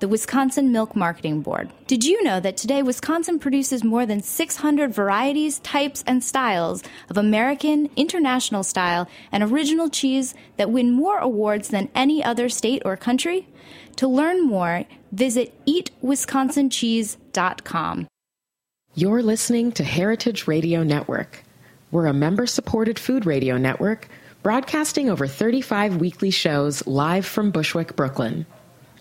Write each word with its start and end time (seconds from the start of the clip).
the 0.00 0.08
Wisconsin 0.08 0.72
Milk 0.72 0.94
Marketing 0.94 1.40
Board. 1.40 1.70
Did 1.86 2.04
you 2.04 2.22
know 2.22 2.40
that 2.40 2.56
today 2.56 2.82
Wisconsin 2.82 3.38
produces 3.38 3.84
more 3.84 4.06
than 4.06 4.22
600 4.22 4.92
varieties, 4.92 5.58
types, 5.60 6.04
and 6.06 6.22
styles 6.22 6.82
of 7.08 7.16
American, 7.16 7.88
international 7.96 8.62
style, 8.62 9.08
and 9.32 9.42
original 9.42 9.88
cheese 9.88 10.34
that 10.56 10.70
win 10.70 10.92
more 10.92 11.18
awards 11.18 11.68
than 11.68 11.88
any 11.94 12.22
other 12.22 12.48
state 12.48 12.82
or 12.84 12.96
country? 12.96 13.48
To 13.96 14.06
learn 14.06 14.46
more, 14.46 14.84
visit 15.12 15.54
eatwisconsincheese.com. 15.66 18.06
You're 18.94 19.22
listening 19.22 19.72
to 19.72 19.84
Heritage 19.84 20.46
Radio 20.46 20.82
Network. 20.82 21.44
We're 21.90 22.06
a 22.06 22.12
member 22.12 22.46
supported 22.46 22.98
food 22.98 23.26
radio 23.26 23.56
network 23.56 24.08
broadcasting 24.42 25.10
over 25.10 25.26
35 25.26 25.96
weekly 25.96 26.30
shows 26.30 26.86
live 26.86 27.26
from 27.26 27.50
Bushwick, 27.50 27.96
Brooklyn. 27.96 28.46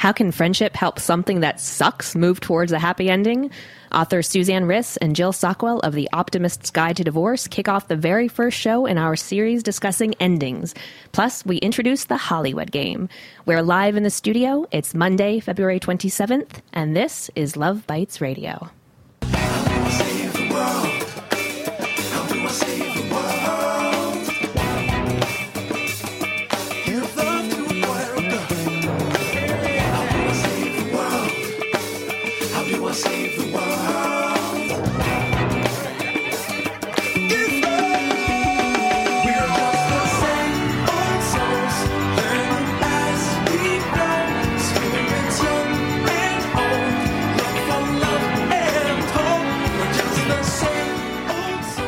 How 0.00 0.12
can 0.12 0.32
friendship 0.32 0.76
help 0.76 0.98
something 0.98 1.40
that 1.40 1.60
sucks 1.60 2.16
move 2.16 2.40
towards 2.40 2.72
a 2.72 2.78
happy 2.78 3.10
ending? 3.10 3.50
Author 3.92 4.22
Suzanne 4.22 4.64
Riss 4.64 4.96
and 5.02 5.14
Jill 5.14 5.30
Sockwell 5.30 5.80
of 5.80 5.92
The 5.92 6.08
Optimist's 6.14 6.70
Guide 6.70 6.96
to 6.96 7.04
Divorce 7.04 7.46
kick 7.46 7.68
off 7.68 7.88
the 7.88 7.96
very 7.96 8.26
first 8.26 8.56
show 8.56 8.86
in 8.86 8.96
our 8.96 9.14
series 9.14 9.62
discussing 9.62 10.14
endings. 10.18 10.74
Plus, 11.12 11.44
we 11.44 11.58
introduce 11.58 12.04
the 12.04 12.16
Hollywood 12.16 12.70
game. 12.72 13.10
We're 13.44 13.60
live 13.60 13.94
in 13.94 14.02
the 14.02 14.08
studio. 14.08 14.64
It's 14.72 14.94
Monday, 14.94 15.38
February 15.38 15.78
27th, 15.78 16.62
and 16.72 16.96
this 16.96 17.30
is 17.36 17.58
Love 17.58 17.86
Bites 17.86 18.22
Radio. 18.22 18.70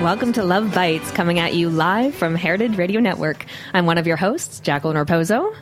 Welcome 0.03 0.33
to 0.33 0.43
Love 0.43 0.75
Bites, 0.75 1.13
coming 1.13 1.39
at 1.39 1.55
you 1.55 1.71
live 1.71 2.13
from 2.17 2.35
Heritage 2.35 2.77
Radio 2.77 3.01
Network. 3.01 3.47
I'm 3.73 3.87
one 3.87 3.99
of 3.99 4.07
your 4.09 4.17
hosts, 4.17 4.59
Jacqueline 4.59 4.97
Raposo. 4.97 5.55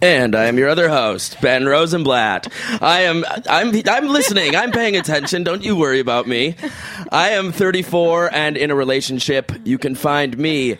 And 0.00 0.36
I 0.36 0.44
am 0.44 0.56
your 0.56 0.68
other 0.68 0.88
host, 0.88 1.36
Ben 1.40 1.66
Rosenblatt. 1.66 2.46
I 2.80 3.00
am 3.02 3.24
I'm 3.48 3.72
I'm 3.88 4.06
listening. 4.06 4.54
I'm 4.54 4.70
paying 4.70 4.96
attention. 4.96 5.42
Don't 5.42 5.64
you 5.64 5.74
worry 5.74 5.98
about 5.98 6.28
me. 6.28 6.54
I 7.10 7.30
am 7.30 7.50
34 7.50 8.32
and 8.32 8.56
in 8.56 8.70
a 8.70 8.76
relationship. 8.76 9.50
You 9.64 9.78
can 9.78 9.96
find 9.96 10.38
me 10.38 10.78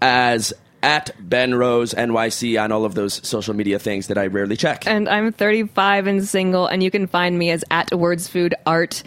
as 0.00 0.54
at 0.82 1.10
Ben 1.20 1.54
Rose 1.54 1.92
NYC 1.92 2.62
on 2.62 2.72
all 2.72 2.86
of 2.86 2.94
those 2.94 3.26
social 3.28 3.52
media 3.52 3.78
things 3.78 4.06
that 4.06 4.16
I 4.16 4.28
rarely 4.28 4.56
check. 4.56 4.86
And 4.86 5.06
I'm 5.06 5.32
35 5.32 6.06
and 6.06 6.26
single, 6.26 6.66
and 6.66 6.82
you 6.82 6.90
can 6.90 7.06
find 7.06 7.38
me 7.38 7.50
as 7.50 7.62
at 7.70 7.92
Words 7.94 8.26
Food 8.26 8.54
Art. 8.64 9.02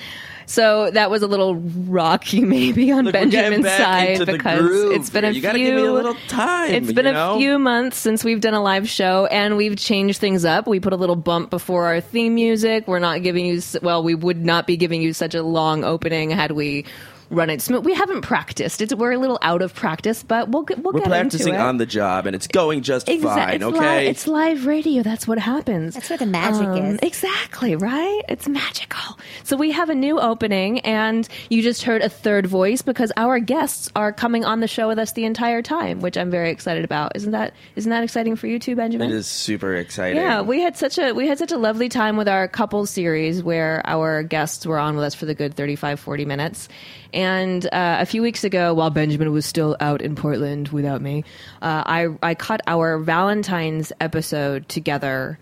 So 0.47 0.89
that 0.91 1.11
was 1.11 1.23
a 1.23 1.27
little 1.27 1.55
rocky, 1.55 2.39
maybe 2.45 2.91
on 2.91 3.05
Look, 3.05 3.13
Benjamin's 3.13 3.67
side 3.67 4.25
because 4.25 4.71
it's 4.91 5.09
been 5.09 5.25
a. 5.25 5.27
You 5.27 5.33
few. 5.33 5.41
gotta 5.41 5.59
give 5.59 5.75
me 5.75 5.83
a 5.83 5.91
little 5.91 6.15
time, 6.29 6.73
It's 6.73 6.93
been 6.93 7.05
you 7.05 7.11
a 7.11 7.37
few 7.37 7.59
months 7.59 7.97
since 7.97 8.23
we've 8.23 8.39
done 8.39 8.53
a 8.53 8.63
live 8.63 8.89
show, 8.89 9.25
and 9.25 9.57
we've 9.57 9.75
changed 9.75 10.19
things 10.19 10.45
up. 10.45 10.65
We 10.65 10.79
put 10.79 10.93
a 10.93 10.95
little 10.95 11.17
bump 11.17 11.49
before 11.49 11.85
our 11.85 11.99
theme 11.99 12.35
music. 12.35 12.87
We're 12.87 12.99
not 12.99 13.23
giving 13.23 13.45
you 13.45 13.61
well, 13.81 14.01
we 14.01 14.15
would 14.15 14.43
not 14.43 14.65
be 14.65 14.77
giving 14.77 15.01
you 15.01 15.11
such 15.11 15.35
a 15.35 15.43
long 15.43 15.83
opening 15.83 16.29
had 16.29 16.51
we 16.51 16.85
run 17.29 17.49
it 17.49 17.61
smooth. 17.61 17.83
We 17.85 17.93
haven't 17.93 18.21
practiced. 18.21 18.81
It's 18.81 18.93
we're 18.95 19.11
a 19.11 19.17
little 19.17 19.39
out 19.41 19.61
of 19.61 19.73
practice, 19.73 20.23
but 20.23 20.49
we'll 20.49 20.63
get 20.63 20.79
we'll 20.83 20.93
We're 20.93 20.99
get 21.01 21.09
practicing 21.09 21.49
into 21.53 21.59
it. 21.59 21.63
on 21.67 21.77
the 21.77 21.85
job, 21.85 22.25
and 22.25 22.35
it's 22.35 22.47
going 22.47 22.81
just 22.83 23.09
Exact- 23.09 23.39
fine. 23.39 23.55
it's 23.55 23.63
Okay. 23.63 23.99
Li- 24.05 24.07
it's 24.07 24.27
live 24.27 24.65
radio. 24.65 25.03
That's 25.03 25.27
what 25.27 25.39
happens. 25.39 25.93
That's 25.95 26.09
where 26.09 26.17
the 26.17 26.25
magic 26.25 26.67
Um, 26.67 26.77
is. 26.77 26.99
Exactly, 27.01 27.75
right? 27.75 28.21
It's 28.29 28.47
magical. 28.47 29.17
So 29.43 29.57
we 29.57 29.71
have 29.71 29.89
a 29.89 29.95
new 29.95 30.19
opening, 30.19 30.79
and 30.81 31.27
you 31.49 31.61
just 31.61 31.83
heard 31.83 32.01
a 32.01 32.09
third 32.09 32.45
voice 32.47 32.81
because 32.81 33.11
our 33.17 33.39
guests 33.39 33.89
are 33.95 34.11
coming 34.11 34.45
on 34.45 34.59
the 34.59 34.67
show 34.67 34.87
with 34.87 34.99
us 34.99 35.11
the 35.13 35.25
entire 35.25 35.61
time, 35.61 35.99
which 36.01 36.17
I'm 36.17 36.31
very 36.31 36.49
excited 36.51 36.83
about. 36.85 37.11
Isn't 37.15 37.31
that 37.31 37.53
isn't 37.75 37.89
that 37.89 38.03
exciting 38.03 38.35
for 38.35 38.47
you 38.47 38.59
too, 38.59 38.75
Benjamin? 38.75 39.09
it 39.09 39.15
is 39.15 39.27
super 39.27 39.75
exciting. 39.75 40.17
Yeah, 40.21 40.41
we 40.41 40.61
had 40.61 40.77
such 40.77 40.97
a 40.97 41.11
we 41.13 41.27
had 41.27 41.37
such 41.37 41.51
a 41.51 41.57
lovely 41.57 41.89
time 41.89 42.17
with 42.17 42.27
our 42.27 42.47
couples 42.47 42.89
series 42.89 43.43
where 43.43 43.81
our 43.85 44.23
guests 44.23 44.65
were 44.65 44.79
on 44.79 44.95
with 44.95 45.03
us 45.05 45.15
for 45.15 45.25
the 45.25 45.35
good 45.35 45.55
35 45.55 45.99
40 45.99 46.25
minutes. 46.25 46.69
And 47.13 47.65
uh, 47.67 47.97
a 47.99 48.05
few 48.05 48.21
weeks 48.21 48.43
ago, 48.43 48.73
while 48.73 48.89
Benjamin 48.89 49.31
was 49.31 49.45
still 49.45 49.75
out 49.79 50.01
in 50.01 50.15
Portland 50.15 50.69
without 50.69 51.01
me, 51.01 51.23
uh, 51.61 51.83
I 51.85 52.07
I 52.21 52.35
cut 52.35 52.61
our 52.67 52.97
Valentine's 52.99 53.91
episode 53.99 54.67
together. 54.69 55.39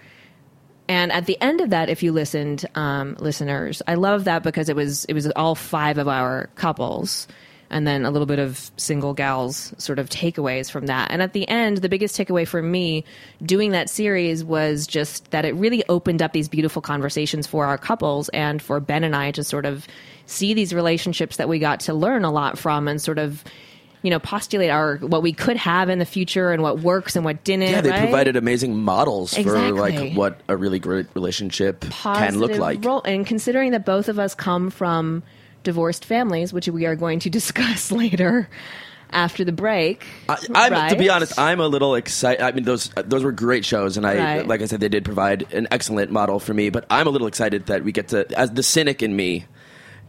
And 0.88 1.12
at 1.12 1.26
the 1.26 1.42
end 1.42 1.62
of 1.62 1.72
that, 1.72 1.90
if 1.90 2.04
you 2.04 2.12
listened, 2.12 2.66
um, 2.76 3.16
listeners, 3.20 3.82
I 3.88 3.96
love 3.96 4.26
that 4.26 4.44
because 4.44 4.70
it 4.70 4.76
was 4.76 5.06
it 5.06 5.14
was 5.14 5.28
all 5.36 5.56
five 5.56 5.98
of 5.98 6.08
our 6.08 6.50
couples, 6.56 7.28
and 7.70 7.88
then 7.88 8.06
a 8.06 8.12
little 8.12 8.26
bit 8.26 8.40
of 8.40 8.70
single 8.78 9.14
gals 9.14 9.74
sort 9.78 10.00
of 10.00 10.10
takeaways 10.10 10.70
from 10.70 10.86
that. 10.86 11.10
And 11.12 11.22
at 11.22 11.34
the 11.34 11.48
end, 11.50 11.78
the 11.78 11.90
biggest 11.90 12.16
takeaway 12.18 12.48
for 12.48 12.62
me 12.62 13.04
doing 13.44 13.72
that 13.72 13.90
series 13.90 14.44
was 14.44 14.86
just 14.88 15.32
that 15.32 15.46
it 15.46 15.56
really 15.56 15.84
opened 15.90 16.22
up 16.22 16.32
these 16.34 16.48
beautiful 16.48 16.82
conversations 16.82 17.48
for 17.48 17.66
our 17.66 17.78
couples 17.78 18.30
and 18.30 18.62
for 18.62 18.80
Ben 18.80 19.04
and 19.04 19.16
I 19.16 19.32
to 19.32 19.44
sort 19.44 19.66
of 19.66 19.88
see 20.28 20.54
these 20.54 20.74
relationships 20.74 21.38
that 21.38 21.50
we 21.50 21.60
got 21.60 21.80
to 21.82 21.94
learn 21.94 22.24
a 22.24 22.32
lot 22.32 22.58
from 22.58 22.88
and 22.88 23.02
sort 23.02 23.18
of 23.20 23.44
you 24.02 24.12
know 24.12 24.20
postulate 24.20 24.70
our 24.70 24.98
what 24.98 25.24
we 25.24 25.34
could 25.34 25.58
have 25.58 25.90
in 25.90 25.98
the 25.98 26.06
future 26.06 26.52
and 26.52 26.62
what 26.62 26.80
works 26.82 27.16
and 27.16 27.26
what 27.26 27.44
didn't 27.44 27.72
Yeah, 27.72 27.82
they 27.82 27.90
right? 27.90 28.02
provided 28.02 28.36
amazing 28.36 28.78
models 28.78 29.36
for 29.36 29.72
like 29.72 30.14
what 30.14 30.40
a 30.48 30.56
really 30.56 30.78
great 30.78 31.08
relationship 31.16 31.82
can 31.82 32.38
look 32.38 32.56
like. 32.58 32.86
role. 32.86 33.02
And 33.04 33.26
considering 33.26 33.72
that 33.72 33.84
both 33.86 34.08
of 34.08 34.20
us 34.20 34.36
come 34.36 34.70
from 34.70 35.24
divorced 35.66 36.06
families, 36.06 36.54
which 36.54 36.70
we 36.70 36.86
are 36.86 36.96
going 36.96 37.20
to 37.20 37.30
discuss 37.40 37.92
later 37.92 38.48
after 39.12 39.44
the 39.46 39.52
break. 39.52 40.06
I, 40.28 40.38
I'm, 40.56 40.90
To 40.90 40.96
be 40.96 41.10
honest, 41.10 41.38
I'm 41.38 41.60
a 41.60 41.68
little 41.68 41.96
excited. 41.96 42.42
I 42.42 42.52
mean, 42.54 42.64
those 42.64 42.90
those 43.06 43.24
were 43.24 43.32
great 43.32 43.66
shows, 43.66 43.98
and 43.98 44.06
I, 44.08 44.16
Right. 44.38 44.48
like 44.48 44.62
I 44.62 44.66
said, 44.66 44.80
they 44.80 44.90
did 44.90 45.04
provide 45.06 45.52
an 45.54 45.68
excellent 45.72 46.12
model 46.12 46.40
for 46.40 46.54
me. 46.54 46.70
But 46.70 46.86
I'm 46.90 47.08
a 47.08 47.10
little 47.10 47.28
excited 47.28 47.66
that 47.68 47.84
we 47.84 47.92
get 47.92 48.08
to, 48.10 48.26
as 48.38 48.52
the 48.52 48.64
cynic 48.64 49.04
in 49.04 49.16
me, 49.16 49.46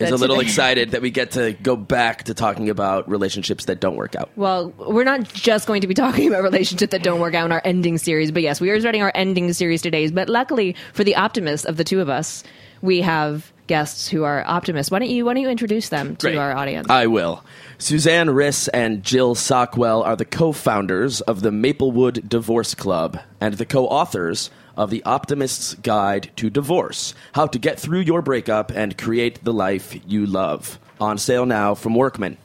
is 0.00 0.11
a 0.11 0.17
little 0.17 0.41
excited 0.47 0.91
that 0.91 1.03
we 1.03 1.11
get 1.11 1.32
to 1.32 1.53
go 1.62 1.76
back 1.76 2.25
to 2.25 2.35
talking 2.35 2.69
about 2.70 3.08
relationships 3.08 3.67
that 3.67 3.81
don't 3.81 3.97
work 3.97 4.17
out. 4.17 4.31
Well, 4.35 4.73
we're 4.79 5.05
not 5.05 5.25
just 5.32 5.67
going 5.67 5.82
to 5.82 5.87
be 5.87 5.94
talking 6.05 6.26
about 6.29 6.43
relationships 6.43 6.91
that 6.91 7.03
don't 7.03 7.20
work 7.20 7.35
out 7.35 7.44
in 7.47 7.53
our 7.53 7.62
ending 7.64 7.99
series, 7.99 8.31
but 8.32 8.43
yes, 8.43 8.61
we 8.61 8.70
are 8.70 8.81
starting 8.81 9.03
our 9.03 9.12
ending 9.14 9.53
series 9.53 9.82
today. 9.82 10.11
But 10.11 10.29
luckily 10.29 10.75
for 10.94 11.05
the 11.05 11.17
optimist 11.17 11.64
of 11.67 11.76
the 11.76 11.85
two 11.85 12.00
of 12.00 12.08
us, 12.08 12.43
we 12.82 13.03
have 13.03 13.53
guests 13.67 14.09
who 14.09 14.25
are 14.25 14.45
optimists. 14.47 14.91
Why 14.91 14.99
don't 14.99 15.11
you 15.11 15.25
Why 15.25 15.35
don't 15.35 15.43
you 15.43 15.49
introduce 15.49 15.89
them 15.89 16.17
to 16.17 16.27
Great. 16.29 16.37
our 16.37 16.57
audience? 16.57 16.89
I 16.89 17.07
will. 17.07 17.45
Suzanne 17.79 18.29
Riss 18.29 18.69
and 18.73 19.03
Jill 19.03 19.35
Sockwell 19.35 20.03
are 20.03 20.17
the 20.17 20.25
co 20.25 20.53
founders 20.53 21.21
of 21.23 21.43
the 21.43 21.51
Maplewood 21.53 22.29
Divorce 22.29 22.75
Club 22.75 23.19
and 23.41 23.55
the 23.55 23.67
co 23.67 23.87
authors 23.87 24.51
of 24.77 24.91
The 24.91 25.03
Optimist's 25.05 25.75
Guide 25.75 26.31
to 26.37 26.51
Divorce 26.51 27.15
How 27.33 27.47
to 27.47 27.59
Get 27.59 27.81
Through 27.81 28.01
Your 28.01 28.23
Breakup 28.23 28.71
and 28.71 28.97
Create 28.99 29.43
the 29.45 29.53
Life 29.53 29.99
You 30.07 30.27
Love. 30.27 30.79
On 31.01 31.19
sale 31.19 31.47
now 31.47 31.75
from 31.75 31.95
Workman. 31.95 32.37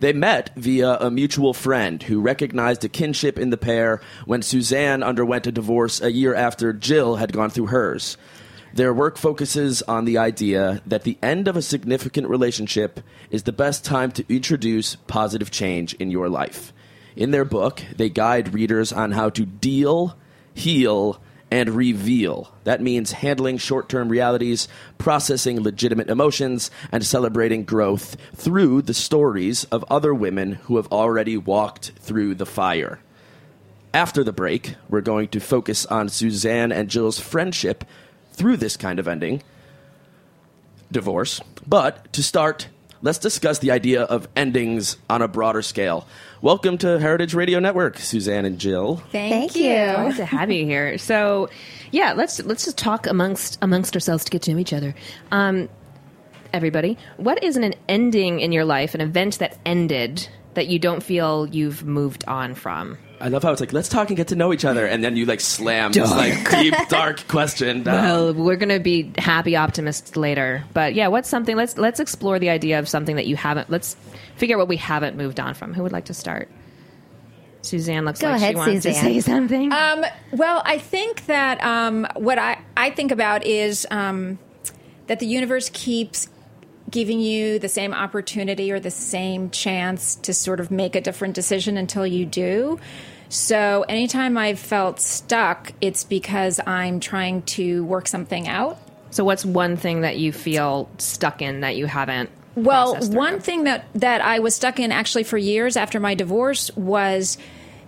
They 0.00 0.14
met 0.14 0.50
via 0.56 0.96
a 0.98 1.10
mutual 1.10 1.52
friend 1.52 2.02
who 2.02 2.22
recognized 2.22 2.82
a 2.84 2.88
kinship 2.88 3.38
in 3.38 3.50
the 3.50 3.58
pair 3.58 4.00
when 4.24 4.40
Suzanne 4.40 5.02
underwent 5.02 5.46
a 5.46 5.52
divorce 5.52 6.00
a 6.00 6.10
year 6.10 6.34
after 6.34 6.72
Jill 6.72 7.16
had 7.16 7.34
gone 7.34 7.50
through 7.50 7.66
hers. 7.66 8.16
Their 8.72 8.94
work 8.94 9.18
focuses 9.18 9.82
on 9.82 10.04
the 10.04 10.18
idea 10.18 10.80
that 10.86 11.02
the 11.02 11.18
end 11.22 11.48
of 11.48 11.56
a 11.56 11.62
significant 11.62 12.28
relationship 12.28 13.00
is 13.30 13.42
the 13.42 13.52
best 13.52 13.84
time 13.84 14.12
to 14.12 14.24
introduce 14.32 14.94
positive 14.94 15.50
change 15.50 15.94
in 15.94 16.10
your 16.10 16.28
life. 16.28 16.72
In 17.16 17.32
their 17.32 17.44
book, 17.44 17.82
they 17.96 18.08
guide 18.08 18.54
readers 18.54 18.92
on 18.92 19.12
how 19.12 19.30
to 19.30 19.44
deal, 19.44 20.16
heal, 20.54 21.20
and 21.50 21.70
reveal. 21.70 22.54
That 22.62 22.80
means 22.80 23.10
handling 23.10 23.58
short 23.58 23.88
term 23.88 24.08
realities, 24.08 24.68
processing 24.98 25.60
legitimate 25.60 26.08
emotions, 26.08 26.70
and 26.92 27.04
celebrating 27.04 27.64
growth 27.64 28.16
through 28.36 28.82
the 28.82 28.94
stories 28.94 29.64
of 29.64 29.84
other 29.90 30.14
women 30.14 30.52
who 30.52 30.76
have 30.76 30.86
already 30.92 31.36
walked 31.36 31.90
through 31.98 32.36
the 32.36 32.46
fire. 32.46 33.00
After 33.92 34.22
the 34.22 34.32
break, 34.32 34.76
we're 34.88 35.00
going 35.00 35.26
to 35.28 35.40
focus 35.40 35.84
on 35.86 36.08
Suzanne 36.08 36.70
and 36.70 36.88
Jill's 36.88 37.18
friendship 37.18 37.84
through 38.40 38.56
this 38.56 38.74
kind 38.74 38.98
of 38.98 39.06
ending 39.06 39.42
divorce. 40.90 41.42
But 41.66 42.10
to 42.14 42.22
start, 42.22 42.68
let's 43.02 43.18
discuss 43.18 43.58
the 43.58 43.70
idea 43.70 44.04
of 44.04 44.28
endings 44.34 44.96
on 45.10 45.20
a 45.20 45.28
broader 45.28 45.60
scale. 45.60 46.06
Welcome 46.40 46.78
to 46.78 46.98
Heritage 46.98 47.34
Radio 47.34 47.58
Network, 47.58 47.98
Suzanne 47.98 48.46
and 48.46 48.58
Jill. 48.58 48.96
Thank, 49.12 49.52
Thank 49.52 49.56
you. 49.56 49.74
Glad 49.74 50.16
to 50.16 50.24
have 50.24 50.50
you 50.50 50.64
here. 50.64 50.96
So, 50.96 51.50
yeah, 51.90 52.14
let's 52.14 52.42
let's 52.42 52.64
just 52.64 52.78
talk 52.78 53.06
amongst 53.06 53.58
amongst 53.60 53.94
ourselves 53.94 54.24
to 54.24 54.30
get 54.30 54.40
to 54.42 54.54
know 54.54 54.58
each 54.58 54.72
other. 54.72 54.94
Um, 55.30 55.68
everybody, 56.54 56.96
what 57.18 57.44
is 57.44 57.58
an 57.58 57.74
ending 57.90 58.40
in 58.40 58.52
your 58.52 58.64
life, 58.64 58.94
an 58.94 59.02
event 59.02 59.38
that 59.40 59.58
ended 59.66 60.26
that 60.54 60.66
you 60.66 60.78
don't 60.78 61.02
feel 61.02 61.46
you've 61.46 61.84
moved 61.84 62.24
on 62.26 62.54
from? 62.54 62.96
I 63.20 63.28
love 63.28 63.42
how 63.42 63.52
it's 63.52 63.60
like, 63.60 63.72
let's 63.72 63.88
talk 63.88 64.08
and 64.08 64.16
get 64.16 64.28
to 64.28 64.34
know 64.36 64.52
each 64.52 64.64
other, 64.64 64.86
and 64.86 65.04
then 65.04 65.16
you 65.16 65.26
like 65.26 65.40
slam 65.40 65.92
this 65.92 66.10
like 66.10 66.50
deep, 66.60 66.74
dark 66.88 67.26
question 67.28 67.82
down. 67.82 68.02
Well, 68.04 68.34
we're 68.34 68.56
going 68.56 68.70
to 68.70 68.80
be 68.80 69.12
happy 69.18 69.56
optimists 69.56 70.16
later, 70.16 70.64
but 70.72 70.94
yeah, 70.94 71.08
what's 71.08 71.28
something? 71.28 71.56
Let's 71.56 71.76
let's 71.76 72.00
explore 72.00 72.38
the 72.38 72.50
idea 72.50 72.78
of 72.78 72.88
something 72.88 73.16
that 73.16 73.26
you 73.26 73.36
haven't. 73.36 73.68
Let's 73.70 73.96
figure 74.36 74.56
out 74.56 74.60
what 74.60 74.68
we 74.68 74.76
haven't 74.78 75.16
moved 75.16 75.38
on 75.38 75.54
from. 75.54 75.74
Who 75.74 75.82
would 75.82 75.92
like 75.92 76.06
to 76.06 76.14
start? 76.14 76.48
Suzanne 77.62 78.04
looks 78.06 78.20
Go 78.20 78.28
like 78.28 78.36
ahead, 78.36 78.52
she 78.52 78.56
wants 78.56 78.82
to 78.84 78.94
Suzanne. 78.94 79.04
say 79.04 79.20
something. 79.20 79.72
Um, 79.72 80.04
well, 80.32 80.62
I 80.64 80.78
think 80.78 81.26
that 81.26 81.62
um, 81.62 82.06
what 82.14 82.38
I, 82.38 82.58
I 82.76 82.90
think 82.90 83.12
about 83.12 83.44
is 83.44 83.86
um, 83.90 84.38
that 85.08 85.20
the 85.20 85.26
universe 85.26 85.68
keeps 85.72 86.28
giving 86.90 87.20
you 87.20 87.58
the 87.58 87.68
same 87.68 87.94
opportunity 87.94 88.72
or 88.72 88.80
the 88.80 88.90
same 88.90 89.50
chance 89.50 90.16
to 90.16 90.34
sort 90.34 90.60
of 90.60 90.70
make 90.70 90.96
a 90.96 91.00
different 91.00 91.34
decision 91.34 91.76
until 91.76 92.06
you 92.06 92.26
do. 92.26 92.78
So 93.28 93.84
anytime 93.88 94.36
I've 94.36 94.58
felt 94.58 95.00
stuck, 95.00 95.72
it's 95.80 96.02
because 96.02 96.60
I'm 96.66 96.98
trying 96.98 97.42
to 97.42 97.84
work 97.84 98.08
something 98.08 98.48
out. 98.48 98.78
so, 99.10 99.24
what's 99.24 99.44
one 99.44 99.76
thing 99.76 100.00
that 100.00 100.18
you 100.18 100.32
feel 100.32 100.88
stuck 100.98 101.40
in 101.40 101.60
that 101.60 101.76
you 101.76 101.86
haven't? 101.86 102.30
Well, 102.56 102.96
one 102.96 103.40
thing 103.40 103.64
that 103.64 103.84
that 103.94 104.20
I 104.20 104.40
was 104.40 104.56
stuck 104.56 104.80
in 104.80 104.90
actually 104.90 105.22
for 105.22 105.38
years 105.38 105.76
after 105.76 106.00
my 106.00 106.14
divorce 106.14 106.74
was 106.76 107.38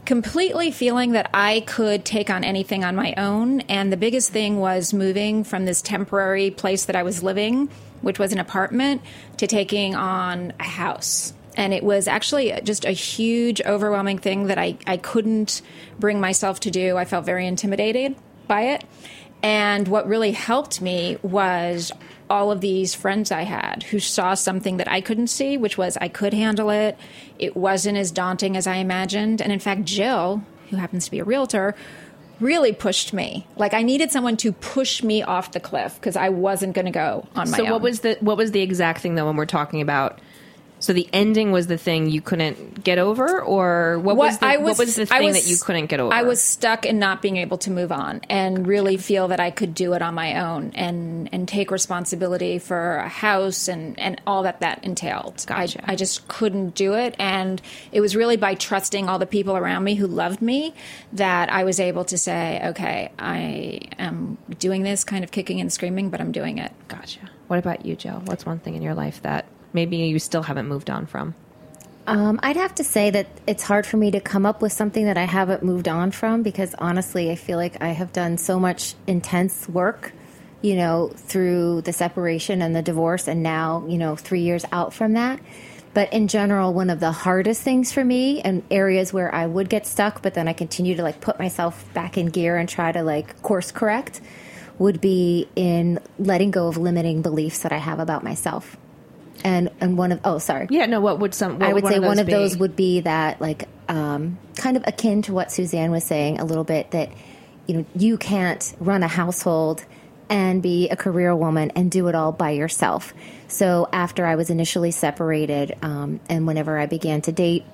completely 0.04 0.70
feeling 0.70 1.12
that 1.12 1.30
I 1.34 1.60
could 1.66 2.04
take 2.04 2.30
on 2.30 2.44
anything 2.44 2.84
on 2.84 2.96
my 2.96 3.14
own 3.16 3.60
and 3.62 3.92
the 3.92 3.96
biggest 3.96 4.30
thing 4.30 4.58
was 4.58 4.92
moving 4.92 5.44
from 5.44 5.64
this 5.64 5.80
temporary 5.80 6.50
place 6.50 6.86
that 6.86 6.96
I 6.96 7.02
was 7.02 7.22
living, 7.22 7.68
which 8.02 8.18
was 8.18 8.32
an 8.32 8.38
apartment, 8.38 9.02
to 9.38 9.46
taking 9.46 9.94
on 9.94 10.52
a 10.60 10.64
house. 10.64 11.32
And 11.56 11.74
it 11.74 11.82
was 11.82 12.08
actually 12.08 12.58
just 12.64 12.84
a 12.84 12.92
huge 12.92 13.60
overwhelming 13.62 14.18
thing 14.18 14.46
that 14.46 14.58
I 14.58 14.76
I 14.86 14.96
couldn't 14.96 15.62
bring 15.98 16.20
myself 16.20 16.60
to 16.60 16.70
do. 16.70 16.96
I 16.96 17.04
felt 17.04 17.24
very 17.24 17.46
intimidated 17.46 18.16
by 18.46 18.62
it. 18.62 18.84
And 19.42 19.88
what 19.88 20.06
really 20.06 20.32
helped 20.32 20.80
me 20.80 21.18
was 21.22 21.92
all 22.30 22.50
of 22.50 22.60
these 22.60 22.94
friends 22.94 23.30
I 23.30 23.42
had 23.42 23.82
who 23.84 23.98
saw 23.98 24.34
something 24.34 24.78
that 24.78 24.90
I 24.90 25.00
couldn't 25.00 25.26
see, 25.26 25.56
which 25.56 25.76
was 25.76 25.98
I 26.00 26.08
could 26.08 26.32
handle 26.32 26.70
it. 26.70 26.96
It 27.38 27.56
wasn't 27.56 27.98
as 27.98 28.10
daunting 28.10 28.56
as 28.56 28.66
I 28.66 28.76
imagined. 28.76 29.42
And 29.42 29.52
in 29.52 29.58
fact, 29.58 29.84
Jill, 29.84 30.42
who 30.70 30.76
happens 30.76 31.04
to 31.04 31.10
be 31.10 31.18
a 31.18 31.24
realtor, 31.24 31.74
really 32.42 32.72
pushed 32.72 33.12
me. 33.12 33.46
Like 33.56 33.72
I 33.72 33.82
needed 33.82 34.10
someone 34.10 34.36
to 34.38 34.52
push 34.52 35.02
me 35.02 35.22
off 35.22 35.52
the 35.52 35.60
cliff 35.60 35.94
because 35.94 36.16
I 36.16 36.28
wasn't 36.28 36.74
going 36.74 36.84
to 36.86 36.90
go 36.90 37.26
on 37.36 37.50
my 37.50 37.56
So, 37.56 37.64
own. 37.64 37.70
what 37.70 37.80
was 37.80 38.00
the 38.00 38.18
what 38.20 38.36
was 38.36 38.50
the 38.50 38.60
exact 38.60 39.00
thing 39.00 39.14
though 39.14 39.26
when 39.26 39.36
we're 39.36 39.46
talking 39.46 39.80
about? 39.80 40.18
So 40.82 40.92
the 40.92 41.08
ending 41.12 41.52
was 41.52 41.68
the 41.68 41.78
thing 41.78 42.10
you 42.10 42.20
couldn't 42.20 42.82
get 42.82 42.98
over, 42.98 43.40
or 43.40 44.00
what, 44.00 44.16
was 44.16 44.38
the, 44.38 44.56
what 44.56 44.76
was 44.78 44.96
the 44.96 45.02
I 45.02 45.18
thing 45.18 45.28
was- 45.28 45.44
that 45.44 45.48
you 45.48 45.56
couldn't 45.56 45.86
get 45.86 46.00
over? 46.00 46.12
I 46.12 46.22
was 46.24 46.42
stuck 46.42 46.84
in 46.84 46.98
not 46.98 47.22
being 47.22 47.36
able 47.36 47.56
to 47.58 47.70
move 47.70 47.92
on 47.92 48.20
and 48.28 48.66
really 48.66 48.96
feel 48.96 49.28
that 49.28 49.38
I 49.38 49.52
could 49.52 49.74
do 49.74 49.92
it 49.92 50.02
on 50.02 50.14
my 50.14 50.40
own 50.40 50.72
and 50.74 51.28
and 51.32 51.46
take 51.46 51.70
responsibility 51.70 52.58
for 52.58 52.96
a 52.96 53.08
house 53.08 53.68
and 53.68 53.96
and 54.00 54.20
all 54.26 54.42
that 54.42 54.58
that 54.58 54.82
entailed. 54.82 55.44
Gotcha. 55.46 55.88
I 55.88 55.92
I 55.92 55.94
just 55.94 56.26
couldn't 56.26 56.74
do 56.74 56.94
it 56.94 57.14
and 57.16 57.62
it 57.92 58.00
was 58.00 58.16
really 58.16 58.36
by 58.36 58.54
trusting 58.56 59.08
all 59.08 59.20
the 59.20 59.26
people 59.26 59.56
around 59.56 59.84
me 59.84 59.94
who 59.94 60.08
loved 60.08 60.42
me 60.42 60.74
that 61.12 61.48
I 61.52 61.62
was 61.62 61.78
able 61.78 62.04
to 62.06 62.18
say, 62.18 62.60
okay, 62.70 63.12
I 63.20 63.82
am 64.00 64.36
doing 64.58 64.82
this 64.82 65.04
kind 65.04 65.22
of 65.22 65.30
kicking 65.30 65.60
and 65.60 65.72
screaming, 65.72 66.10
but 66.10 66.20
I'm 66.20 66.32
doing 66.32 66.58
it. 66.58 66.72
Gotcha. 66.88 67.20
What 67.46 67.60
about 67.60 67.86
you, 67.86 67.94
Jill? 67.94 68.20
What's 68.24 68.44
one 68.44 68.58
thing 68.58 68.74
in 68.74 68.82
your 68.82 68.94
life 68.94 69.22
that 69.22 69.44
maybe 69.72 69.96
you 69.96 70.18
still 70.18 70.42
haven't 70.42 70.68
moved 70.68 70.90
on 70.90 71.06
from? 71.06 71.34
Um, 72.06 72.40
I'd 72.42 72.56
have 72.56 72.74
to 72.76 72.84
say 72.84 73.10
that 73.10 73.28
it's 73.46 73.62
hard 73.62 73.86
for 73.86 73.96
me 73.96 74.10
to 74.10 74.20
come 74.20 74.44
up 74.44 74.60
with 74.60 74.72
something 74.72 75.06
that 75.06 75.16
I 75.16 75.24
haven't 75.24 75.62
moved 75.62 75.86
on 75.86 76.10
from 76.10 76.42
because 76.42 76.74
honestly, 76.78 77.30
I 77.30 77.36
feel 77.36 77.58
like 77.58 77.80
I 77.80 77.88
have 77.88 78.12
done 78.12 78.38
so 78.38 78.58
much 78.58 78.94
intense 79.06 79.68
work, 79.68 80.12
you 80.62 80.74
know, 80.74 81.12
through 81.14 81.82
the 81.82 81.92
separation 81.92 82.60
and 82.60 82.74
the 82.74 82.82
divorce, 82.82 83.28
and 83.28 83.42
now, 83.42 83.86
you 83.86 83.98
know, 83.98 84.16
three 84.16 84.40
years 84.40 84.64
out 84.72 84.92
from 84.92 85.12
that. 85.12 85.38
But 85.94 86.12
in 86.12 86.26
general, 86.26 86.72
one 86.72 86.90
of 86.90 87.00
the 87.00 87.12
hardest 87.12 87.62
things 87.62 87.92
for 87.92 88.04
me 88.04 88.40
and 88.40 88.62
areas 88.70 89.12
where 89.12 89.32
I 89.32 89.46
would 89.46 89.68
get 89.68 89.86
stuck, 89.86 90.22
but 90.22 90.34
then 90.34 90.48
I 90.48 90.54
continue 90.54 90.96
to 90.96 91.02
like 91.02 91.20
put 91.20 91.38
myself 91.38 91.84
back 91.92 92.16
in 92.16 92.26
gear 92.26 92.56
and 92.56 92.68
try 92.68 92.90
to 92.90 93.02
like 93.02 93.42
course 93.42 93.70
correct 93.70 94.20
would 94.78 95.00
be 95.00 95.48
in 95.54 96.00
letting 96.18 96.50
go 96.50 96.66
of 96.66 96.78
limiting 96.78 97.22
beliefs 97.22 97.60
that 97.60 97.72
I 97.72 97.76
have 97.76 98.00
about 98.00 98.24
myself. 98.24 98.76
And 99.44 99.70
and 99.80 99.98
one 99.98 100.12
of 100.12 100.20
oh 100.24 100.38
sorry 100.38 100.68
Yeah, 100.70 100.86
no. 100.86 101.00
What 101.00 101.18
would 101.18 101.34
some? 101.34 101.58
What 101.58 101.68
I 101.68 101.72
would 101.72 101.86
say 101.86 101.98
one 101.98 102.18
of 102.18 102.26
be? 102.26 102.32
those 102.32 102.56
would 102.56 102.76
be 102.76 103.00
that, 103.00 103.40
like, 103.40 103.68
um, 103.88 104.38
kind 104.56 104.76
of 104.76 104.84
akin 104.86 105.22
to 105.22 105.32
what 105.32 105.50
Suzanne 105.50 105.90
was 105.90 106.04
saying 106.04 106.38
a 106.38 106.44
little 106.44 106.64
bit 106.64 106.92
that, 106.92 107.10
you 107.66 107.78
know, 107.78 107.86
you 107.96 108.18
can't 108.18 108.74
run 108.78 109.02
a 109.02 109.08
household 109.08 109.84
and 110.28 110.62
be 110.62 110.88
a 110.88 110.96
career 110.96 111.34
woman 111.34 111.72
and 111.74 111.90
do 111.90 112.08
it 112.08 112.14
all 112.14 112.32
by 112.32 112.50
yourself. 112.50 113.12
So 113.48 113.88
after 113.92 114.24
I 114.24 114.36
was 114.36 114.48
initially 114.48 114.90
separated, 114.90 115.76
um, 115.82 116.20
and 116.28 116.46
whenever 116.46 116.78
I 116.78 116.86
began 116.86 117.20
to 117.22 117.32
date, 117.32 117.64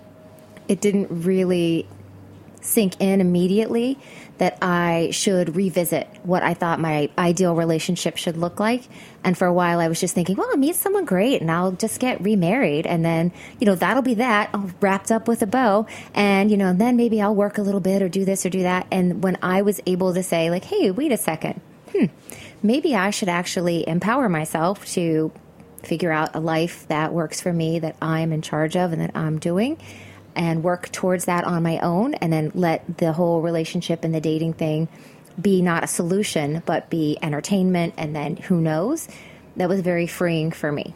it 0.67 0.81
didn't 0.81 1.25
really 1.25 1.87
sink 2.61 2.95
in 3.01 3.21
immediately 3.21 3.99
that 4.39 4.57
I 4.63 5.11
should 5.11 5.57
revisit 5.57 6.09
what 6.23 6.43
I 6.43 6.55
thought 6.55 6.81
my 6.81 7.11
ideal 7.19 7.55
relationship 7.55 8.17
should 8.17 8.37
look 8.37 8.59
like. 8.59 8.85
And 9.25 9.37
for 9.37 9.47
a 9.47 9.53
while, 9.53 9.81
I 9.81 9.89
was 9.89 10.01
just 10.01 10.15
thinking, 10.15 10.37
well, 10.37 10.49
I'll 10.51 10.57
meet 10.57 10.77
someone 10.77 11.05
great 11.05 11.41
and 11.41 11.51
I'll 11.51 11.73
just 11.73 12.01
get 12.01 12.21
remarried. 12.21 12.87
And 12.87 13.05
then, 13.05 13.33
you 13.59 13.67
know, 13.67 13.75
that'll 13.75 14.03
be 14.03 14.15
that, 14.15 14.51
all 14.55 14.71
wrapped 14.81 15.11
up 15.11 15.27
with 15.27 15.43
a 15.43 15.47
bow. 15.47 15.87
And, 16.15 16.51
you 16.51 16.57
know, 16.57 16.73
then 16.73 16.97
maybe 16.97 17.21
I'll 17.21 17.35
work 17.35 17.59
a 17.59 17.63
little 17.63 17.81
bit 17.81 18.01
or 18.01 18.09
do 18.09 18.25
this 18.25 18.47
or 18.47 18.51
do 18.51 18.63
that. 18.63 18.87
And 18.91 19.23
when 19.23 19.37
I 19.43 19.63
was 19.63 19.81
able 19.87 20.15
to 20.15 20.23
say, 20.23 20.51
like, 20.51 20.65
hey, 20.65 20.91
wait 20.93 21.11
a 21.11 21.17
second, 21.17 21.61
hmm, 21.93 22.07
maybe 22.63 22.95
I 22.95 23.11
should 23.11 23.29
actually 23.29 23.87
empower 23.89 24.29
myself 24.29 24.87
to 24.93 25.33
figure 25.83 26.13
out 26.13 26.35
a 26.35 26.41
life 26.41 26.87
that 26.89 27.13
works 27.13 27.41
for 27.41 27.53
me, 27.53 27.81
that 27.81 27.97
I'm 28.01 28.33
in 28.33 28.43
charge 28.43 28.77
of, 28.77 28.93
and 28.93 29.01
that 29.01 29.17
I'm 29.17 29.39
doing 29.39 29.79
and 30.39 30.63
work 30.63 30.91
towards 30.93 31.27
that 31.27 31.45
on 31.45 31.63
my 31.63 31.79
own 31.81 32.15
and 32.15 32.33
then 32.33 32.53
let 32.55 32.99
the 32.99 33.13
whole 33.13 33.43
relationship 33.43 34.05
and 34.05 34.15
the 34.15 34.21
dating 34.21 34.55
thing 34.55 34.89
be 35.41 35.61
not 35.61 35.85
a 35.85 35.87
solution 35.87 36.63
but 36.65 36.89
be 36.89 37.19
entertainment 37.21 37.93
and 37.99 38.17
then 38.17 38.37
who 38.37 38.61
knows 38.61 39.09
that 39.57 39.69
was 39.69 39.81
very 39.81 40.07
freeing 40.07 40.51
for 40.53 40.71
me. 40.73 40.95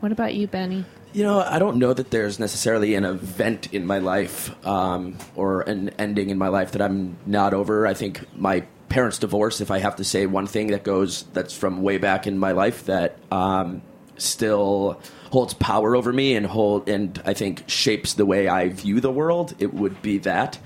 What 0.00 0.10
about 0.10 0.34
you, 0.34 0.46
Benny? 0.46 0.84
You 1.12 1.22
know, 1.22 1.40
I 1.40 1.58
don't 1.58 1.76
know 1.76 1.92
that 1.92 2.10
there's 2.10 2.40
necessarily 2.40 2.94
an 2.94 3.04
event 3.04 3.72
in 3.72 3.86
my 3.86 3.98
life 3.98 4.52
um, 4.66 5.16
or 5.36 5.60
an 5.62 5.90
ending 5.90 6.30
in 6.30 6.38
my 6.38 6.48
life 6.48 6.72
that 6.72 6.82
I'm 6.82 7.16
not 7.24 7.54
over. 7.54 7.86
I 7.86 7.94
think 7.94 8.24
my 8.36 8.64
parents' 8.88 9.18
divorce, 9.18 9.60
if 9.60 9.70
I 9.70 9.78
have 9.78 9.96
to 9.96 10.04
say 10.04 10.26
one 10.26 10.46
thing 10.46 10.68
that 10.68 10.82
goes 10.82 11.22
that's 11.32 11.56
from 11.56 11.82
way 11.82 11.98
back 11.98 12.26
in 12.26 12.38
my 12.38 12.52
life 12.52 12.86
that 12.86 13.16
um, 13.30 13.82
still 14.16 15.00
holds 15.34 15.52
power 15.54 15.96
over 15.96 16.12
me 16.12 16.36
and 16.36 16.46
hold 16.46 16.88
and 16.88 17.20
I 17.26 17.34
think 17.34 17.64
shapes 17.68 18.14
the 18.14 18.24
way 18.24 18.46
I 18.46 18.68
view 18.68 19.00
the 19.00 19.10
world, 19.10 19.52
it 19.58 19.74
would 19.74 20.00
be 20.00 20.18
that. 20.18 20.60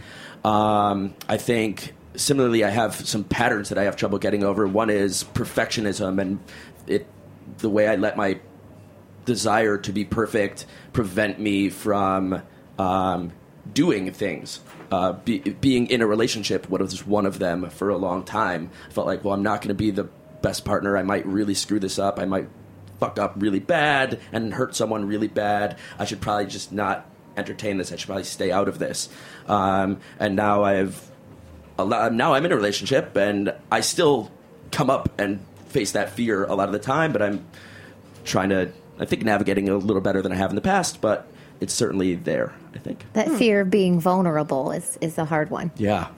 Um, 0.44 1.14
I 1.26 1.38
think 1.38 1.94
similarly, 2.16 2.64
I 2.64 2.68
have 2.68 2.94
some 2.94 3.24
patterns 3.24 3.70
that 3.70 3.78
I 3.78 3.84
have 3.84 3.96
trouble 3.96 4.18
getting 4.18 4.44
over. 4.44 4.66
One 4.66 4.90
is 4.90 5.24
perfectionism 5.24 6.20
and 6.20 6.38
it 6.86 7.06
the 7.56 7.70
way 7.70 7.88
I 7.88 7.96
let 7.96 8.18
my 8.18 8.40
desire 9.24 9.78
to 9.78 9.90
be 9.90 10.04
perfect 10.04 10.66
prevent 10.92 11.40
me 11.40 11.70
from 11.70 12.42
um, 12.78 13.32
doing 13.72 14.12
things. 14.12 14.60
Uh, 14.92 15.14
be, 15.14 15.38
being 15.38 15.86
in 15.86 16.02
a 16.02 16.06
relationship 16.06 16.68
was 16.68 17.06
one 17.06 17.24
of 17.24 17.38
them 17.38 17.70
for 17.70 17.88
a 17.88 17.96
long 17.96 18.22
time. 18.22 18.70
I 18.90 18.92
felt 18.92 19.06
like, 19.06 19.24
well, 19.24 19.32
I'm 19.32 19.42
not 19.42 19.62
going 19.62 19.68
to 19.68 19.74
be 19.74 19.92
the 19.92 20.10
best 20.42 20.66
partner. 20.66 20.94
I 20.98 21.04
might 21.04 21.24
really 21.24 21.54
screw 21.54 21.80
this 21.80 21.98
up. 21.98 22.18
I 22.18 22.26
might 22.26 22.48
fuck 22.98 23.18
up 23.18 23.34
really 23.36 23.60
bad 23.60 24.20
and 24.32 24.54
hurt 24.54 24.74
someone 24.74 25.06
really 25.06 25.28
bad. 25.28 25.78
I 25.98 26.04
should 26.04 26.20
probably 26.20 26.46
just 26.46 26.72
not 26.72 27.06
entertain 27.36 27.78
this. 27.78 27.92
I 27.92 27.96
should 27.96 28.06
probably 28.06 28.24
stay 28.24 28.50
out 28.50 28.68
of 28.68 28.78
this. 28.78 29.08
Um, 29.46 30.00
and 30.18 30.36
now 30.36 30.64
I've 30.64 31.10
now 31.78 32.34
I'm 32.34 32.44
in 32.44 32.50
a 32.50 32.56
relationship 32.56 33.14
and 33.16 33.54
I 33.70 33.80
still 33.80 34.32
come 34.72 34.90
up 34.90 35.08
and 35.18 35.40
face 35.66 35.92
that 35.92 36.10
fear 36.10 36.44
a 36.44 36.54
lot 36.54 36.68
of 36.68 36.72
the 36.72 36.78
time, 36.78 37.12
but 37.12 37.22
I'm 37.22 37.46
trying 38.24 38.48
to, 38.48 38.72
I 38.98 39.04
think, 39.04 39.22
navigating 39.22 39.68
a 39.68 39.76
little 39.76 40.02
better 40.02 40.20
than 40.20 40.32
I 40.32 40.34
have 40.34 40.50
in 40.50 40.56
the 40.56 40.62
past, 40.62 41.00
but 41.00 41.28
it's 41.60 41.72
certainly 41.72 42.16
there, 42.16 42.52
I 42.74 42.78
think. 42.78 43.04
That 43.12 43.30
fear 43.32 43.60
of 43.60 43.70
being 43.70 44.00
vulnerable 44.00 44.72
is, 44.72 44.98
is 45.00 45.18
a 45.18 45.24
hard 45.24 45.50
one. 45.50 45.70
Yeah. 45.76 46.08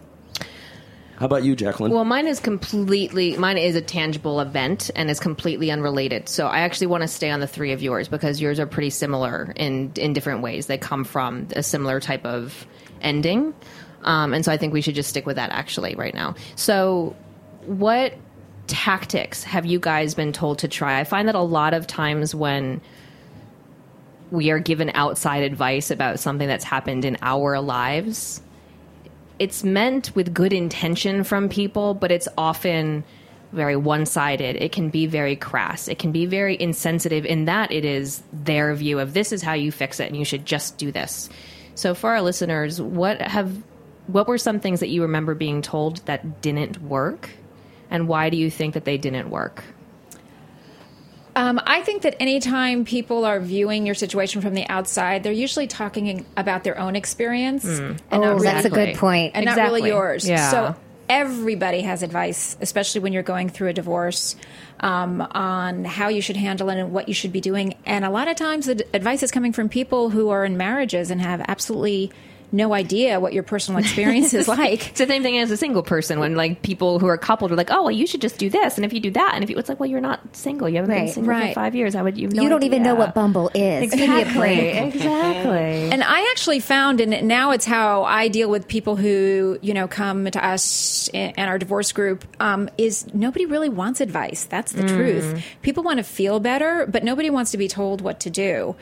How 1.21 1.27
about 1.27 1.45
you, 1.45 1.55
Jacqueline? 1.55 1.93
Well, 1.93 2.07
mine 2.07 2.27
is 2.27 2.41
completely 2.41 3.37
mine 3.37 3.59
is 3.59 3.77
a 3.77 3.83
tangible 3.83 4.41
event 4.41 4.91
and 4.97 5.11
is 5.11 5.21
completely 5.21 5.71
unrelated. 5.71 6.31
So 6.31 6.47
I 6.47 6.61
actually 6.61 6.87
want 6.87 7.03
to 7.03 7.09
stay 7.09 7.31
on 7.31 7.41
the 7.41 7.47
three 7.47 7.73
of 7.73 7.83
yours 7.83 8.09
because 8.09 8.41
yours 8.41 8.59
are 8.59 8.67
pretty 8.67 8.89
similar 8.89 9.53
in 9.55 9.93
in 9.97 10.15
different 10.15 10.41
ways. 10.41 10.65
They 10.65 10.79
come 10.79 11.05
from 11.05 11.47
a 11.55 11.63
similar 11.63 12.01
type 12.01 12.25
of 12.25 12.67
ending, 13.03 13.53
um, 14.03 14.33
and 14.33 14.47
so 14.47 14.51
I 14.51 14.57
think 14.57 14.73
we 14.73 14.81
should 14.81 14.95
just 14.95 15.11
stick 15.11 15.27
with 15.27 15.37
that 15.37 15.51
actually 15.51 15.95
right 15.95 16.15
now. 16.15 16.37
So, 16.57 17.15
what 17.67 18.15
tactics 18.67 19.43
have 19.45 19.67
you 19.67 19.79
guys 19.79 20.15
been 20.15 20.33
told 20.33 20.61
to 20.61 20.69
try? 20.69 21.01
I 21.01 21.05
find 21.05 21.29
that 21.29 21.35
a 21.35 21.43
lot 21.43 21.75
of 21.75 21.87
times 21.87 22.35
when 22.35 22.81
we 24.31 24.51
are 24.51 24.59
given 24.59 24.91
outside 24.95 25.43
advice 25.43 25.91
about 25.91 26.19
something 26.19 26.49
that's 26.49 26.65
happened 26.65 27.05
in 27.05 27.19
our 27.21 27.61
lives 27.61 28.41
it's 29.41 29.65
meant 29.65 30.15
with 30.15 30.35
good 30.35 30.53
intention 30.53 31.25
from 31.25 31.49
people, 31.49 31.95
but 31.95 32.13
it's 32.13 32.29
often 32.37 33.03
very 33.53 33.75
one 33.75 34.05
sided. 34.05 34.55
It 34.57 34.71
can 34.71 34.91
be 34.91 35.07
very 35.07 35.35
crass. 35.35 35.89
It 35.89 35.99
can 35.99 36.13
be 36.13 36.27
very 36.27 36.61
insensitive 36.61 37.25
in 37.25 37.47
that 37.47 37.73
it 37.73 37.87
is 37.87 38.23
their 38.35 38.75
view 38.75 39.01
of 39.01 39.15
this 39.15 39.33
is 39.33 39.43
how 39.43 39.55
you 39.55 39.73
fix 39.73 39.99
it 39.99 40.09
and 40.09 40.17
you 40.17 40.27
should 40.27 40.45
just 40.45 40.77
do 40.77 40.93
this. 40.93 41.31
So 41.75 41.95
for 41.95 42.11
our 42.11 42.21
listeners, 42.21 42.83
what 42.83 43.23
have 43.23 43.63
what 44.07 44.29
were 44.29 44.39
some 44.39 44.61
things 44.61 44.81
that 44.81 44.89
you 44.89 45.03
remember 45.03 45.35
being 45.35 45.63
told 45.63 46.05
that 46.05 46.43
didn't 46.43 46.83
work? 46.83 47.31
And 47.91 48.09
why 48.09 48.29
do 48.29 48.37
you 48.37 48.51
think 48.51 48.75
that 48.75 48.85
they 48.85 48.99
didn't 48.99 49.31
work? 49.31 49.65
Um, 51.37 51.61
I 51.65 51.83
think 51.83 52.03
that 52.03 52.17
anytime 52.21 52.85
people 52.85 53.25
are 53.25 53.41
viewing 53.41 53.87
your 53.87 53.95
situation 53.95 54.41
from 54.43 54.55
the 54.55 54.69
outside, 54.69 55.23
they're 55.23 55.33
usually 55.33 55.67
talking 55.67 56.27
about 56.37 56.65
their 56.65 56.79
own 56.79 56.97
experience. 56.97 57.65
And 57.65 58.01
Oh, 58.11 58.19
not 58.19 58.43
that's 58.43 58.67
a 58.67 58.71
good 58.71 58.97
point. 58.97 59.33
And 59.35 59.47
not 59.47 59.57
really 59.59 59.89
yours. 59.89 60.29
Yeah. 60.29 60.51
So 60.51 60.77
everybody 61.09 61.83
has 61.83 62.03
advice, 62.03 62.57
especially 62.61 63.01
when 63.01 63.13
you're 63.13 63.23
going 63.23 63.49
through 63.49 63.69
a 63.69 63.73
divorce, 63.73 64.37
um, 64.81 65.21
on 65.21 65.85
how 65.85 66.09
you 66.09 66.23
should 66.23 66.37
handle 66.37 66.71
it 66.71 66.79
and 66.79 66.93
what 66.93 67.09
you 67.09 67.15
should 67.15 67.33
be 67.33 67.41
doing. 67.41 67.75
And 67.85 68.05
a 68.05 68.11
lot 68.11 68.29
of 68.29 68.37
times 68.37 68.67
the 68.67 68.87
advice 68.95 69.23
is 69.23 69.31
coming 69.31 69.53
from 69.53 69.69
people 69.69 70.11
who 70.11 70.31
are 70.31 70.45
in 70.45 70.57
marriages 70.57 71.11
and 71.11 71.21
have 71.21 71.43
absolutely 71.49 72.13
no 72.53 72.75
idea 72.75 73.21
what 73.21 73.33
your 73.33 73.43
personal 73.43 73.81
experience 73.81 74.35
is 74.35 74.49
like. 74.59 74.89
It's 74.91 74.99
the 74.99 75.07
same 75.07 75.23
thing 75.23 75.39
as 75.39 75.51
a 75.51 75.57
single 75.57 75.83
person 75.83 76.19
when 76.19 76.35
like 76.37 76.63
people 76.63 76.99
who 76.99 77.07
are 77.07 77.19
coupled 77.19 77.53
are 77.53 77.57
like, 77.57 77.71
oh, 77.71 77.83
well, 77.83 77.91
you 77.91 78.07
should 78.07 78.21
just 78.21 78.39
do 78.39 78.51
this, 78.51 78.77
and 78.77 78.85
if 78.85 78.93
you 78.93 79.01
do 79.01 79.11
that, 79.13 79.33
and 79.35 79.45
if 79.45 79.51
you, 79.51 79.57
it's 79.59 79.69
like, 79.69 79.79
well, 79.81 79.89
you're 79.89 80.01
not 80.01 80.21
single, 80.37 80.69
you 80.69 80.77
haven't 80.77 80.91
been 80.95 81.09
single 81.09 81.31
Right. 81.31 81.49
for 81.55 81.61
five 81.61 81.75
years. 81.75 81.95
How 81.95 82.05
would 82.05 82.19
you? 82.19 82.29
no 82.29 82.43
you 82.43 82.49
don't 82.49 82.63
even 82.63 82.83
know 82.83 82.95
what 82.95 83.15
Bumble 83.15 83.51
is. 83.55 83.91
Give 83.95 84.09
me 84.09 84.21
exactly. 84.79 85.91
And 85.91 86.03
I 86.03 86.29
actually 86.33 86.61
found, 86.61 87.01
and 87.01 87.27
now 87.29 87.51
it's 87.53 87.65
how 87.65 88.05
I 88.05 88.29
deal 88.29 88.51
with 88.51 88.69
people 88.69 88.97
who, 88.97 89.59
you 89.63 89.75
know, 89.75 89.89
come 89.89 90.25
to 90.31 90.45
us 90.45 91.09
and 91.15 91.39
our 91.39 91.59
divorce 91.59 91.93
group, 91.93 92.25
um, 92.41 92.69
is 92.79 93.13
nobody 93.15 93.47
really 93.47 93.69
wants 93.69 94.01
advice. 94.01 94.45
That's 94.45 94.73
the 94.73 94.87
truth. 94.87 95.43
People 95.63 95.83
want 95.83 95.99
to 95.99 96.05
feel 96.05 96.41
better, 96.41 96.87
but 96.87 97.05
nobody 97.05 97.31
wants 97.31 97.51
to 97.53 97.59
be 97.59 97.69
told 97.69 98.01
what 98.01 98.21
to 98.21 98.31
do. 98.31 98.77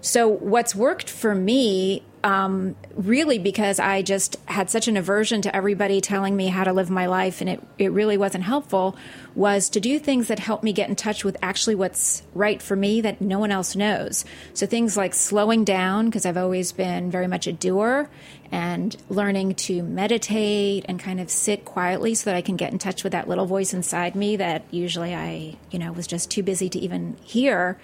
So 0.00 0.26
what's 0.28 0.74
worked 0.74 1.08
for 1.08 1.34
me, 1.34 2.02
um, 2.24 2.76
really 2.94 3.38
because 3.38 3.80
I 3.80 4.02
just 4.02 4.36
had 4.46 4.70
such 4.70 4.86
an 4.86 4.96
aversion 4.96 5.42
to 5.42 5.54
everybody 5.54 6.00
telling 6.00 6.36
me 6.36 6.46
how 6.46 6.64
to 6.64 6.72
live 6.72 6.88
my 6.90 7.06
life 7.06 7.40
and 7.40 7.50
it, 7.50 7.62
it 7.78 7.90
really 7.90 8.16
wasn't 8.16 8.44
helpful, 8.44 8.96
was 9.34 9.68
to 9.70 9.80
do 9.80 9.98
things 9.98 10.28
that 10.28 10.38
help 10.38 10.62
me 10.62 10.72
get 10.72 10.88
in 10.88 10.96
touch 10.96 11.24
with 11.24 11.36
actually 11.42 11.74
what's 11.74 12.22
right 12.34 12.62
for 12.62 12.76
me 12.76 13.00
that 13.00 13.20
no 13.20 13.38
one 13.38 13.50
else 13.50 13.74
knows. 13.74 14.24
So 14.54 14.66
things 14.66 14.96
like 14.96 15.14
slowing 15.14 15.64
down, 15.64 16.06
because 16.06 16.24
I've 16.24 16.36
always 16.36 16.70
been 16.70 17.10
very 17.10 17.26
much 17.26 17.46
a 17.46 17.52
doer, 17.52 18.08
and 18.52 18.94
learning 19.08 19.54
to 19.54 19.82
meditate 19.82 20.84
and 20.86 21.00
kind 21.00 21.18
of 21.18 21.30
sit 21.30 21.64
quietly 21.64 22.14
so 22.14 22.30
that 22.30 22.36
I 22.36 22.42
can 22.42 22.56
get 22.56 22.70
in 22.70 22.78
touch 22.78 23.02
with 23.02 23.12
that 23.12 23.26
little 23.26 23.46
voice 23.46 23.72
inside 23.72 24.14
me 24.14 24.36
that 24.36 24.64
usually 24.70 25.14
I, 25.14 25.56
you 25.70 25.78
know, 25.78 25.90
was 25.92 26.06
just 26.06 26.30
too 26.30 26.42
busy 26.42 26.68
to 26.68 26.78
even 26.78 27.16
hear. 27.24 27.78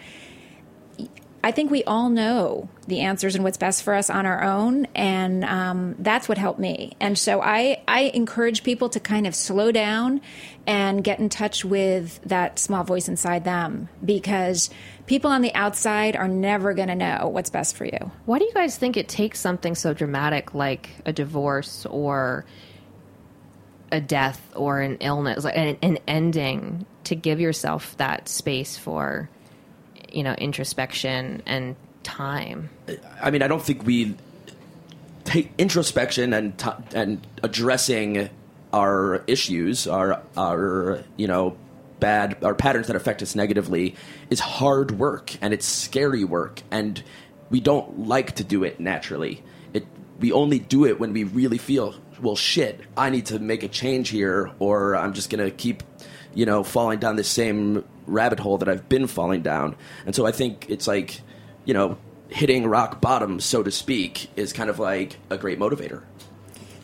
I 1.43 1.53
think 1.53 1.71
we 1.71 1.85
all 1.85 2.11
know 2.11 2.69
the 2.89 3.01
answers 3.01 3.37
and 3.37 3.45
what's 3.45 3.57
best 3.57 3.85
for 3.85 3.95
us 3.95 4.11
on 4.11 4.27
our 4.27 4.43
own, 4.43 4.87
and 4.95 5.45
um, 5.45 5.95
that's 5.99 6.29
what 6.29 6.37
helped 6.37 6.59
me. 6.59 6.97
And 6.99 7.17
so 7.17 7.41
I, 7.41 7.83
I 7.87 8.11
encourage 8.13 8.65
people 8.65 8.89
to 8.91 9.01
kind 9.01 9.27
of 9.27 9.35
slow 9.35 9.71
down 9.71 10.21
and 10.67 11.05
get 11.05 11.21
in 11.21 11.29
touch 11.29 11.65
with 11.65 12.21
that 12.25 12.59
small 12.59 12.83
voice 12.83 13.09
inside 13.09 13.45
them 13.45 13.89
because 14.05 14.69
people 15.07 15.31
on 15.31 15.41
the 15.43 15.55
outside 15.55 16.17
are 16.17 16.29
never 16.29 16.75
going 16.75 16.89
to 16.89 16.97
know 16.97 17.29
what's 17.29 17.51
best 17.51 17.77
for 17.77 17.85
you. 17.85 18.11
Why 18.27 18.41
do 18.41 18.45
you 18.45 18.53
guys 18.53 18.77
think 18.77 18.97
it 18.97 19.09
takes 19.09 19.39
something 19.39 19.77
so 19.77 19.95
dramatic 19.95 20.55
like 20.55 20.91
a 21.07 21.13
divorce 21.13 21.87
or 21.87 22.45
a 23.93 24.01
death 24.01 24.41
or 24.55 24.81
an 24.81 24.97
illness, 25.01 25.45
like 25.45 25.57
an, 25.57 25.79
an 25.83 25.99
ending, 26.07 26.85
to 27.05 27.15
give 27.15 27.41
yourself 27.41 27.97
that 27.97 28.29
space 28.29 28.77
for, 28.77 29.31
you 30.19 30.25
know, 30.25 30.35
introspection 30.35 31.45
and 31.47 31.77
time? 32.03 32.71
I 33.23 33.31
mean, 33.31 33.41
I 33.41 33.47
don't 33.47 33.63
think 33.63 33.87
we 33.87 34.17
take 35.23 35.53
introspection 35.59 36.33
and 36.33 36.59
t- 36.59 36.71
and 36.93 37.25
addressing 37.45 38.29
our 38.73 39.23
issues, 39.29 39.87
our 39.87 40.21
our 40.37 41.05
you 41.17 41.29
know 41.29 41.57
bad 42.01 42.43
our 42.43 42.55
patterns 42.55 42.89
that 42.89 42.97
affect 42.97 43.23
us 43.23 43.37
negatively 43.37 43.95
is 44.29 44.41
hard 44.41 44.99
work 44.99 45.37
and 45.41 45.55
it's 45.55 45.67
scary 45.67 46.25
work 46.25 46.63
and 46.71 47.03
we 47.51 47.61
don't 47.61 48.09
like 48.09 48.35
to 48.35 48.45
do 48.45 48.65
it 48.65 48.81
naturally. 48.81 49.45
It 49.73 49.87
we 50.19 50.33
only 50.33 50.59
do 50.59 50.85
it 50.85 50.99
when 50.99 51.13
we 51.13 51.23
really 51.23 51.59
feel 51.59 51.95
well 52.21 52.35
shit, 52.35 52.81
I 52.97 53.11
need 53.11 53.27
to 53.27 53.39
make 53.39 53.63
a 53.63 53.69
change 53.69 54.09
here 54.09 54.51
or 54.59 54.97
I'm 54.97 55.13
just 55.13 55.31
going 55.31 55.45
to 55.45 55.53
keep 55.53 55.85
you 56.35 56.45
know 56.45 56.65
falling 56.65 56.99
down 56.99 57.15
the 57.15 57.23
same 57.23 57.85
rabbit 58.09 58.41
hole 58.41 58.59
that 58.59 58.69
I've 58.69 58.89
been 58.89 59.07
falling 59.07 59.43
down. 59.43 59.77
And 60.07 60.15
so 60.15 60.27
I 60.27 60.33
think 60.33 60.67
it's 60.69 60.89
like 60.89 61.21
you 61.69 61.75
know, 61.75 61.99
hitting 62.31 62.67
rock 62.67 63.01
bottom, 63.01 63.39
so 63.39 63.63
to 63.63 63.71
speak, 63.71 64.31
is 64.37 64.55
kind 64.55 64.71
of 64.71 64.79
like 64.79 65.19
a 65.29 65.37
great 65.37 65.59
motivator. 65.59 66.03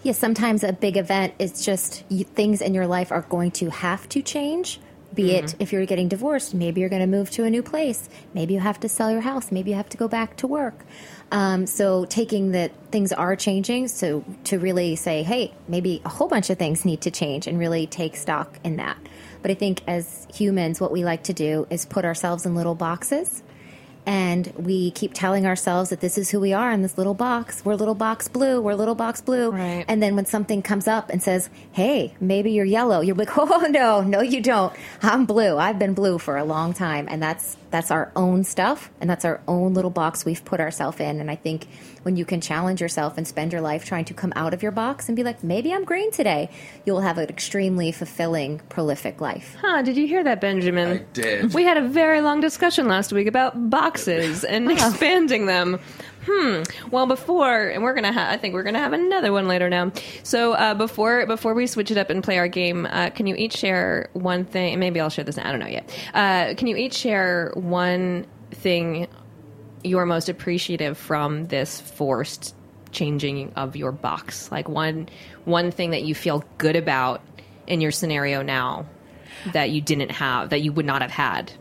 Yeah, 0.03 0.13
sometimes 0.13 0.63
a 0.63 0.75
big 0.75 0.99
event 0.99 1.33
is 1.39 1.65
just 1.65 2.05
you, 2.11 2.25
things 2.25 2.61
in 2.61 2.75
your 2.75 2.87
life 2.87 3.11
are 3.11 3.23
going 3.23 3.51
to 3.53 3.71
have 3.71 4.07
to 4.11 4.21
change. 4.21 4.79
Be 5.15 5.31
it 5.37 5.55
if 5.61 5.73
you're 5.73 5.87
getting 5.87 6.09
divorced, 6.09 6.55
maybe 6.55 6.81
you're 6.81 6.91
going 6.91 7.01
to 7.01 7.07
move 7.07 7.31
to 7.31 7.45
a 7.45 7.51
new 7.51 7.63
place. 7.63 8.11
Maybe 8.35 8.53
you 8.53 8.61
have 8.61 8.81
to 8.81 8.89
sell 8.89 9.11
your 9.11 9.21
house. 9.21 9.53
Maybe 9.53 9.71
you 9.71 9.77
have 9.77 9.89
to 9.91 9.97
go 9.97 10.09
back 10.09 10.37
to 10.39 10.47
work. 10.47 10.85
Um, 11.31 11.67
so 11.67 12.05
taking 12.05 12.51
that 12.53 12.73
things 12.91 13.13
are 13.13 13.37
changing, 13.37 13.89
so 13.89 14.25
to 14.45 14.59
really 14.59 14.97
say, 14.97 15.23
hey, 15.23 15.55
maybe 15.69 16.03
a 16.05 16.09
whole 16.11 16.29
bunch 16.29 16.51
of 16.51 16.59
things 16.59 16.85
need 16.85 17.01
to 17.03 17.11
change, 17.11 17.47
and 17.47 17.59
really 17.59 17.87
take 17.87 18.17
stock 18.17 18.59
in 18.65 18.77
that. 18.77 18.99
But 19.45 19.51
I 19.51 19.55
think 19.57 19.83
as 19.87 20.27
humans, 20.35 20.81
what 20.81 20.91
we 20.91 21.05
like 21.05 21.25
to 21.25 21.35
do 21.35 21.67
is 21.69 21.85
put 21.85 22.07
ourselves 22.07 22.47
in 22.47 22.55
little 22.55 22.75
boxes 22.75 23.43
and 24.07 24.53
we 24.57 24.91
keep 24.91 25.13
telling 25.15 25.47
ourselves 25.47 25.91
that 25.91 26.01
this 26.01 26.17
is 26.17 26.31
who 26.31 26.41
we 26.41 26.55
are 26.55 26.71
in 26.73 26.81
this 26.81 26.97
little 26.97 27.13
box. 27.13 27.63
We're 27.63 27.75
little 27.75 27.95
box 27.95 28.27
blue. 28.27 28.59
We're 28.61 28.75
little 28.75 28.95
box 28.95 29.21
blue. 29.21 29.51
Right. 29.51 29.85
And 29.87 30.03
then 30.03 30.17
when 30.17 30.25
something 30.25 30.63
comes 30.63 30.87
up 30.87 31.11
and 31.11 31.23
says, 31.23 31.51
"Hey, 31.73 32.15
maybe 32.21 32.53
you're 32.53 32.65
yellow," 32.65 33.03
you're 33.03 33.17
like, 33.17 33.31
"Oh 33.37 33.67
no, 33.69 34.01
no, 34.01 34.23
you 34.23 34.41
don't. 34.41 34.75
I'm 35.03 35.27
blue. 35.27 35.59
I've 35.59 35.79
been 35.79 35.93
blue 35.93 36.19
for 36.19 36.39
a 36.39 36.45
long 36.45 36.75
time." 36.75 37.07
And 37.11 37.23
that's 37.23 37.59
that's 37.71 37.91
our 37.91 38.13
own 38.15 38.45
stuff, 38.45 38.91
and 38.99 39.11
that's 39.11 39.27
our 39.27 39.43
own 39.47 39.75
little 39.75 39.91
box 39.91 40.25
we've 40.25 40.45
put 40.45 40.61
ourselves 40.61 41.01
in. 41.01 41.21
And 41.21 41.31
I 41.31 41.37
think 41.37 41.67
when 42.05 42.17
you 42.17 42.25
can 42.25 42.41
challenge 42.41 42.81
yourself 42.81 43.19
and 43.19 43.27
spend 43.27 43.53
your 43.53 43.61
life 43.61 43.85
trying 43.85 44.05
to 44.07 44.15
come 44.15 44.33
out 44.37 44.55
of 44.55 44.63
your 44.63 44.73
box 44.73 45.09
and 45.09 45.17
be 45.17 45.23
like, 45.23 45.43
"Maybe 45.43 45.73
I'm 45.73 45.85
green 45.85 46.11
today," 46.11 46.51
you'll 46.85 47.01
have 47.01 47.19
an 47.19 47.29
extremely 47.29 47.93
fulfilling, 47.93 48.61
prolific 48.69 49.21
life. 49.21 49.57
Huh, 49.61 49.83
did 49.83 49.97
you 49.97 50.07
hear 50.07 50.23
that, 50.25 50.41
Benjamin? 50.41 50.89
I 50.89 50.97
did. 51.13 51.55
We 51.55 51.65
had 51.65 51.77
a 51.77 51.83
very 51.89 52.21
long 52.21 52.41
discussion 52.41 52.89
last 52.89 53.13
week 53.13 53.27
about 53.27 53.71
boxes 53.71 54.45
and 54.55 54.71
expanding 54.71 55.47
them. 55.47 55.81
Hmm. 56.27 56.63
Well, 56.91 57.07
before 57.07 57.69
and 57.69 57.83
we're 57.83 57.95
gonna, 57.95 58.13
ha- 58.13 58.29
I 58.31 58.37
think 58.39 58.55
we're 58.55 58.63
gonna 58.63 58.79
have 58.79 58.93
another 58.95 59.33
one 59.33 59.47
later 59.47 59.69
now. 59.69 59.93
So 60.23 60.55
uh, 60.55 60.75
before 60.75 61.27
before 61.27 61.55
we 61.55 61.67
switch 61.67 61.91
it 61.91 61.99
up 61.99 62.09
and 62.11 62.23
play 62.25 62.39
our 62.39 62.49
game, 62.49 62.87
uh, 62.87 63.11
can 63.11 63.27
you 63.27 63.35
each 63.35 63.57
share 63.57 64.09
one 64.15 64.45
thing? 64.45 64.79
Maybe 64.79 65.01
I'll 65.01 65.11
share 65.11 65.25
this. 65.25 65.37
I 65.39 65.51
don't 65.51 65.61
know 65.61 65.67
yet. 65.67 65.91
Uh, 66.15 66.55
can 66.55 66.67
you 66.67 66.77
each 66.77 66.95
share 66.95 67.53
one 67.55 68.27
thing 68.51 69.07
you're 69.85 70.07
most 70.07 70.29
appreciative 70.29 70.97
from 70.99 71.47
this 71.47 71.81
forced 71.81 72.55
changing 72.91 73.53
of 73.55 73.77
your 73.77 73.93
box? 73.93 74.51
Like 74.51 74.69
one 74.69 75.09
one 75.45 75.71
thing 75.71 75.91
that 75.91 76.03
you 76.03 76.15
feel 76.15 76.45
good 76.59 76.77
about 76.77 77.21
in 77.67 77.81
your 77.81 77.91
scenario 77.91 78.43
now 78.43 78.87
that 79.53 79.71
you 79.71 79.81
didn't 79.81 80.11
have 80.11 80.51
that 80.51 80.63
you 80.63 80.73
would 80.73 80.87
not 80.87 81.03
have 81.03 81.11
had. 81.11 81.53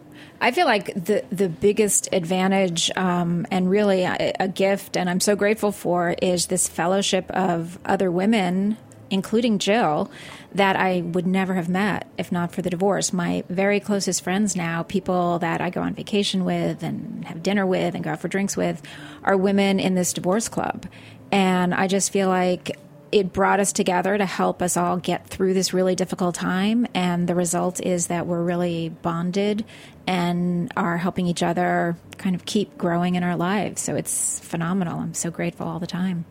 I 0.41 0.51
feel 0.51 0.65
like 0.65 0.93
the 0.93 1.23
the 1.31 1.47
biggest 1.47 2.09
advantage 2.11 2.91
um, 2.97 3.47
and 3.49 3.69
really 3.69 4.03
a, 4.03 4.33
a 4.39 4.47
gift, 4.47 4.97
and 4.97 5.09
I'm 5.09 5.21
so 5.21 5.35
grateful 5.35 5.71
for, 5.71 6.15
is 6.21 6.47
this 6.47 6.67
fellowship 6.67 7.31
of 7.31 7.79
other 7.85 8.11
women, 8.11 8.77
including 9.09 9.57
Jill, 9.57 10.11
that 10.55 10.75
I 10.75 11.01
would 11.01 11.25
never 11.25 11.53
have 11.55 11.69
met 11.69 12.07
if 12.17 12.31
not 12.31 12.51
for 12.51 12.61
the 12.61 12.69
divorce. 12.69 13.11
My 13.11 13.43
very 13.49 13.79
closest 13.79 14.23
friends 14.23 14.55
now, 14.55 14.83
people 14.83 15.39
that 15.39 15.61
I 15.61 15.69
go 15.69 15.81
on 15.81 15.93
vacation 15.93 16.45
with 16.45 16.83
and 16.83 17.25
have 17.25 17.43
dinner 17.43 17.65
with 17.65 17.95
and 17.95 18.03
go 18.03 18.11
out 18.11 18.21
for 18.21 18.27
drinks 18.27 18.55
with, 18.55 18.81
are 19.23 19.37
women 19.37 19.79
in 19.79 19.95
this 19.95 20.13
divorce 20.13 20.49
club, 20.49 20.85
and 21.31 21.73
I 21.73 21.87
just 21.87 22.11
feel 22.11 22.29
like 22.29 22.77
it 23.11 23.31
brought 23.31 23.59
us 23.59 23.71
together 23.71 24.17
to 24.17 24.25
help 24.25 24.61
us 24.63 24.75
all 24.75 24.97
get 24.97 25.27
through 25.27 25.53
this 25.53 25.71
really 25.71 25.93
difficult 25.93 26.33
time. 26.33 26.87
And 26.95 27.29
the 27.29 27.35
result 27.35 27.79
is 27.79 28.07
that 28.07 28.25
we're 28.25 28.41
really 28.41 28.89
bonded 28.89 29.63
and 30.07 30.71
are 30.75 30.97
helping 30.97 31.27
each 31.27 31.43
other 31.43 31.95
kind 32.17 32.35
of 32.35 32.43
keep 32.45 32.75
growing 32.75 33.13
in 33.13 33.23
our 33.23 33.35
lives. 33.35 33.83
So 33.83 33.95
it's 33.95 34.39
phenomenal. 34.39 34.99
I'm 34.99 35.13
so 35.13 35.29
grateful 35.29 35.67
all 35.67 35.77
the 35.77 35.85
time. 35.85 36.25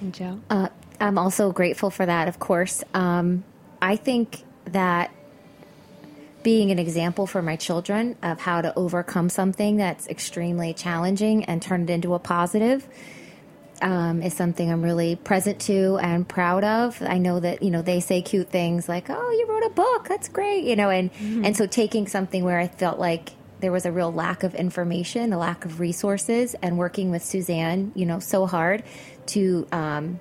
And 0.00 0.14
Joe? 0.14 0.40
Uh, 0.48 0.68
I'm 1.00 1.18
also 1.18 1.52
grateful 1.52 1.90
for 1.90 2.06
that, 2.06 2.28
of 2.28 2.38
course. 2.38 2.82
Um, 2.94 3.44
I 3.80 3.96
think 3.96 4.42
that 4.66 5.12
being 6.42 6.70
an 6.70 6.78
example 6.78 7.26
for 7.26 7.42
my 7.42 7.56
children 7.56 8.16
of 8.22 8.40
how 8.40 8.60
to 8.60 8.72
overcome 8.78 9.28
something 9.28 9.76
that's 9.76 10.06
extremely 10.06 10.72
challenging 10.72 11.44
and 11.44 11.60
turn 11.60 11.82
it 11.82 11.90
into 11.90 12.14
a 12.14 12.18
positive 12.18 12.86
um, 13.82 14.22
is 14.22 14.34
something 14.34 14.70
I'm 14.70 14.82
really 14.82 15.16
present 15.16 15.60
to 15.62 15.98
and 15.98 16.26
proud 16.26 16.64
of. 16.64 17.02
I 17.02 17.18
know 17.18 17.40
that 17.40 17.62
you 17.62 17.70
know 17.70 17.82
they 17.82 18.00
say 18.00 18.22
cute 18.22 18.48
things 18.48 18.88
like, 18.88 19.10
"Oh, 19.10 19.30
you 19.30 19.46
wrote 19.48 19.64
a 19.64 19.70
book. 19.70 20.08
That's 20.08 20.28
great," 20.28 20.64
you 20.64 20.76
know, 20.76 20.88
and 20.90 21.10
and 21.20 21.56
so 21.56 21.66
taking 21.66 22.06
something 22.06 22.44
where 22.44 22.58
I 22.58 22.68
felt 22.68 22.98
like 22.98 23.32
there 23.60 23.72
was 23.72 23.86
a 23.86 23.92
real 23.92 24.12
lack 24.12 24.42
of 24.42 24.54
information, 24.54 25.32
a 25.32 25.38
lack 25.38 25.64
of 25.64 25.80
resources, 25.80 26.54
and 26.62 26.78
working 26.78 27.10
with 27.10 27.24
Suzanne, 27.24 27.92
you 27.94 28.06
know, 28.06 28.18
so 28.18 28.46
hard 28.46 28.82
to 29.26 29.66
um, 29.72 30.20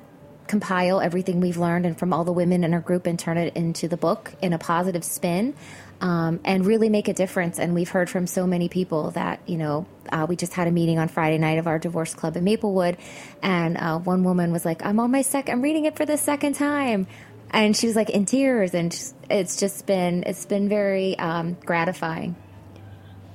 compile 0.56 1.02
everything 1.02 1.42
we've 1.42 1.58
learned 1.58 1.86
and 1.86 2.00
from 2.00 2.14
all 2.14 2.24
the 2.24 2.32
women 2.32 2.64
in 2.64 2.74
our 2.74 2.80
group 2.80 3.06
and 3.06 3.20
turn 3.20 3.38
it 3.38 3.54
into 3.58 3.90
the 3.90 3.98
book 3.98 4.32
in 4.42 4.54
a 4.54 4.58
positive 4.58 5.04
spin 5.04 5.54
um, 6.00 6.40
and 6.46 6.66
really 6.66 6.88
make 6.88 7.10
a 7.10 7.14
difference. 7.14 7.60
And 7.60 7.74
we've 7.74 7.90
heard 7.90 8.10
from 8.10 8.26
so 8.26 8.48
many 8.48 8.70
people 8.70 9.12
that, 9.12 9.42
you 9.46 9.58
know, 9.58 9.86
uh, 10.14 10.26
we 10.30 10.38
just 10.38 10.54
had 10.54 10.70
a 10.70 10.72
meeting 10.72 10.98
on 10.98 11.10
Friday 11.10 11.38
night 11.38 11.58
of 11.58 11.68
our 11.68 11.78
divorce 11.78 12.14
club 12.14 12.38
in 12.38 12.46
Maplewood. 12.46 12.96
And 13.44 13.76
uh, 13.76 14.00
one 14.00 14.24
woman 14.24 14.54
was 14.54 14.64
like, 14.64 14.86
I'm 14.86 14.98
on 15.02 15.12
my 15.12 15.24
second, 15.24 15.56
I'm 15.56 15.62
reading 15.62 15.84
it 15.84 15.98
for 15.98 16.06
the 16.06 16.18
second 16.18 16.54
time. 16.54 17.06
And 17.52 17.76
she 17.76 17.88
was 17.88 17.98
like 17.98 18.10
in 18.10 18.24
tears. 18.24 18.74
And 18.74 18.92
just- 18.92 19.14
it's 19.30 19.58
just 19.60 19.86
been, 19.86 20.24
it's 20.26 20.46
been 20.46 20.70
very 20.70 21.20
um, 21.20 21.58
gratifying. 21.66 22.38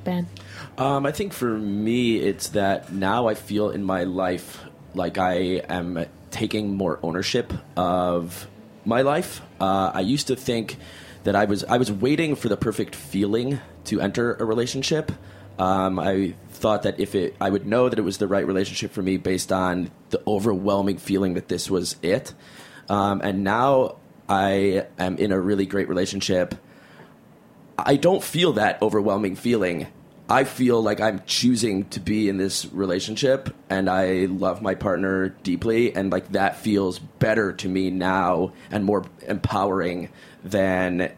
Ben. 0.05 0.27
Um, 0.79 1.05
I 1.05 1.13
think 1.13 1.35
for 1.35 1.59
me, 1.59 2.17
it's 2.17 2.49
that 2.51 2.91
now 2.91 3.29
I 3.29 3.35
feel 3.35 3.69
in 3.69 3.85
my 3.85 4.05
life 4.05 4.65
like 4.95 5.19
I 5.19 5.61
am 5.69 6.07
taking 6.31 6.75
more 6.77 6.99
ownership 7.03 7.53
of 7.77 8.47
my 8.85 9.03
life. 9.03 9.43
Uh, 9.61 9.91
I 9.95 10.01
used 10.01 10.29
to 10.29 10.37
think 10.37 10.77
that 11.25 11.37
I 11.37 11.45
was 11.45 11.65
I 11.65 11.77
was 11.77 11.93
waiting 11.93 12.35
for 12.35 12.49
the 12.49 12.57
perfect 12.57 12.95
feeling 12.95 13.61
to 13.85 14.01
enter 14.01 14.35
a 14.35 14.45
relationship. 14.45 15.13
Um, 15.59 15.99
I 15.99 16.35
thought 16.51 16.85
that 16.85 16.99
if 16.99 17.15
it, 17.15 17.37
I 17.41 17.51
would 17.51 17.67
know 17.67 17.89
that 17.91 17.99
it 17.99 18.03
was 18.03 18.17
the 18.17 18.27
right 18.27 18.47
relationship 18.47 18.93
for 18.93 19.03
me 19.03 19.19
based 19.19 19.53
on 19.53 19.91
the 20.09 20.23
overwhelming 20.27 20.97
feeling 20.97 21.35
that 21.35 21.49
this 21.49 21.71
was 21.71 21.97
it. 22.01 22.33
Um, 22.89 23.21
and 23.23 23.45
now 23.45 23.97
I 24.29 24.87
am 24.99 25.19
in 25.19 25.33
a 25.33 25.41
really 25.41 25.67
great 25.67 25.89
relationship. 25.89 26.55
I 27.77 27.97
don't 27.97 28.23
feel 28.23 28.55
that 28.55 28.81
overwhelming 28.81 29.37
feeling. 29.37 29.87
I 30.31 30.45
feel 30.45 30.81
like 30.81 31.01
I'm 31.01 31.23
choosing 31.27 31.87
to 31.89 31.99
be 31.99 32.29
in 32.29 32.37
this 32.37 32.65
relationship 32.67 33.53
and 33.69 33.91
I 33.91 34.27
love 34.27 34.63
my 34.63 34.77
partner 34.77 35.31
deeply 35.31 35.93
and 35.93 36.13
like 36.13 36.31
that 36.33 36.57
feels 36.57 37.01
better 37.01 37.53
to 37.55 37.69
me 37.69 37.91
now 37.91 38.53
and 38.71 38.85
more 38.85 39.05
empowering 39.27 40.09
than 40.45 41.13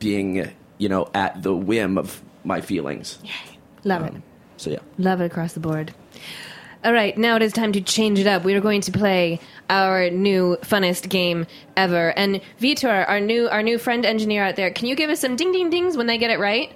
being, 0.00 0.50
you 0.78 0.88
know, 0.88 1.08
at 1.14 1.44
the 1.44 1.54
whim 1.54 1.96
of 1.96 2.20
my 2.42 2.60
feelings. 2.60 3.20
Love 3.84 4.02
it. 4.02 4.14
Um, 4.14 4.22
so 4.56 4.70
yeah. 4.70 4.80
Love 4.98 5.20
it 5.20 5.26
across 5.26 5.52
the 5.52 5.60
board. 5.60 5.94
All 6.84 6.92
right, 6.92 7.16
now 7.16 7.36
it 7.36 7.42
is 7.42 7.52
time 7.52 7.72
to 7.72 7.80
change 7.80 8.18
it 8.18 8.26
up. 8.26 8.44
We 8.44 8.54
are 8.54 8.60
going 8.60 8.80
to 8.82 8.92
play 8.92 9.40
our 9.70 10.10
new 10.10 10.56
funnest 10.62 11.08
game 11.08 11.46
ever. 11.76 12.10
And 12.16 12.40
Vitor, 12.60 13.08
our 13.08 13.20
new 13.20 13.48
our 13.48 13.62
new 13.62 13.78
friend 13.78 14.04
engineer 14.04 14.44
out 14.44 14.56
there, 14.56 14.70
can 14.70 14.86
you 14.86 14.94
give 14.94 15.10
us 15.10 15.20
some 15.20 15.36
ding 15.36 15.52
ding 15.52 15.70
dings 15.70 15.96
when 15.96 16.06
they 16.06 16.18
get 16.18 16.30
it 16.30 16.38
right? 16.38 16.72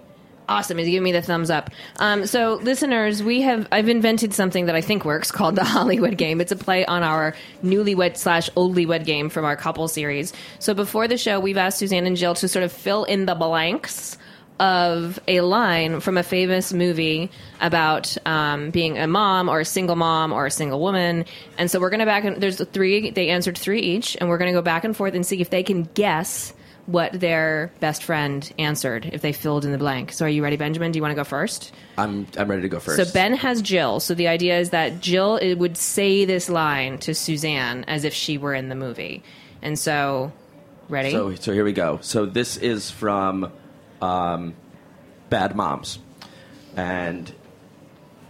Awesome! 0.50 0.78
He's 0.78 0.88
giving 0.88 1.04
me 1.04 1.12
the 1.12 1.22
thumbs 1.22 1.48
up. 1.48 1.70
Um, 2.00 2.26
so, 2.26 2.54
listeners, 2.54 3.22
we 3.22 3.42
have 3.42 3.68
I've 3.70 3.88
invented 3.88 4.34
something 4.34 4.66
that 4.66 4.74
I 4.74 4.80
think 4.80 5.04
works 5.04 5.30
called 5.30 5.54
the 5.54 5.62
Hollywood 5.76 6.18
game. 6.18 6.40
It's 6.40 6.50
a 6.50 6.56
play 6.56 6.84
on 6.84 7.04
our 7.04 7.36
newlywed 7.62 8.16
slash 8.16 8.50
oldlywed 8.50 9.04
game 9.04 9.28
from 9.28 9.44
our 9.44 9.54
couple 9.54 9.86
series. 9.86 10.32
So, 10.58 10.74
before 10.74 11.06
the 11.06 11.16
show, 11.16 11.38
we've 11.38 11.56
asked 11.56 11.78
Suzanne 11.78 12.04
and 12.04 12.16
Jill 12.16 12.34
to 12.34 12.48
sort 12.48 12.64
of 12.64 12.72
fill 12.72 13.04
in 13.04 13.26
the 13.26 13.36
blanks 13.36 14.18
of 14.58 15.20
a 15.28 15.40
line 15.42 16.00
from 16.00 16.18
a 16.18 16.24
famous 16.24 16.72
movie 16.72 17.30
about 17.60 18.16
um, 18.26 18.70
being 18.70 18.98
a 18.98 19.06
mom 19.06 19.48
or 19.48 19.60
a 19.60 19.64
single 19.64 19.94
mom 19.94 20.32
or 20.32 20.46
a 20.46 20.50
single 20.50 20.80
woman. 20.80 21.26
And 21.58 21.70
so 21.70 21.78
we're 21.78 21.90
going 21.90 22.00
to 22.00 22.06
back 22.06 22.24
and 22.24 22.42
there's 22.42 22.60
three, 22.60 23.10
they 23.10 23.28
answered 23.30 23.56
three 23.56 23.80
each, 23.80 24.16
and 24.20 24.28
we're 24.28 24.36
going 24.36 24.52
to 24.52 24.58
go 24.58 24.62
back 24.62 24.82
and 24.82 24.96
forth 24.96 25.14
and 25.14 25.24
see 25.24 25.40
if 25.40 25.48
they 25.48 25.62
can 25.62 25.84
guess 25.94 26.52
what 26.86 27.12
their 27.12 27.70
best 27.80 28.02
friend 28.02 28.52
answered 28.58 29.10
if 29.12 29.22
they 29.22 29.32
filled 29.32 29.64
in 29.64 29.72
the 29.72 29.78
blank. 29.78 30.12
So 30.12 30.26
are 30.26 30.28
you 30.28 30.42
ready, 30.42 30.56
Benjamin? 30.56 30.92
Do 30.92 30.98
you 30.98 31.02
want 31.02 31.12
to 31.12 31.16
go 31.16 31.24
first? 31.24 31.72
I'm 31.96 32.26
I'm 32.36 32.48
ready 32.48 32.62
to 32.62 32.68
go 32.68 32.80
first. 32.80 32.96
So 32.96 33.12
Ben 33.12 33.34
has 33.34 33.62
Jill. 33.62 34.00
So 34.00 34.14
the 34.14 34.28
idea 34.28 34.58
is 34.58 34.70
that 34.70 35.00
Jill 35.00 35.38
would 35.56 35.76
say 35.76 36.24
this 36.24 36.48
line 36.48 36.98
to 36.98 37.14
Suzanne 37.14 37.84
as 37.84 38.04
if 38.04 38.14
she 38.14 38.38
were 38.38 38.54
in 38.54 38.68
the 38.68 38.74
movie. 38.74 39.22
And 39.62 39.78
so, 39.78 40.32
ready? 40.88 41.10
So, 41.10 41.34
so 41.34 41.52
here 41.52 41.64
we 41.64 41.72
go. 41.72 41.98
So 42.02 42.26
this 42.26 42.56
is 42.56 42.90
from 42.90 43.52
um, 44.00 44.54
Bad 45.28 45.54
Moms, 45.54 45.98
and 46.76 47.32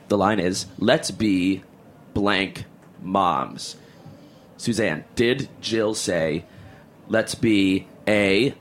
the 0.09 0.19
line 0.19 0.41
is, 0.41 0.67
"Let's 0.79 1.11
be 1.11 1.63
blank 2.15 2.65
moms." 3.03 3.77
Suzanne, 4.57 5.05
did 5.15 5.49
Jill 5.61 5.95
say, 5.95 6.45
"Let's 7.09 7.35
be 7.35 7.87
a 8.11 8.55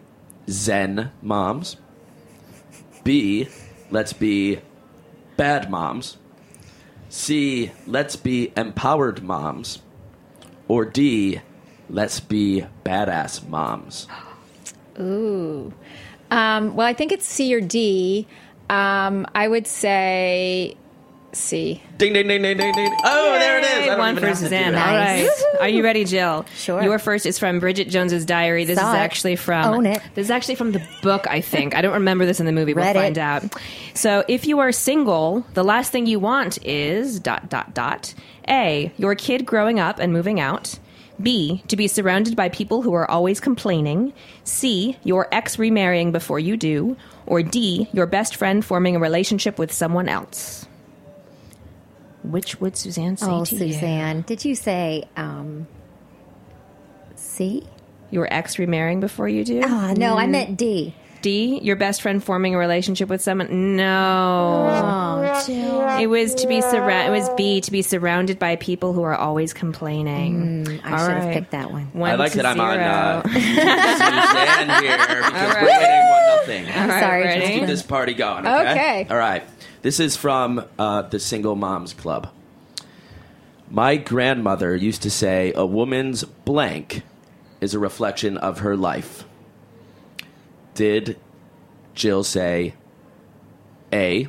Zen 0.47 1.11
moms"? 1.23 1.77
B, 3.03 3.47
let's 3.89 4.13
be 4.13 4.59
bad 5.37 5.71
moms. 5.71 6.17
C, 7.09 7.71
let's 7.87 8.15
be 8.15 8.53
empowered 8.55 9.23
moms. 9.23 9.81
Or 10.67 10.85
D, 10.85 11.41
let's 11.89 12.19
be 12.19 12.65
badass 12.85 13.47
moms. 13.47 14.07
Ooh. 14.99 15.73
Um, 16.29 16.75
well, 16.75 16.85
I 16.85 16.93
think 16.93 17.11
it's 17.11 17.25
C 17.25 17.55
or 17.55 17.61
D. 17.61 18.27
Um, 18.69 19.25
I 19.33 19.47
would 19.47 19.65
say 19.65 20.75
C. 21.33 21.81
Ding 21.97 22.13
ding 22.13 22.27
ding 22.27 22.41
ding 22.41 22.57
ding 22.57 22.73
ding. 22.73 22.93
Oh, 23.03 23.37
there 23.39 23.59
it 23.59 23.63
is. 23.63 23.69
I 23.83 23.85
don't 23.87 23.99
One 23.99 24.11
even 24.11 24.21
for 24.23 24.27
have 24.27 24.37
to 24.37 24.43
do 24.43 24.45
Suzanne. 24.47 24.73
that. 24.73 24.89
All 24.89 24.95
Nice. 25.25 25.45
Are 25.59 25.69
you 25.69 25.83
ready, 25.83 26.03
Jill? 26.05 26.45
Sure. 26.55 26.81
Your 26.81 26.97
first 26.99 27.25
is 27.25 27.37
from 27.37 27.59
Bridget 27.59 27.89
Jones's 27.89 28.25
Diary. 28.25 28.65
This 28.65 28.79
Saw 28.79 28.89
is 28.89 28.95
it. 28.95 28.99
actually 28.99 29.35
from. 29.35 29.65
Own 29.73 29.85
it. 29.85 30.01
This 30.15 30.25
is 30.27 30.31
actually 30.31 30.55
from 30.55 30.71
the 30.71 30.81
book. 31.01 31.27
I 31.29 31.41
think 31.41 31.75
I 31.75 31.81
don't 31.81 31.93
remember 31.93 32.25
this 32.25 32.39
in 32.39 32.45
the 32.45 32.51
movie. 32.51 32.73
Read 32.73 32.95
we'll 32.95 33.03
it. 33.03 33.05
find 33.05 33.17
out. 33.19 33.43
So, 33.93 34.23
if 34.27 34.47
you 34.47 34.59
are 34.59 34.71
single, 34.71 35.45
the 35.53 35.63
last 35.63 35.91
thing 35.91 36.05
you 36.07 36.19
want 36.19 36.57
is 36.65 37.19
dot 37.19 37.49
dot 37.49 37.73
dot. 37.73 38.13
A. 38.47 38.91
Your 38.97 39.13
kid 39.15 39.45
growing 39.45 39.79
up 39.79 39.99
and 39.99 40.11
moving 40.11 40.39
out. 40.39 40.79
B. 41.21 41.61
To 41.67 41.75
be 41.75 41.87
surrounded 41.89 42.35
by 42.37 42.47
people 42.49 42.81
who 42.81 42.93
are 42.93 43.09
always 43.09 43.39
complaining. 43.41 44.13
C. 44.45 44.97
Your 45.03 45.27
ex 45.33 45.59
remarrying 45.59 46.11
before 46.13 46.39
you 46.39 46.55
do. 46.57 46.95
Or 47.25 47.43
D. 47.43 47.87
Your 47.91 48.05
best 48.05 48.37
friend 48.37 48.63
forming 48.63 48.95
a 48.95 48.99
relationship 48.99 49.59
with 49.59 49.71
someone 49.71 50.07
else. 50.07 50.65
Which 52.23 52.59
would 52.59 52.75
Suzanne 52.75 53.15
say 53.17 53.25
Oh, 53.29 53.45
to 53.45 53.55
you? 53.55 53.73
Suzanne, 53.73 54.21
did 54.21 54.43
you 54.45 54.53
say 54.55 55.03
um, 55.15 55.67
C? 57.15 57.63
Your 58.11 58.27
ex 58.31 58.57
remarrying 58.59 58.99
before 58.99 59.27
you 59.29 59.45
do? 59.45 59.61
Oh, 59.63 59.93
no, 59.95 60.17
I 60.17 60.27
meant 60.27 60.57
D. 60.57 60.93
D, 61.21 61.59
your 61.61 61.75
best 61.75 62.01
friend 62.01 62.23
forming 62.23 62.55
a 62.55 62.57
relationship 62.57 63.09
with 63.09 63.21
someone? 63.21 63.75
No. 63.75 64.69
Oh, 64.81 65.97
It 65.99 66.07
was 66.07 66.33
to 66.35 66.47
be 66.47 66.61
surround. 66.61 67.09
It 67.13 67.17
was 67.19 67.29
B 67.35 67.59
to 67.61 67.71
be 67.71 67.81
surrounded 67.81 68.39
by 68.39 68.55
people 68.55 68.93
who 68.93 69.03
are 69.03 69.15
always 69.15 69.51
complaining. 69.53 70.63
Mm, 70.65 70.79
I 70.85 70.91
All 70.93 70.97
should 71.05 71.15
have 71.15 71.25
right. 71.25 71.33
picked 71.33 71.51
that 71.51 71.71
one. 71.71 71.89
One 71.91 72.11
I 72.11 72.15
like 72.15 72.31
to 72.31 72.37
that 72.37 72.45
I'm 72.45 72.59
on 72.61 72.75
zero. 72.77 72.85
uh, 72.87 73.23
Suzanne 73.33 74.81
here 74.83 74.97
because 74.97 75.25
All 75.25 75.47
we're 75.49 75.53
right. 75.55 75.81
winning 75.81 76.09
one 76.09 76.25
nothing. 76.37 76.65
I'm 76.73 76.89
right, 76.89 76.99
sorry, 77.01 77.23
ready? 77.25 77.59
Keep 77.59 77.67
this 77.67 77.83
party 77.83 78.13
going. 78.13 78.47
Okay. 78.47 78.71
Okay. 78.71 79.07
All 79.09 79.17
right. 79.17 79.43
This 79.81 80.01
is 80.01 80.17
from 80.17 80.65
uh, 80.77 81.03
the 81.03 81.19
Single 81.19 81.55
Moms 81.55 81.93
Club. 81.93 82.29
My 83.71 83.95
grandmother 83.95 84.75
used 84.75 85.03
to 85.03 85.09
say, 85.09 85.53
"A 85.55 85.65
woman's 85.65 86.25
blank 86.25 87.03
is 87.61 87.73
a 87.73 87.79
reflection 87.79 88.35
of 88.37 88.59
her 88.59 88.75
life." 88.75 89.23
Did 90.73 91.17
Jill 91.93 92.25
say 92.25 92.73
A. 93.93 94.27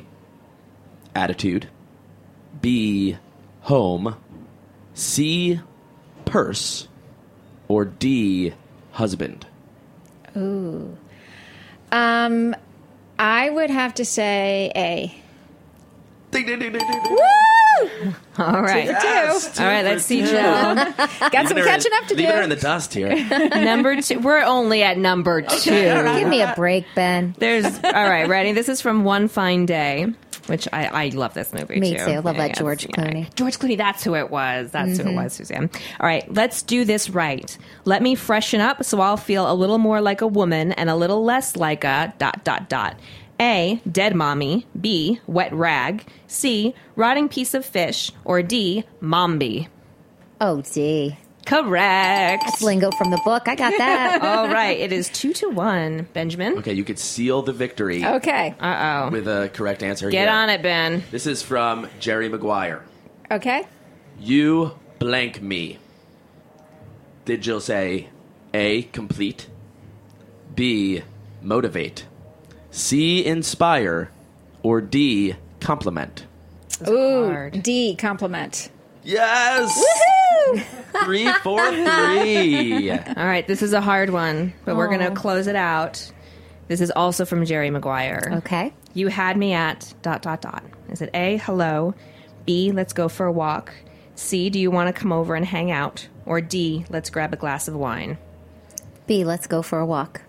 Attitude, 1.13 1.67
B. 2.61 3.17
Home, 3.63 4.15
C. 4.93 5.59
Purse, 6.23 6.87
or 7.67 7.83
D. 7.83 8.53
Husband? 8.91 9.45
Ooh. 10.37 10.97
Um, 11.91 12.55
I 13.19 13.49
would 13.49 13.69
have 13.69 13.93
to 13.95 14.05
say 14.05 14.71
A. 14.75 15.20
Ding, 16.31 16.45
ding, 16.45 16.59
ding, 16.59 16.71
ding, 16.71 16.81
ding, 16.87 17.03
ding. 17.03 17.17
All 18.37 18.61
right. 18.61 18.85
Yes, 18.85 19.59
All 19.59 19.65
right, 19.65 19.83
let's 19.83 20.05
see, 20.05 20.21
two. 20.21 20.27
Jill. 20.27 20.35
Got 20.39 20.95
some 20.95 21.31
Leaving 21.31 21.57
her 21.57 21.59
in- 21.61 21.65
catching 21.65 21.91
up 21.93 22.07
to 22.07 22.15
leaving 22.15 22.31
her 22.35 22.41
in 22.41 22.49
the 22.49 22.55
dust 22.55 22.93
here. 22.93 23.15
number 23.55 24.01
two. 24.01 24.19
We're 24.19 24.41
only 24.43 24.81
at 24.83 24.97
number 24.97 25.41
two. 25.41 25.71
Give 25.71 26.27
me 26.27 26.41
a 26.41 26.53
break, 26.55 26.85
Ben. 26.95 27.35
There's 27.37 27.65
all 27.65 27.91
right. 27.91 28.27
Ready? 28.29 28.51
This 28.53 28.69
is 28.69 28.81
from 28.81 29.03
One 29.03 29.27
Fine 29.27 29.65
Day, 29.65 30.07
which 30.47 30.67
I, 30.71 30.85
I 30.85 31.09
love 31.09 31.33
this 31.33 31.53
movie 31.53 31.75
too. 31.75 31.79
Me 31.81 31.91
too. 31.97 32.05
too. 32.05 32.11
I 32.11 32.19
love 32.19 32.37
that 32.37 32.51
it's- 32.51 32.59
George 32.59 32.87
Clooney. 32.87 33.23
Mm-hmm. 33.25 33.35
George 33.35 33.57
Clooney. 33.59 33.77
That's 33.77 34.03
who 34.03 34.15
it 34.15 34.29
was. 34.29 34.71
That's 34.71 34.97
who 34.97 35.09
it 35.09 35.15
was, 35.15 35.33
Suzanne. 35.33 35.69
All 35.99 36.07
right, 36.07 36.31
let's 36.33 36.61
do 36.61 36.85
this 36.85 37.09
right. 37.09 37.55
Let 37.85 38.01
me 38.01 38.15
freshen 38.15 38.61
up 38.61 38.83
so 38.85 39.01
I'll 39.01 39.17
feel 39.17 39.51
a 39.51 39.55
little 39.55 39.79
more 39.79 40.01
like 40.01 40.21
a 40.21 40.27
woman 40.27 40.71
and 40.73 40.89
a 40.89 40.95
little 40.95 41.23
less 41.23 41.55
like 41.55 41.83
a 41.83 42.13
dot 42.19 42.43
dot 42.43 42.69
dot. 42.69 42.97
A. 43.41 43.81
Dead 43.91 44.15
mommy. 44.15 44.67
B. 44.79 45.19
Wet 45.27 45.51
rag. 45.53 46.05
C. 46.27 46.75
Rotting 46.95 47.27
piece 47.27 47.53
of 47.53 47.65
fish. 47.65 48.11
Or 48.23 48.41
D. 48.43 48.85
Mombi. 49.01 49.67
Oh, 50.39 50.61
D. 50.61 51.17
Correct. 51.45 52.43
That's 52.45 52.61
Lingo 52.61 52.91
from 52.91 53.09
the 53.09 53.19
book. 53.25 53.47
I 53.47 53.55
got 53.55 53.73
that. 53.77 54.21
All 54.37 54.47
right, 54.47 54.79
it 54.79 54.91
is 54.91 55.09
two 55.09 55.33
to 55.33 55.49
one. 55.49 56.07
Benjamin. 56.13 56.59
Okay, 56.59 56.73
you 56.73 56.83
could 56.83 56.99
seal 56.99 57.41
the 57.41 57.51
victory 57.51 58.05
Okay. 58.05 58.53
Uh 58.59 59.07
oh. 59.07 59.11
with 59.11 59.27
a 59.27 59.49
correct 59.53 59.81
answer. 59.81 60.09
Get 60.11 60.27
here. 60.27 60.29
on 60.31 60.49
it, 60.51 60.61
Ben. 60.61 61.03
This 61.09 61.25
is 61.25 61.41
from 61.41 61.89
Jerry 61.99 62.29
Maguire. 62.29 62.85
Okay. 63.31 63.67
You 64.19 64.77
blank 64.99 65.41
me. 65.41 65.79
Did 67.25 67.41
Jill 67.41 67.59
say 67.59 68.09
A. 68.53 68.83
Complete, 68.83 69.47
B. 70.53 71.01
Motivate, 71.41 72.05
C. 72.71 73.25
Inspire, 73.25 74.09
or 74.63 74.81
D. 74.81 75.35
Compliment? 75.59 76.25
Ooh, 76.87 77.25
hard. 77.27 77.61
D. 77.61 77.95
Compliment. 77.95 78.69
Yes. 79.03 79.83
three, 81.03 81.31
four, 81.43 81.59
three. 81.71 82.91
All 82.91 83.25
right, 83.25 83.45
this 83.47 83.61
is 83.61 83.73
a 83.73 83.81
hard 83.81 84.09
one, 84.09 84.53
but 84.65 84.75
we're 84.75 84.87
going 84.87 84.99
to 85.01 85.11
close 85.11 85.47
it 85.47 85.55
out. 85.55 86.11
This 86.67 86.81
is 86.81 86.91
also 86.91 87.25
from 87.25 87.45
Jerry 87.45 87.69
Maguire. 87.69 88.31
Okay. 88.37 88.73
You 88.93 89.07
had 89.07 89.37
me 89.37 89.53
at 89.53 89.93
dot 90.01 90.21
dot 90.21 90.41
dot. 90.41 90.63
Is 90.89 91.01
it 91.01 91.09
A, 91.13 91.37
hello, 91.37 91.93
B, 92.45 92.71
let's 92.71 92.93
go 92.93 93.07
for 93.07 93.25
a 93.25 93.31
walk, 93.31 93.73
C, 94.15 94.49
do 94.49 94.59
you 94.59 94.69
want 94.71 94.93
to 94.93 94.99
come 94.99 95.11
over 95.11 95.35
and 95.35 95.45
hang 95.45 95.71
out, 95.71 96.07
or 96.25 96.41
D, 96.41 96.85
let's 96.89 97.09
grab 97.09 97.33
a 97.33 97.37
glass 97.37 97.67
of 97.67 97.75
wine? 97.75 98.17
B, 99.07 99.23
let's 99.23 99.47
go 99.47 99.61
for 99.61 99.79
a 99.79 99.85
walk. 99.85 100.21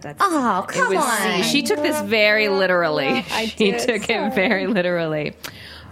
That's 0.00 0.18
Oh, 0.22 0.64
come 0.68 0.94
was 0.94 1.04
on. 1.04 1.42
She 1.42 1.62
took 1.62 1.78
this 1.82 2.00
very 2.02 2.48
literally. 2.48 3.24
She 3.56 3.72
took 3.72 4.08
it 4.08 4.34
very 4.34 4.66
literally. 4.66 5.34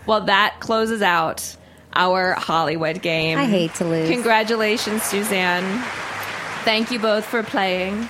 Well, 0.07 0.23
that 0.23 0.57
closes 0.61 1.03
out 1.03 1.57
our 1.93 2.35
Hollywood 2.35 3.03
game. 3.03 3.39
I 3.39 3.45
hate 3.47 3.75
to 3.75 3.85
lose. 3.85 4.09
Congratulations, 4.11 5.03
Suzanne. 5.03 5.83
Thank 6.65 6.91
you 6.91 6.99
both 6.99 7.25
for 7.25 7.43
playing. 7.43 8.09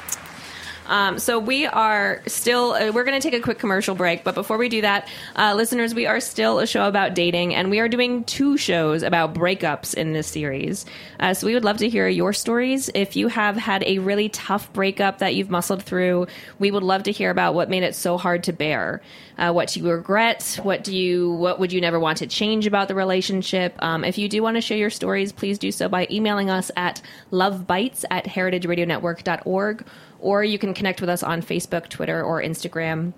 Um, 0.89 1.19
so 1.19 1.39
we 1.39 1.67
are 1.67 2.23
still 2.27 2.73
uh, 2.73 2.93
we're 2.93 3.05
going 3.05 3.21
to 3.21 3.31
take 3.31 3.39
a 3.39 3.43
quick 3.43 3.59
commercial 3.59 3.95
break 3.95 4.25
but 4.25 4.35
before 4.35 4.57
we 4.57 4.69
do 4.69 4.81
that 4.83 5.09
uh, 5.37 5.55
listeners 5.55 5.95
we 5.95 6.07
are 6.07 6.21
still 6.21 6.59
a 6.59 6.67
show 6.67 6.87
about 6.87 7.15
dating 7.15 7.55
and 7.55 7.71
we 7.71 7.81
are 7.81 7.89
doing 7.89 8.25
two 8.25 8.57
shows 8.57 9.03
about 9.03 9.35
breakups 9.35 9.95
in 9.95 10.13
this 10.13 10.27
series. 10.29 10.87
Uh, 11.21 11.35
so 11.35 11.47
we 11.47 11.55
would 11.55 11.65
love 11.65 11.79
to 11.79 11.89
hear 11.89 12.09
your 12.09 12.33
stories. 12.33 12.91
If 12.95 13.17
you 13.17 13.29
have 13.29 13.57
had 13.57 13.83
a 13.85 13.99
really 13.99 14.29
tough 14.29 14.73
breakup 14.73 15.19
that 15.19 15.35
you've 15.35 15.51
muscled 15.51 15.83
through 15.83 16.27
we 16.59 16.71
would 16.71 16.83
love 16.83 17.05
to 17.05 17.13
hear 17.13 17.31
about 17.31 17.55
what 17.55 17.71
made 17.71 17.83
it 17.83 17.95
so 17.95 18.17
hard 18.17 18.45
to 18.45 18.53
bear. 18.53 19.03
Uh, 19.39 19.53
what 19.53 19.69
do 19.69 19.81
you 19.81 19.91
regret? 19.91 20.59
What 20.63 20.83
do 20.85 20.97
you 20.97 21.33
what 21.33 21.59
would 21.61 21.73
you 21.73 21.81
never 21.81 22.01
want 22.01 22.19
to 22.19 22.27
change 22.27 22.67
about 22.67 22.89
the 22.89 22.95
relationship? 22.95 23.75
Um, 23.81 24.05
if 24.05 24.19
you 24.19 24.29
do 24.29 24.43
want 24.43 24.57
to 24.57 24.61
share 24.61 24.79
your 24.79 24.91
stories 24.91 25.33
please 25.33 25.59
do 25.59 25.71
so 25.71 25.89
by 25.89 26.07
emailing 26.11 26.51
us 26.51 26.71
at 26.77 27.03
lovebites 27.31 28.05
at 28.11 28.25
heritageradionetwork.org 28.25 29.85
or 30.21 30.45
you 30.45 30.59
can 30.59 30.75
connect 30.75 31.01
with 31.01 31.11
us 31.11 31.23
on 31.23 31.43
Facebook, 31.43 31.89
Twitter, 31.89 32.23
or 32.23 32.43
Instagram. 32.43 33.13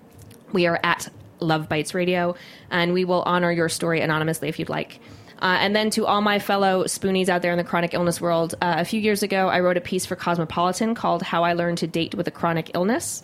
We 0.51 0.67
are 0.67 0.79
at 0.83 1.09
Love 1.39 1.69
Bites 1.69 1.93
Radio, 1.93 2.35
and 2.69 2.93
we 2.93 3.05
will 3.05 3.23
honor 3.23 3.51
your 3.51 3.69
story 3.69 4.01
anonymously 4.01 4.49
if 4.49 4.59
you'd 4.59 4.69
like. 4.69 4.99
Uh, 5.41 5.57
and 5.61 5.75
then 5.75 5.89
to 5.91 6.05
all 6.05 6.21
my 6.21 6.37
fellow 6.37 6.83
spoonies 6.83 7.29
out 7.29 7.41
there 7.41 7.51
in 7.51 7.57
the 7.57 7.63
chronic 7.63 7.93
illness 7.93 8.19
world, 8.19 8.55
uh, 8.61 8.75
a 8.77 8.85
few 8.85 8.99
years 8.99 9.23
ago, 9.23 9.47
I 9.47 9.61
wrote 9.61 9.77
a 9.77 9.81
piece 9.81 10.05
for 10.05 10.17
Cosmopolitan 10.17 10.95
called 10.95 11.21
How 11.23 11.43
I 11.43 11.53
Learned 11.53 11.77
to 11.77 11.87
Date 11.87 12.13
with 12.13 12.27
a 12.27 12.31
Chronic 12.31 12.71
Illness. 12.73 13.21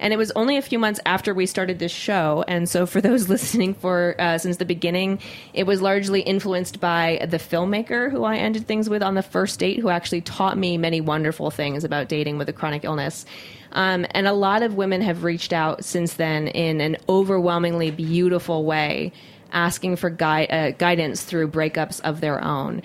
And 0.00 0.12
it 0.12 0.16
was 0.16 0.30
only 0.32 0.56
a 0.56 0.62
few 0.62 0.78
months 0.78 1.00
after 1.04 1.34
we 1.34 1.46
started 1.46 1.78
this 1.78 1.92
show. 1.92 2.44
And 2.46 2.68
so, 2.68 2.86
for 2.86 3.00
those 3.08 3.28
listening 3.28 3.74
for 3.74 4.14
uh, 4.18 4.38
since 4.38 4.56
the 4.56 4.64
beginning, 4.64 5.20
it 5.54 5.64
was 5.64 5.82
largely 5.82 6.20
influenced 6.20 6.80
by 6.80 7.26
the 7.28 7.38
filmmaker 7.38 8.10
who 8.10 8.24
I 8.24 8.36
ended 8.36 8.66
things 8.66 8.88
with 8.88 9.02
on 9.02 9.14
the 9.14 9.22
first 9.22 9.58
date, 9.58 9.80
who 9.80 9.88
actually 9.88 10.20
taught 10.20 10.56
me 10.56 10.78
many 10.78 11.00
wonderful 11.00 11.50
things 11.50 11.84
about 11.84 12.08
dating 12.08 12.38
with 12.38 12.48
a 12.48 12.52
chronic 12.52 12.84
illness. 12.84 13.26
Um, 13.72 14.06
and 14.12 14.26
a 14.26 14.32
lot 14.32 14.62
of 14.62 14.74
women 14.74 15.02
have 15.02 15.24
reached 15.24 15.52
out 15.52 15.84
since 15.84 16.14
then 16.14 16.48
in 16.48 16.80
an 16.80 16.96
overwhelmingly 17.08 17.90
beautiful 17.90 18.64
way, 18.64 19.12
asking 19.52 19.96
for 19.96 20.10
gui- 20.10 20.50
uh, 20.50 20.70
guidance 20.72 21.22
through 21.22 21.48
breakups 21.48 22.00
of 22.00 22.20
their 22.20 22.42
own. 22.42 22.82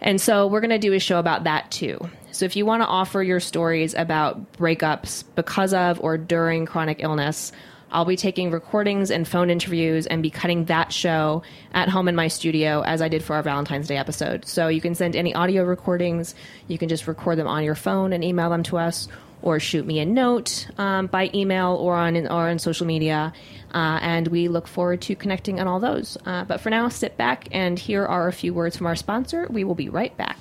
And 0.00 0.20
so 0.20 0.46
we're 0.46 0.60
going 0.60 0.70
to 0.70 0.78
do 0.78 0.92
a 0.92 1.00
show 1.00 1.18
about 1.18 1.44
that 1.44 1.70
too. 1.70 1.98
So 2.30 2.44
if 2.44 2.56
you 2.56 2.64
want 2.64 2.82
to 2.82 2.86
offer 2.86 3.22
your 3.22 3.40
stories 3.40 3.94
about 3.94 4.52
breakups 4.52 5.24
because 5.34 5.74
of 5.74 6.00
or 6.00 6.16
during 6.16 6.66
chronic 6.66 6.98
illness, 7.00 7.52
I'll 7.90 8.04
be 8.04 8.16
taking 8.16 8.50
recordings 8.50 9.10
and 9.10 9.26
phone 9.26 9.50
interviews 9.50 10.06
and 10.06 10.22
be 10.22 10.30
cutting 10.30 10.66
that 10.66 10.92
show 10.92 11.42
at 11.72 11.88
home 11.88 12.06
in 12.06 12.14
my 12.14 12.28
studio 12.28 12.82
as 12.82 13.00
I 13.00 13.08
did 13.08 13.22
for 13.22 13.34
our 13.36 13.42
Valentine's 13.42 13.88
Day 13.88 13.96
episode. 13.96 14.46
So 14.46 14.68
you 14.68 14.80
can 14.80 14.94
send 14.94 15.16
any 15.16 15.34
audio 15.34 15.64
recordings, 15.64 16.34
you 16.68 16.76
can 16.78 16.88
just 16.88 17.06
record 17.06 17.38
them 17.38 17.46
on 17.46 17.64
your 17.64 17.74
phone 17.74 18.12
and 18.12 18.22
email 18.22 18.50
them 18.50 18.62
to 18.64 18.76
us, 18.76 19.08
or 19.40 19.58
shoot 19.58 19.86
me 19.86 20.00
a 20.00 20.04
note 20.04 20.68
um, 20.78 21.06
by 21.06 21.30
email 21.32 21.76
or 21.80 21.94
on 21.94 22.16
or 22.26 22.48
on 22.48 22.58
social 22.58 22.86
media. 22.86 23.32
Uh, 23.74 23.98
and 24.02 24.28
we 24.28 24.48
look 24.48 24.66
forward 24.66 25.00
to 25.02 25.14
connecting 25.14 25.60
on 25.60 25.66
all 25.66 25.80
those. 25.80 26.16
Uh, 26.24 26.44
but 26.44 26.60
for 26.60 26.70
now, 26.70 26.88
sit 26.88 27.16
back 27.16 27.48
and 27.52 27.78
here 27.78 28.06
are 28.06 28.28
a 28.28 28.32
few 28.32 28.54
words 28.54 28.76
from 28.76 28.86
our 28.86 28.96
sponsor. 28.96 29.46
We 29.50 29.64
will 29.64 29.74
be 29.74 29.88
right 29.88 30.16
back. 30.16 30.38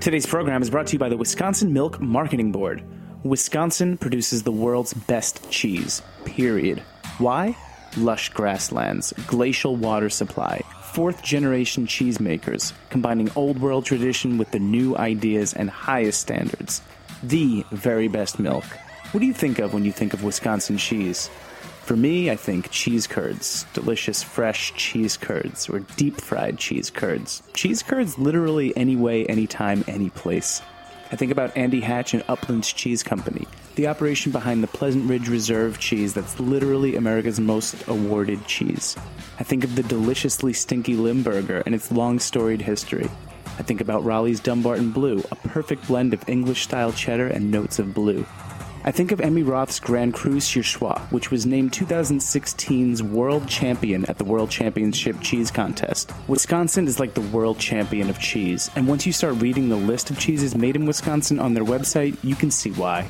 Today's 0.00 0.26
program 0.26 0.62
is 0.62 0.70
brought 0.70 0.86
to 0.86 0.92
you 0.94 0.98
by 0.98 1.10
the 1.10 1.16
Wisconsin 1.18 1.72
Milk 1.72 2.00
Marketing 2.00 2.50
Board. 2.50 2.82
Wisconsin 3.24 3.98
produces 3.98 4.42
the 4.42 4.52
world's 4.52 4.94
best 4.94 5.50
cheese, 5.50 6.00
period. 6.24 6.82
Why? 7.18 7.56
Lush 7.96 8.28
grasslands, 8.28 9.12
glacial 9.26 9.74
water 9.74 10.08
supply, 10.08 10.62
fourth 10.92 11.20
generation 11.20 11.86
cheesemakers, 11.86 12.72
combining 12.90 13.28
old 13.34 13.60
world 13.60 13.84
tradition 13.84 14.38
with 14.38 14.52
the 14.52 14.60
new 14.60 14.96
ideas 14.96 15.52
and 15.52 15.68
highest 15.68 16.20
standards. 16.20 16.80
The 17.24 17.64
very 17.72 18.06
best 18.06 18.38
milk. 18.38 18.64
What 19.10 19.18
do 19.18 19.26
you 19.26 19.32
think 19.32 19.58
of 19.58 19.74
when 19.74 19.84
you 19.84 19.90
think 19.90 20.14
of 20.14 20.22
Wisconsin 20.22 20.76
cheese? 20.76 21.28
For 21.82 21.96
me, 21.96 22.30
I 22.30 22.36
think 22.36 22.70
cheese 22.70 23.08
curds, 23.08 23.66
delicious 23.72 24.22
fresh 24.22 24.72
cheese 24.74 25.16
curds, 25.16 25.68
or 25.68 25.80
deep 25.96 26.20
fried 26.20 26.58
cheese 26.58 26.90
curds. 26.90 27.42
Cheese 27.54 27.82
curds 27.82 28.16
literally 28.16 28.76
any 28.76 28.94
way, 28.94 29.26
anytime, 29.26 29.82
any 29.88 30.10
place. 30.10 30.62
I 31.10 31.16
think 31.16 31.32
about 31.32 31.56
Andy 31.56 31.80
Hatch 31.80 32.14
and 32.14 32.22
Uplands 32.28 32.72
Cheese 32.72 33.02
Company, 33.02 33.48
the 33.78 33.86
operation 33.86 34.32
behind 34.32 34.60
the 34.60 34.66
Pleasant 34.66 35.08
Ridge 35.08 35.28
Reserve 35.28 35.78
cheese 35.78 36.12
that's 36.12 36.40
literally 36.40 36.96
America's 36.96 37.38
most 37.38 37.86
awarded 37.86 38.44
cheese. 38.44 38.96
I 39.38 39.44
think 39.44 39.62
of 39.62 39.76
the 39.76 39.84
deliciously 39.84 40.52
stinky 40.52 40.96
Limburger 40.96 41.62
and 41.64 41.76
its 41.76 41.92
long 41.92 42.18
storied 42.18 42.60
history. 42.60 43.08
I 43.56 43.62
think 43.62 43.80
about 43.80 44.02
Roelli's 44.02 44.40
Dunbarton 44.40 44.90
Blue, 44.90 45.22
a 45.30 45.36
perfect 45.36 45.86
blend 45.86 46.12
of 46.12 46.28
English 46.28 46.64
style 46.64 46.90
cheddar 46.90 47.28
and 47.28 47.52
notes 47.52 47.78
of 47.78 47.94
blue. 47.94 48.26
I 48.84 48.90
think 48.90 49.12
of 49.12 49.20
Emmi 49.20 49.46
Roth's 49.46 49.78
Grand 49.78 50.12
Cru 50.12 50.38
Surchoix, 50.38 50.98
which 51.12 51.30
was 51.30 51.46
named 51.46 51.70
2016's 51.70 53.00
World 53.00 53.46
Champion 53.46 54.04
at 54.06 54.18
the 54.18 54.24
World 54.24 54.50
Championship 54.50 55.20
Cheese 55.20 55.52
Contest. 55.52 56.10
Wisconsin 56.26 56.88
is 56.88 56.98
like 56.98 57.14
the 57.14 57.20
world 57.20 57.60
champion 57.60 58.10
of 58.10 58.18
cheese, 58.18 58.70
and 58.74 58.88
once 58.88 59.06
you 59.06 59.12
start 59.12 59.36
reading 59.36 59.68
the 59.68 59.76
list 59.76 60.10
of 60.10 60.18
cheeses 60.18 60.56
made 60.56 60.74
in 60.74 60.84
Wisconsin 60.84 61.38
on 61.38 61.54
their 61.54 61.64
website, 61.64 62.16
you 62.24 62.34
can 62.34 62.50
see 62.50 62.72
why. 62.72 63.08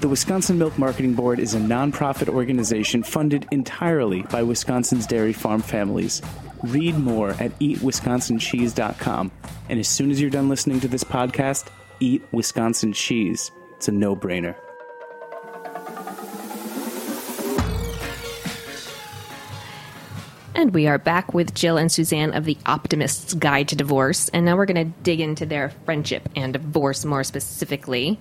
The 0.00 0.08
Wisconsin 0.08 0.56
Milk 0.56 0.78
Marketing 0.78 1.12
Board 1.12 1.38
is 1.38 1.54
a 1.54 1.58
nonprofit 1.58 2.30
organization 2.30 3.02
funded 3.02 3.46
entirely 3.50 4.22
by 4.22 4.42
Wisconsin's 4.42 5.06
dairy 5.06 5.34
farm 5.34 5.60
families. 5.60 6.22
Read 6.62 6.96
more 6.96 7.32
at 7.32 7.58
eatwisconsincheese.com. 7.58 9.30
And 9.68 9.78
as 9.78 9.88
soon 9.88 10.10
as 10.10 10.18
you're 10.18 10.30
done 10.30 10.48
listening 10.48 10.80
to 10.80 10.88
this 10.88 11.04
podcast, 11.04 11.66
eat 12.00 12.22
Wisconsin 12.32 12.94
cheese. 12.94 13.50
It's 13.76 13.88
a 13.88 13.92
no 13.92 14.16
brainer. 14.16 14.56
And 20.54 20.72
we 20.72 20.86
are 20.86 20.98
back 20.98 21.34
with 21.34 21.54
Jill 21.54 21.76
and 21.76 21.92
Suzanne 21.92 22.32
of 22.32 22.46
the 22.46 22.56
Optimist's 22.64 23.34
Guide 23.34 23.68
to 23.68 23.76
Divorce. 23.76 24.30
And 24.30 24.46
now 24.46 24.56
we're 24.56 24.64
going 24.64 24.92
to 24.92 24.98
dig 25.02 25.20
into 25.20 25.44
their 25.44 25.68
friendship 25.84 26.26
and 26.34 26.54
divorce 26.54 27.04
more 27.04 27.22
specifically. 27.22 28.18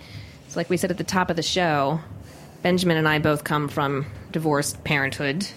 So, 0.49 0.59
like 0.59 0.69
we 0.69 0.77
said 0.77 0.89
at 0.89 0.97
the 0.97 1.03
top 1.03 1.29
of 1.29 1.35
the 1.35 1.43
show, 1.43 1.99
Benjamin 2.63 2.97
and 2.97 3.07
I 3.07 3.19
both 3.19 3.43
come 3.43 3.67
from 3.67 4.07
divorced 4.31 4.83
parenthood. 4.83 5.47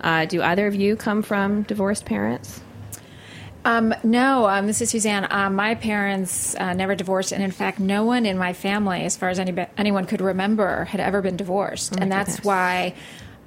Uh, 0.00 0.24
do 0.24 0.40
either 0.40 0.68
of 0.68 0.74
you 0.76 0.94
come 0.94 1.22
from 1.22 1.62
divorced 1.62 2.04
parents? 2.04 2.60
Um, 3.64 3.92
no, 4.04 4.48
um, 4.48 4.68
this 4.68 4.80
is 4.80 4.90
Suzanne. 4.90 5.26
Um, 5.30 5.56
my 5.56 5.74
parents 5.74 6.54
uh, 6.54 6.74
never 6.74 6.94
divorced, 6.94 7.32
and 7.32 7.42
in 7.42 7.50
fact, 7.50 7.80
no 7.80 8.04
one 8.04 8.24
in 8.24 8.38
my 8.38 8.52
family, 8.52 9.02
as 9.02 9.16
far 9.16 9.30
as 9.30 9.40
any, 9.40 9.66
anyone 9.76 10.06
could 10.06 10.20
remember, 10.20 10.84
had 10.84 11.00
ever 11.00 11.20
been 11.20 11.36
divorced. 11.36 11.94
Oh 11.94 11.98
and 12.00 12.10
that's 12.10 12.36
goodness. 12.36 12.46
why 12.46 12.94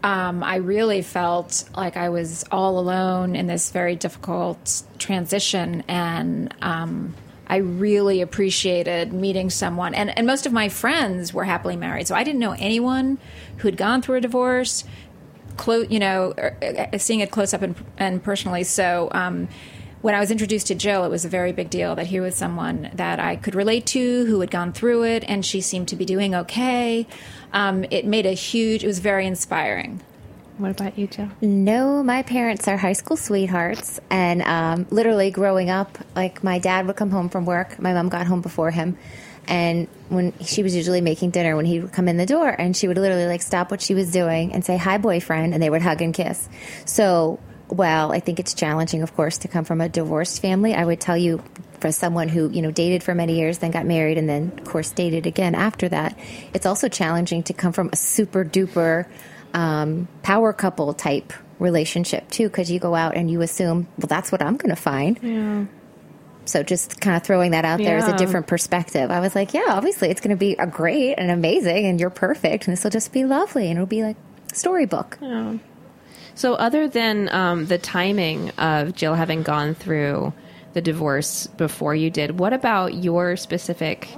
um, 0.04 0.44
I 0.44 0.58
really 0.58 1.02
felt 1.02 1.64
like 1.78 1.96
I 1.96 2.10
was 2.10 2.44
all 2.52 2.78
alone 2.78 3.38
in 3.38 3.48
this 3.48 3.72
very 3.72 3.96
difficult 3.96 4.84
transition. 5.00 5.84
And 5.88 6.54
um, 6.62 7.16
I 7.54 7.58
really 7.58 8.22
appreciated 8.22 9.14
meeting 9.14 9.52
someone. 9.52 9.94
And, 9.94 10.18
and 10.18 10.26
most 10.26 10.48
of 10.48 10.54
my 10.54 10.70
friends 10.70 11.36
were 11.36 11.44
happily 11.44 11.76
married, 11.76 12.08
so 12.08 12.16
I 12.16 12.24
didn't 12.24 12.40
know 12.40 12.56
anyone 12.58 13.20
who 13.58 13.68
had 13.68 13.78
gone 13.78 14.02
through 14.02 14.16
a 14.16 14.22
divorce 14.22 14.84
close, 15.56 15.86
you 15.88 16.00
know, 16.00 16.34
er, 16.36 16.58
uh, 16.92 16.98
seeing 16.98 17.20
it 17.20 17.30
close 17.30 17.54
up 17.54 17.62
and, 17.62 17.76
and 18.00 18.24
personally. 18.24 18.64
So 18.64 19.08
um, 19.12 19.50
when 20.02 20.16
I 20.16 20.20
was 20.20 20.32
introduced 20.32 20.66
to 20.66 20.74
Jill, 20.74 21.06
it 21.06 21.10
was 21.10 21.26
a 21.26 21.30
very 21.30 21.52
big 21.52 21.70
deal 21.70 21.94
that 21.94 22.08
here 22.08 22.24
was 22.24 22.34
someone 22.34 22.90
that 22.96 23.20
I 23.20 23.36
could 23.36 23.54
relate 23.54 23.86
to 23.88 24.26
who 24.26 24.40
had 24.40 24.50
gone 24.50 24.74
through 24.74 25.04
it, 25.04 25.24
and 25.28 25.46
she 25.46 25.62
seemed 25.62 25.90
to 25.90 25.96
be 25.96 26.06
doing 26.06 26.34
okay. 26.34 27.06
Um, 27.52 27.86
it 27.92 28.08
made 28.08 28.26
a 28.26 28.34
huge. 28.34 28.84
It 28.84 28.88
was 28.88 28.98
very 28.98 29.28
inspiring. 29.28 30.02
What 30.58 30.72
about 30.72 30.98
you, 31.00 31.08
Jill? 31.08 31.30
No, 31.42 32.04
my 32.04 32.22
parents 32.22 32.68
are 32.68 32.78
high 32.78 32.94
school 32.94 33.18
sweethearts, 33.18 34.00
and 34.10 34.42
um, 34.44 34.86
literally 34.92 35.32
growing 35.32 35.70
up, 35.70 35.98
like 36.16 36.44
my 36.44 36.60
dad 36.60 36.86
would 36.86 36.96
come 36.96 37.10
home 37.10 37.30
from 37.30 37.46
work, 37.46 37.80
my 37.80 37.94
mom 37.94 38.10
got 38.10 38.28
home 38.28 38.42
before 38.42 38.70
him, 38.70 38.98
and 39.48 39.88
when 40.10 40.32
she 40.42 40.62
was 40.62 40.76
usually 40.76 41.02
making 41.02 41.32
dinner, 41.32 41.56
when 41.56 41.66
he 41.66 41.80
would 41.80 41.92
come 41.92 42.08
in 42.08 42.18
the 42.18 42.26
door, 42.28 42.50
and 42.50 42.78
she 42.78 42.88
would 42.88 42.98
literally 42.98 43.26
like 43.26 43.42
stop 43.42 43.72
what 43.72 43.82
she 43.82 43.96
was 43.96 44.12
doing 44.12 44.54
and 44.54 44.64
say 44.64 44.78
hi, 44.78 45.00
boyfriend, 45.00 45.54
and 45.54 45.64
they 45.64 45.70
would 45.70 45.82
hug 45.82 46.02
and 46.02 46.14
kiss. 46.14 46.48
So, 46.86 47.40
while 47.68 48.12
I 48.12 48.20
think 48.20 48.40
it's 48.40 48.54
challenging, 48.54 49.02
of 49.02 49.16
course, 49.16 49.40
to 49.40 49.48
come 49.48 49.66
from 49.66 49.82
a 49.82 49.90
divorced 49.90 50.40
family, 50.40 50.76
I 50.76 50.86
would 50.86 51.02
tell 51.02 51.18
you, 51.18 51.42
for 51.80 51.92
someone 51.92 52.30
who 52.30 52.50
you 52.52 52.62
know 52.62 52.72
dated 52.72 53.02
for 53.02 53.16
many 53.16 53.38
years, 53.38 53.58
then 53.58 53.72
got 53.72 53.88
married, 53.88 54.20
and 54.20 54.30
then 54.30 54.54
of 54.60 54.66
course 54.66 54.92
dated 54.92 55.26
again 55.26 55.56
after 55.56 55.90
that, 55.90 56.18
it's 56.54 56.68
also 56.68 56.88
challenging 56.88 57.42
to 57.44 57.54
come 57.54 57.74
from 57.74 57.90
a 57.92 57.96
super 57.96 58.46
duper 58.46 59.08
um, 59.54 60.08
power 60.22 60.54
couple 60.54 60.94
type 60.94 61.34
relationship 61.60 62.30
too, 62.30 62.48
because 62.48 62.72
you 62.72 62.80
go 62.80 62.96
out 62.96 63.16
and 63.16 63.30
you 63.30 63.42
assume, 63.42 63.88
well, 63.98 64.08
that's 64.08 64.32
what 64.32 64.42
I'm 64.42 64.58
going 64.58 64.76
to 64.76 64.82
find. 64.82 65.20
Yeah. 65.22 65.66
So 66.46 66.62
just 66.62 67.00
kind 67.00 67.16
of 67.16 67.24
throwing 67.24 67.52
that 67.52 67.64
out 67.64 67.80
there 67.80 67.98
as 67.98 68.08
a 68.08 68.18
different 68.18 68.48
perspective. 68.48 69.10
I 69.10 69.22
was 69.22 69.34
like, 69.34 69.54
yeah, 69.54 69.66
obviously 69.70 70.10
it's 70.10 70.20
going 70.20 70.36
to 70.36 70.40
be 70.40 70.54
a 70.56 70.68
great 70.68 71.16
and 71.16 71.32
amazing, 71.32 71.86
and 71.86 72.00
you're 72.00 72.10
perfect, 72.10 72.68
and 72.68 72.76
this 72.76 72.84
will 72.84 72.92
just 72.92 73.14
be 73.14 73.24
lovely, 73.24 73.68
and 73.70 73.78
it'll 73.78 73.86
be 73.86 74.04
like 74.04 74.18
storybook. 74.52 75.18
Yeah. 75.22 75.58
So, 76.36 76.56
other 76.56 76.88
than 76.88 77.30
um, 77.30 77.68
the 77.68 77.78
timing 77.78 78.50
of 78.52 78.94
Jill 78.94 79.14
having 79.14 79.44
gone 79.44 79.76
through 79.76 80.34
the 80.74 80.82
divorce 80.82 81.48
before 81.48 81.96
you 81.96 82.10
did, 82.10 82.40
what 82.40 82.52
about 82.52 82.94
your 82.94 83.38
specific 83.38 84.10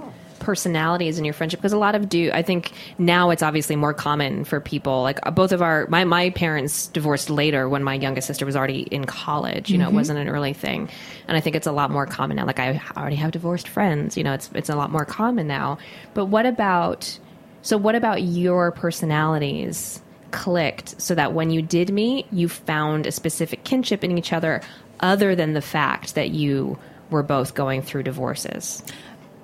personalities 0.46 1.18
in 1.18 1.26
your 1.26 1.34
friendship? 1.34 1.60
Because 1.60 1.74
a 1.74 1.78
lot 1.78 1.96
of 1.96 2.08
do, 2.08 2.30
I 2.32 2.44
think 2.44 2.72
now 2.98 3.32
it's 3.32 3.42
obviously 3.42 3.76
more 3.76 3.94
common 3.94 4.46
for 4.46 4.62
people. 4.62 5.02
Like 5.02 5.20
uh, 5.24 5.32
both 5.32 5.52
of 5.52 5.62
our, 5.62 5.88
my 5.88 6.04
my 6.04 6.30
parents 6.30 6.88
divorced 6.88 7.30
later 7.30 7.68
when 7.68 7.84
my 7.84 7.96
youngest 7.96 8.28
sister 8.28 8.46
was 8.46 8.56
already 8.56 8.84
in 8.84 9.06
college. 9.06 9.70
You 9.70 9.80
know, 9.80 9.90
it 9.90 9.94
wasn't 9.94 10.20
an 10.20 10.30
early 10.30 10.54
thing, 10.54 10.90
and 11.28 11.36
I 11.36 11.42
think 11.42 11.56
it's 11.56 11.68
a 11.68 11.72
lot 11.72 11.90
more 11.90 12.06
common 12.06 12.38
now. 12.38 12.46
Like 12.46 12.60
I 12.60 12.82
already 12.96 13.18
have 13.18 13.32
divorced 13.32 13.68
friends. 13.68 14.16
You 14.16 14.24
know, 14.24 14.34
it's 14.34 14.50
it's 14.54 14.70
a 14.70 14.76
lot 14.76 14.92
more 14.92 15.06
common 15.06 15.48
now. 15.48 15.80
But 16.14 16.26
what 16.26 16.46
about? 16.46 17.20
So, 17.64 17.78
what 17.78 17.96
about 17.96 18.22
your 18.22 18.72
personalities? 18.72 20.02
clicked 20.32 21.00
so 21.02 21.16
that 21.16 21.32
when 21.32 21.50
you 21.50 21.62
did 21.62 21.94
meet, 21.94 22.26
you 22.30 22.50
found 22.50 23.08
a 23.08 23.12
specific 23.12 23.64
kinship 23.64 24.04
in 24.04 24.18
each 24.18 24.34
other 24.34 24.62
other 25.00 25.34
than 25.34 25.54
the 25.54 25.62
fact 25.62 26.16
that 26.16 26.32
you 26.32 26.78
were 27.10 27.24
both 27.24 27.54
going 27.56 27.82
through 27.82 28.04
divorces? 28.04 28.84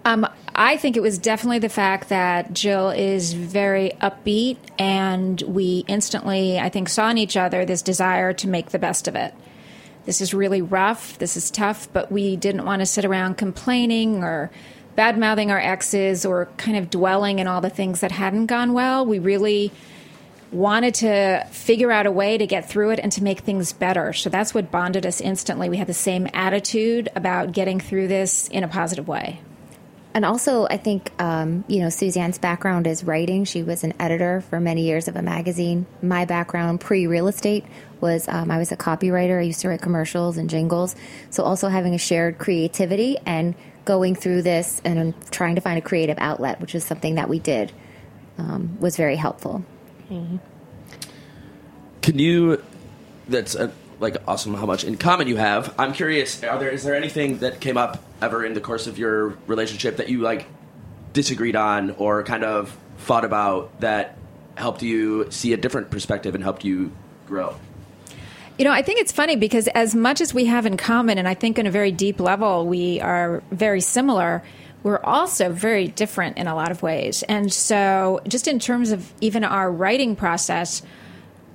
Um, 0.06 0.28
I 0.64 0.78
think 0.78 0.96
it 0.96 1.02
was 1.02 1.18
definitely 1.18 1.58
the 1.58 1.70
fact 1.70 2.10
that 2.10 2.54
Jill 2.54 2.92
is 2.92 3.34
very 3.34 3.94
upbeat, 4.00 4.58
and 4.78 5.42
we 5.42 5.84
instantly, 5.88 6.60
I 6.60 6.70
think, 6.70 6.88
saw 6.88 7.10
in 7.10 7.18
each 7.18 7.36
other 7.36 7.66
this 7.66 7.82
desire 7.82 8.32
to 8.34 8.48
make 8.48 8.70
the 8.70 8.78
best 8.78 9.08
of 9.08 9.16
it. 9.16 9.34
This 10.06 10.22
is 10.22 10.36
really 10.36 10.62
rough, 10.62 11.18
this 11.18 11.36
is 11.36 11.50
tough, 11.50 11.92
but 11.94 12.12
we 12.12 12.36
didn't 12.36 12.64
want 12.64 12.82
to 12.82 12.86
sit 12.86 13.06
around 13.06 13.40
complaining 13.40 14.24
or 14.24 14.52
bad 14.96 15.18
mouthing 15.18 15.50
our 15.50 15.58
exes 15.58 16.28
or 16.28 16.48
kind 16.58 16.78
of 16.78 16.92
dwelling 16.92 17.40
in 17.40 17.48
all 17.48 17.62
the 17.62 17.72
things 17.72 18.02
that 18.02 18.12
hadn't 18.12 18.46
gone 18.46 18.74
well. 18.74 19.04
We 19.04 19.18
really 19.18 19.72
wanted 20.52 20.94
to 20.94 21.44
figure 21.50 21.92
out 21.92 22.06
a 22.06 22.12
way 22.12 22.38
to 22.38 22.46
get 22.46 22.70
through 22.70 22.92
it 22.92 23.00
and 23.00 23.12
to 23.14 23.24
make 23.24 23.40
things 23.40 23.74
better. 23.74 24.14
So 24.14 24.30
that's 24.30 24.54
what 24.54 24.70
bonded 24.70 25.08
us 25.08 25.22
instantly. 25.22 25.70
We 25.70 25.78
had 25.78 25.88
the 25.88 25.96
same 25.96 26.28
attitude 26.36 27.10
about 27.16 27.52
getting 27.52 27.80
through 27.80 28.10
this 28.10 28.48
in 28.50 28.64
a 28.64 28.68
positive 28.68 29.08
way. 29.08 29.40
And 30.14 30.26
also, 30.26 30.68
I 30.70 30.78
think, 30.78 31.12
um, 31.22 31.64
you 31.68 31.80
know, 31.80 31.90
Suzanne's 31.90 32.38
background 32.38 32.86
is 32.86 33.04
writing. 33.04 33.46
She 33.46 33.64
was 33.64 33.84
an 33.84 33.94
editor 34.00 34.42
for 34.42 34.60
many 34.60 34.84
years 34.84 35.08
of 35.08 35.16
a 35.16 35.22
magazine. 35.22 35.86
My 36.02 36.26
background 36.26 36.82
pre 36.82 37.08
real 37.08 37.28
estate 37.28 37.66
was 38.02 38.28
um, 38.28 38.52
I 38.52 38.58
was 38.58 38.72
a 38.74 38.78
copywriter. 38.78 39.40
I 39.40 39.44
used 39.44 39.62
to 39.62 39.70
write 39.70 39.82
commercials 39.82 40.38
and 40.38 40.50
jingles. 40.50 40.96
So, 41.30 41.44
also 41.44 41.70
having 41.70 41.94
a 41.94 41.98
shared 41.98 42.40
creativity 42.40 43.18
and 43.26 43.56
going 43.86 44.16
through 44.16 44.42
this 44.42 44.82
and 44.84 45.14
trying 45.32 45.56
to 45.56 45.62
find 45.62 45.78
a 45.78 45.82
creative 45.82 46.18
outlet, 46.20 46.60
which 46.60 46.76
is 46.76 46.84
something 46.84 47.16
that 47.16 47.30
we 47.30 47.40
did, 47.40 47.72
um, 48.38 48.78
was 48.80 48.98
very 48.98 49.16
helpful. 49.16 49.64
Can 52.02 52.20
you? 52.20 52.62
That's 53.30 53.56
uh 53.56 53.72
like 54.02 54.18
awesome. 54.28 54.54
How 54.54 54.66
much 54.66 54.84
in 54.84 54.98
common 54.98 55.28
you 55.28 55.38
have? 55.38 55.74
I'm 55.78 55.94
curious. 55.94 56.44
Are 56.44 56.60
there 56.60 56.70
is 56.70 56.84
there 56.84 56.96
anything 56.96 57.38
that 57.40 57.62
came 57.62 57.78
up 57.78 58.04
ever 58.22 58.44
in 58.44 58.54
the 58.54 58.62
course 58.62 58.88
of 58.88 58.98
your 58.98 59.38
relationship 59.48 59.98
that 59.98 60.10
you 60.10 60.20
like 60.20 60.46
disagreed 61.14 61.56
on 61.56 61.92
or 61.92 62.24
kind 62.24 62.44
of 62.44 62.76
thought 63.00 63.26
about 63.26 63.80
that 63.82 64.18
helped 64.56 64.82
you 64.82 65.32
see 65.32 65.54
a 65.54 65.58
different 65.58 65.92
perspective 65.92 66.36
and 66.36 66.44
helped 66.44 66.66
you 66.66 66.92
grow? 67.28 67.56
You 68.58 68.66
know, 68.66 68.72
I 68.72 68.82
think 68.82 69.00
it's 69.00 69.12
funny 69.12 69.36
because 69.36 69.68
as 69.70 69.96
much 69.96 70.22
as 70.22 70.34
we 70.34 70.46
have 70.46 70.66
in 70.66 70.78
common, 70.78 71.18
and 71.18 71.28
I 71.28 71.34
think 71.34 71.58
on 71.58 71.66
a 71.66 71.72
very 71.72 71.92
deep 71.92 72.20
level 72.20 72.68
we 72.68 73.00
are 73.00 73.42
very 73.52 73.82
similar, 73.82 74.44
we're 74.84 75.00
also 75.04 75.52
very 75.52 75.88
different 75.88 76.38
in 76.38 76.48
a 76.48 76.56
lot 76.56 76.72
of 76.72 76.82
ways. 76.82 77.24
And 77.24 77.52
so, 77.54 78.20
just 78.28 78.48
in 78.48 78.60
terms 78.60 78.92
of 78.92 79.14
even 79.22 79.44
our 79.44 79.72
writing 79.72 80.16
process, 80.16 80.82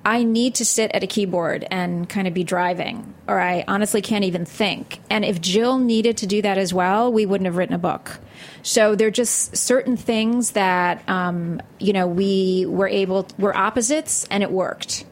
I 0.06 0.22
need 0.22 0.54
to 0.54 0.64
sit 0.64 0.92
at 0.94 1.02
a 1.02 1.08
keyboard 1.08 1.66
and 1.68 2.08
kind 2.08 2.28
of 2.28 2.32
be 2.32 2.44
driving, 2.44 3.12
or 3.26 3.40
I 3.40 3.64
honestly 3.66 4.00
can't 4.00 4.24
even 4.24 4.44
think. 4.44 5.00
And 5.10 5.24
if 5.24 5.40
Jill 5.40 5.78
needed 5.78 6.18
to 6.18 6.28
do 6.28 6.40
that 6.42 6.58
as 6.58 6.72
well, 6.72 7.12
we 7.12 7.26
wouldn't 7.26 7.46
have 7.46 7.56
written 7.56 7.74
a 7.74 7.78
book. 7.78 8.20
So 8.62 8.94
there 8.94 9.08
are 9.08 9.10
just 9.10 9.56
certain 9.56 9.96
things 9.96 10.52
that 10.52 11.02
um, 11.08 11.60
you 11.80 11.92
know 11.92 12.06
we 12.06 12.66
were 12.68 12.86
able 12.86 13.26
we're 13.36 13.52
opposites, 13.52 14.28
and 14.30 14.44
it 14.44 14.52
worked. 14.52 15.04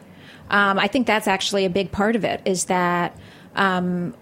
Um, 0.49 0.79
I 0.79 0.87
think 0.87 1.09
that's 1.09 1.27
actually 1.27 1.65
a 1.65 1.71
big 1.71 1.91
part 1.91 2.15
of 2.15 2.25
it. 2.25 2.41
Is 2.45 2.67
that 2.67 3.19
um, 3.57 4.15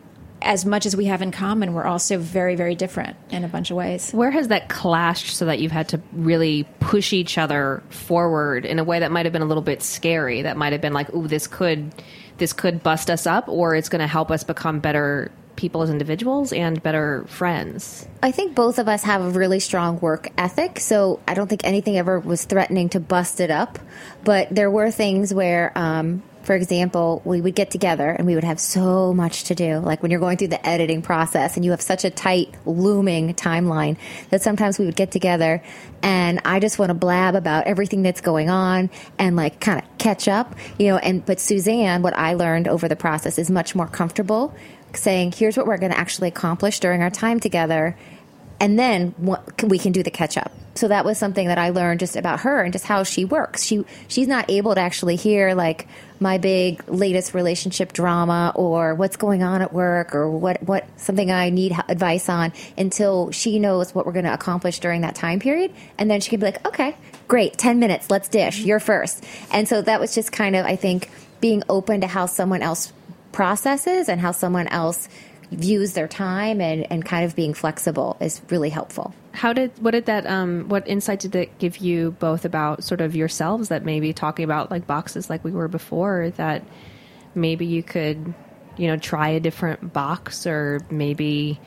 as 0.44 0.64
much 0.64 0.86
as 0.86 0.96
we 0.96 1.06
have 1.06 1.22
in 1.22 1.30
common, 1.30 1.72
we're 1.72 1.84
also 1.84 2.18
very, 2.18 2.54
very 2.54 2.74
different 2.74 3.16
in 3.30 3.44
a 3.44 3.48
bunch 3.48 3.70
of 3.70 3.76
ways. 3.76 4.12
Where 4.12 4.30
has 4.30 4.48
that 4.48 4.68
clashed 4.68 5.34
so 5.36 5.46
that 5.46 5.58
you've 5.58 5.72
had 5.72 5.88
to 5.90 6.00
really 6.12 6.64
push 6.80 7.12
each 7.12 7.38
other 7.38 7.82
forward 7.90 8.64
in 8.64 8.78
a 8.78 8.84
way 8.84 9.00
that 9.00 9.10
might 9.10 9.26
have 9.26 9.32
been 9.32 9.42
a 9.42 9.46
little 9.46 9.62
bit 9.62 9.82
scary? 9.82 10.42
That 10.42 10.56
might 10.56 10.72
have 10.72 10.80
been 10.80 10.92
like, 10.92 11.12
"Ooh, 11.14 11.28
this 11.28 11.46
could, 11.46 11.94
this 12.38 12.52
could 12.52 12.82
bust 12.82 13.10
us 13.10 13.26
up," 13.26 13.48
or 13.48 13.74
it's 13.74 13.88
going 13.88 14.00
to 14.00 14.06
help 14.06 14.30
us 14.30 14.44
become 14.44 14.80
better 14.80 15.30
people 15.54 15.82
as 15.82 15.90
individuals 15.90 16.52
and 16.52 16.82
better 16.82 17.24
friends. 17.28 18.08
I 18.22 18.32
think 18.32 18.54
both 18.54 18.78
of 18.78 18.88
us 18.88 19.02
have 19.04 19.20
a 19.20 19.30
really 19.30 19.60
strong 19.60 20.00
work 20.00 20.30
ethic, 20.38 20.80
so 20.80 21.20
I 21.28 21.34
don't 21.34 21.46
think 21.46 21.64
anything 21.64 21.98
ever 21.98 22.18
was 22.18 22.44
threatening 22.44 22.88
to 22.90 23.00
bust 23.00 23.38
it 23.38 23.50
up. 23.50 23.78
But 24.24 24.48
there 24.50 24.70
were 24.70 24.90
things 24.90 25.32
where, 25.32 25.70
um, 25.76 26.22
for 26.42 26.54
example, 26.54 27.22
we 27.24 27.40
would 27.40 27.54
get 27.54 27.70
together 27.70 28.10
and 28.10 28.26
we 28.26 28.34
would 28.34 28.44
have 28.44 28.60
so 28.60 29.14
much 29.14 29.44
to 29.44 29.54
do. 29.54 29.78
Like 29.78 30.02
when 30.02 30.10
you're 30.10 30.20
going 30.20 30.36
through 30.36 30.48
the 30.48 30.66
editing 30.66 31.02
process 31.02 31.56
and 31.56 31.64
you 31.64 31.70
have 31.70 31.82
such 31.82 32.04
a 32.04 32.10
tight, 32.10 32.54
looming 32.66 33.34
timeline 33.34 33.96
that 34.30 34.42
sometimes 34.42 34.78
we 34.78 34.84
would 34.84 34.96
get 34.96 35.10
together 35.10 35.62
and 36.02 36.40
I 36.44 36.60
just 36.60 36.78
want 36.78 36.90
to 36.90 36.94
blab 36.94 37.34
about 37.34 37.66
everything 37.66 38.02
that's 38.02 38.20
going 38.20 38.50
on 38.50 38.90
and 39.18 39.36
like 39.36 39.60
kind 39.60 39.80
of 39.80 39.98
catch 39.98 40.28
up, 40.28 40.54
you 40.78 40.88
know. 40.88 40.98
And 40.98 41.24
but 41.24 41.38
Suzanne, 41.38 42.02
what 42.02 42.16
I 42.16 42.34
learned 42.34 42.68
over 42.68 42.88
the 42.88 42.96
process 42.96 43.38
is 43.38 43.50
much 43.50 43.74
more 43.74 43.86
comfortable 43.86 44.54
saying, 44.94 45.32
here's 45.32 45.56
what 45.56 45.66
we're 45.66 45.78
going 45.78 45.92
to 45.92 45.98
actually 45.98 46.28
accomplish 46.28 46.80
during 46.80 47.02
our 47.02 47.10
time 47.10 47.40
together. 47.40 47.96
And 48.62 48.78
then 48.78 49.12
we 49.64 49.78
can 49.80 49.90
do 49.90 50.04
the 50.04 50.10
catch 50.12 50.36
up. 50.36 50.52
So 50.76 50.86
that 50.86 51.04
was 51.04 51.18
something 51.18 51.48
that 51.48 51.58
I 51.58 51.70
learned 51.70 51.98
just 51.98 52.14
about 52.14 52.40
her 52.40 52.62
and 52.62 52.72
just 52.72 52.84
how 52.86 53.02
she 53.02 53.24
works. 53.24 53.64
She 53.64 53.84
she's 54.06 54.28
not 54.28 54.48
able 54.48 54.76
to 54.76 54.80
actually 54.80 55.16
hear 55.16 55.54
like 55.54 55.88
my 56.20 56.38
big 56.38 56.88
latest 56.88 57.34
relationship 57.34 57.92
drama 57.92 58.52
or 58.54 58.94
what's 58.94 59.16
going 59.16 59.42
on 59.42 59.62
at 59.62 59.72
work 59.72 60.14
or 60.14 60.30
what 60.30 60.62
what 60.62 60.86
something 60.96 61.28
I 61.28 61.50
need 61.50 61.76
advice 61.88 62.28
on 62.28 62.52
until 62.78 63.32
she 63.32 63.58
knows 63.58 63.96
what 63.96 64.06
we're 64.06 64.12
going 64.12 64.26
to 64.26 64.32
accomplish 64.32 64.78
during 64.78 65.00
that 65.00 65.16
time 65.16 65.40
period, 65.40 65.74
and 65.98 66.08
then 66.08 66.20
she 66.20 66.30
can 66.30 66.38
be 66.38 66.46
like, 66.46 66.64
okay, 66.64 66.96
great, 67.26 67.58
ten 67.58 67.80
minutes, 67.80 68.10
let's 68.10 68.28
dish, 68.28 68.60
you're 68.60 68.80
first. 68.80 69.24
And 69.50 69.68
so 69.68 69.82
that 69.82 69.98
was 69.98 70.14
just 70.14 70.30
kind 70.30 70.54
of 70.54 70.64
I 70.64 70.76
think 70.76 71.10
being 71.40 71.64
open 71.68 72.02
to 72.02 72.06
how 72.06 72.26
someone 72.26 72.62
else 72.62 72.92
processes 73.32 74.08
and 74.08 74.20
how 74.20 74.30
someone 74.30 74.68
else 74.68 75.08
views 75.52 75.92
their 75.92 76.08
time 76.08 76.60
and, 76.60 76.90
and 76.90 77.04
kind 77.04 77.24
of 77.24 77.36
being 77.36 77.54
flexible 77.54 78.16
is 78.20 78.40
really 78.50 78.70
helpful. 78.70 79.14
How 79.32 79.52
did 79.52 79.70
what 79.80 79.92
did 79.92 80.06
that 80.06 80.26
um 80.26 80.68
what 80.68 80.86
insight 80.86 81.20
did 81.20 81.34
it 81.34 81.58
give 81.58 81.78
you 81.78 82.12
both 82.12 82.44
about 82.44 82.84
sort 82.84 83.00
of 83.00 83.16
yourselves 83.16 83.68
that 83.68 83.84
maybe 83.84 84.12
talking 84.12 84.44
about 84.44 84.70
like 84.70 84.86
boxes 84.86 85.30
like 85.30 85.44
we 85.44 85.52
were 85.52 85.68
before 85.68 86.30
that 86.36 86.62
maybe 87.34 87.64
you 87.64 87.82
could 87.82 88.34
you 88.76 88.88
know 88.88 88.96
try 88.96 89.30
a 89.30 89.40
different 89.40 89.92
box 89.92 90.46
or 90.46 90.80
maybe 90.90 91.58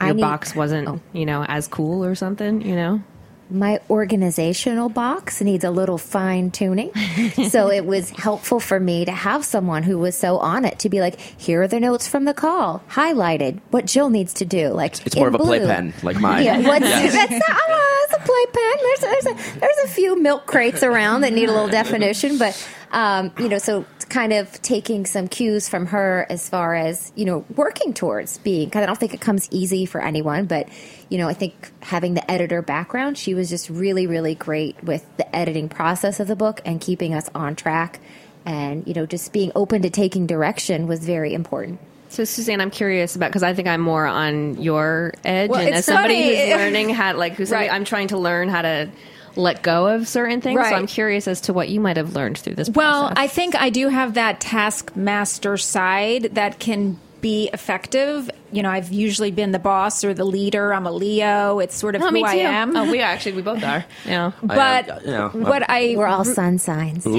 your 0.00 0.14
need- 0.14 0.20
box 0.20 0.54
wasn't 0.54 0.88
oh. 0.88 1.00
you 1.12 1.26
know 1.26 1.44
as 1.44 1.68
cool 1.68 2.04
or 2.04 2.14
something 2.14 2.62
you 2.62 2.74
know 2.74 3.02
my 3.50 3.80
organizational 3.90 4.88
box 4.88 5.40
needs 5.40 5.64
a 5.64 5.70
little 5.70 5.98
fine 5.98 6.50
tuning. 6.50 6.92
so 7.50 7.70
it 7.70 7.84
was 7.84 8.10
helpful 8.10 8.60
for 8.60 8.80
me 8.80 9.04
to 9.04 9.12
have 9.12 9.44
someone 9.44 9.82
who 9.82 9.98
was 9.98 10.16
so 10.16 10.38
on 10.38 10.64
it 10.64 10.78
to 10.80 10.88
be 10.88 11.00
like, 11.00 11.18
here 11.20 11.62
are 11.62 11.68
the 11.68 11.80
notes 11.80 12.08
from 12.08 12.24
the 12.24 12.34
call, 12.34 12.82
highlighted, 12.90 13.60
what 13.70 13.86
Jill 13.86 14.10
needs 14.10 14.34
to 14.34 14.44
do. 14.44 14.68
Like 14.68 15.04
It's 15.06 15.16
more 15.16 15.28
in 15.28 15.34
of 15.34 15.40
a 15.40 15.44
blue. 15.44 15.58
playpen 15.58 15.94
like 16.02 16.18
mine. 16.20 16.44
Yeah, 16.44 16.58
what's, 16.66 16.84
that's 16.88 17.30
not, 17.30 17.42
oh, 17.68 18.06
it's 18.08 18.14
a 18.14 18.26
playpen. 18.26 18.80
There's, 18.82 19.24
there's, 19.24 19.56
a, 19.56 19.60
there's 19.60 19.78
a 19.84 19.88
few 19.88 20.20
milk 20.20 20.46
crates 20.46 20.82
around 20.82 21.22
that 21.22 21.32
need 21.32 21.48
a 21.48 21.52
little 21.52 21.68
definition, 21.68 22.38
but 22.38 22.68
um, 22.92 23.32
you 23.38 23.48
know, 23.48 23.58
so 23.58 23.84
kind 24.14 24.32
of 24.32 24.62
taking 24.62 25.04
some 25.06 25.26
cues 25.28 25.68
from 25.68 25.86
her 25.86 26.24
as 26.30 26.48
far 26.48 26.74
as 26.74 27.12
you 27.16 27.24
know 27.24 27.44
working 27.56 27.92
towards 27.92 28.38
being. 28.38 28.66
Because 28.68 28.82
I 28.82 28.86
don't 28.86 28.98
think 28.98 29.12
it 29.14 29.20
comes 29.20 29.48
easy 29.50 29.84
for 29.86 30.00
anyone, 30.00 30.46
but 30.46 30.68
you 31.10 31.18
know, 31.18 31.28
I 31.28 31.34
think 31.34 31.54
having 31.80 32.14
the 32.14 32.30
editor 32.30 32.62
background, 32.62 33.18
she 33.18 33.34
was 33.34 33.50
just 33.50 33.68
really, 33.68 34.06
really 34.06 34.34
great 34.34 34.82
with 34.84 35.04
the 35.16 35.26
editing 35.34 35.68
process 35.68 36.20
of 36.20 36.28
the 36.28 36.36
book 36.36 36.60
and 36.64 36.80
keeping 36.80 37.12
us 37.14 37.28
on 37.34 37.56
track. 37.56 38.00
And 38.46 38.86
you 38.86 38.94
know, 38.94 39.06
just 39.06 39.32
being 39.32 39.50
open 39.54 39.82
to 39.82 39.90
taking 39.90 40.26
direction 40.26 40.86
was 40.86 41.00
very 41.04 41.32
important. 41.34 41.80
so 42.10 42.22
suzanne 42.24 42.60
i'm 42.60 42.70
curious 42.70 43.16
about 43.16 43.28
because 43.30 43.42
i 43.42 43.52
think 43.54 43.66
i'm 43.66 43.80
more 43.80 44.06
on 44.06 44.60
your 44.62 45.12
edge 45.24 45.50
Well, 45.50 45.58
and 45.66 45.74
as 45.74 45.84
somebody 45.86 46.14
funny. 46.22 46.38
who's 46.38 46.56
learning 46.60 46.88
how 46.90 47.16
like 47.16 47.32
who's 47.38 47.50
Right. 47.58 47.72
i'm 47.72 47.84
trying 47.84 48.08
to 48.14 48.18
learn 48.18 48.48
how 48.48 48.62
to 48.62 48.88
let 49.36 49.62
go 49.62 49.88
of 49.88 50.06
certain 50.08 50.40
things 50.40 50.58
Right. 50.58 50.70
so 50.70 50.76
i'm 50.76 50.86
curious 50.86 51.26
as 51.28 51.40
to 51.42 51.52
what 51.52 51.68
you 51.68 51.80
might 51.80 51.96
have 51.96 52.14
learned 52.14 52.38
through 52.38 52.54
this 52.54 52.70
Well, 52.70 53.08
process. 53.08 53.14
I 53.16 53.26
think 53.26 53.54
I 53.56 53.70
do 53.70 53.88
have 53.88 54.14
that 54.14 54.40
taskmaster 54.40 55.56
side 55.56 56.30
that 56.34 56.58
can 56.58 56.98
be 57.20 57.48
effective. 57.54 58.30
You 58.52 58.62
know, 58.62 58.68
I've 58.68 58.92
usually 58.92 59.30
been 59.30 59.50
the 59.52 59.58
boss 59.58 60.04
or 60.04 60.12
the 60.12 60.26
leader. 60.26 60.74
I'm 60.74 60.86
a 60.86 60.92
Leo. 60.92 61.58
It's 61.58 61.74
sort 61.74 61.94
of 61.96 62.02
Oh, 62.02 62.08
who 62.08 62.12
me 62.12 62.22
I 62.22 62.34
am. 62.34 62.76
Oh, 62.76 62.90
we 62.90 63.00
actually 63.00 63.32
we 63.32 63.40
both 63.40 63.64
are. 63.64 63.82
Yeah. 64.06 64.32
but 64.42 64.90
I 64.90 64.96
am, 64.96 65.00
you 65.06 65.10
know, 65.10 65.28
what 65.30 65.64
I 65.70 65.94
We're 65.96 66.06
all 66.06 66.26
sun 66.26 66.58
signs. 66.58 67.06
I'm 67.06 67.14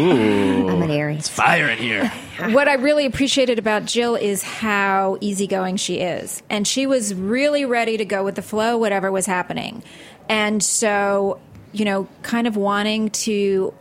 an 0.84 0.92
Aries. 0.92 1.28
Fire 1.28 1.68
in 1.70 1.80
here. 1.80 2.08
what 2.52 2.68
I 2.68 2.76
really 2.76 3.08
appreciated 3.08 3.58
about 3.58 3.86
Jill 3.86 4.14
is 4.16 4.44
how 4.44 5.18
easygoing 5.22 5.78
she 5.78 5.96
is. 6.02 6.44
And 6.52 6.68
she 6.68 6.86
was 6.86 7.16
really 7.16 7.66
ready 7.66 7.98
to 7.98 8.06
go 8.06 8.24
with 8.24 8.36
the 8.36 8.44
flow, 8.44 8.78
whatever 8.78 9.12
was 9.12 9.26
happening. 9.26 9.82
And 10.30 10.62
so, 10.62 11.40
you 11.76 11.86
know, 11.86 12.08
kind 12.24 12.48
of 12.48 12.56
wanting 12.56 13.10
to, 13.12 13.74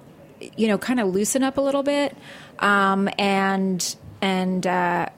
you 0.57 0.69
know, 0.69 0.79
kind 0.79 1.01
of 1.01 1.09
loosen 1.09 1.43
up 1.43 1.59
a 1.59 1.61
little 1.61 1.83
bit 1.83 2.17
um, 2.59 3.09
and, 3.19 3.97
and, 4.21 4.67
uh, 4.67 5.09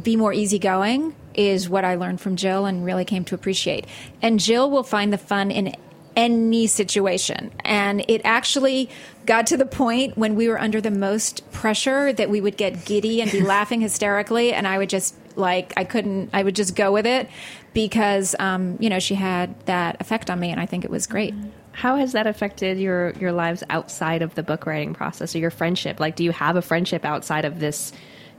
be 0.00 0.16
more 0.16 0.32
easygoing 0.32 1.14
is 1.34 1.68
what 1.68 1.84
I 1.84 1.94
learned 1.94 2.20
from 2.20 2.36
Jill 2.36 2.66
and 2.66 2.84
really 2.84 3.04
came 3.04 3.24
to 3.26 3.34
appreciate. 3.34 3.86
And 4.22 4.40
Jill 4.40 4.70
will 4.70 4.82
find 4.82 5.12
the 5.12 5.18
fun 5.18 5.50
in 5.50 5.74
any 6.16 6.66
situation. 6.66 7.52
And 7.64 8.04
it 8.08 8.20
actually 8.24 8.88
got 9.26 9.46
to 9.48 9.56
the 9.56 9.66
point 9.66 10.16
when 10.16 10.36
we 10.36 10.48
were 10.48 10.60
under 10.60 10.80
the 10.80 10.90
most 10.90 11.50
pressure 11.50 12.12
that 12.12 12.30
we 12.30 12.40
would 12.40 12.56
get 12.56 12.84
giddy 12.84 13.20
and 13.20 13.30
be 13.30 13.40
laughing 13.54 13.80
hysterically. 13.80 14.52
And 14.52 14.66
I 14.66 14.78
would 14.78 14.88
just 14.88 15.14
like, 15.36 15.72
I 15.76 15.84
couldn't, 15.84 16.30
I 16.32 16.42
would 16.42 16.54
just 16.54 16.76
go 16.76 16.92
with 16.92 17.06
it 17.06 17.28
because, 17.72 18.36
um, 18.38 18.76
you 18.80 18.88
know, 18.88 19.00
she 19.00 19.14
had 19.14 19.58
that 19.66 20.00
effect 20.00 20.30
on 20.30 20.38
me. 20.38 20.50
And 20.50 20.60
I 20.60 20.66
think 20.66 20.84
it 20.84 20.90
was 20.90 21.06
great. 21.06 21.34
How 21.74 21.96
has 21.96 22.12
that 22.12 22.26
affected 22.26 22.78
your 22.78 23.10
your 23.12 23.32
lives 23.32 23.62
outside 23.68 24.22
of 24.22 24.34
the 24.34 24.42
book 24.42 24.64
writing 24.64 24.94
process 24.94 25.34
or 25.34 25.38
your 25.38 25.50
friendship? 25.50 26.00
Like, 26.00 26.16
do 26.16 26.24
you 26.24 26.30
have 26.30 26.56
a 26.56 26.62
friendship 26.62 27.04
outside 27.04 27.44
of 27.44 27.58
this 27.58 27.92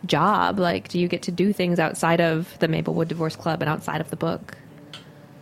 job? 0.06 0.58
Like, 0.58 0.88
do 0.88 1.00
you 1.00 1.08
get 1.08 1.24
to 1.24 1.32
do 1.32 1.54
things 1.54 1.78
outside 1.78 2.22
of 2.22 2.58
the 2.60 2.68
Maplewood 2.68 3.08
Divorce 3.08 3.36
Club 3.36 3.62
and 3.62 3.70
outside 3.70 4.02
of 4.02 4.10
the 4.10 4.16
book? 4.16 4.58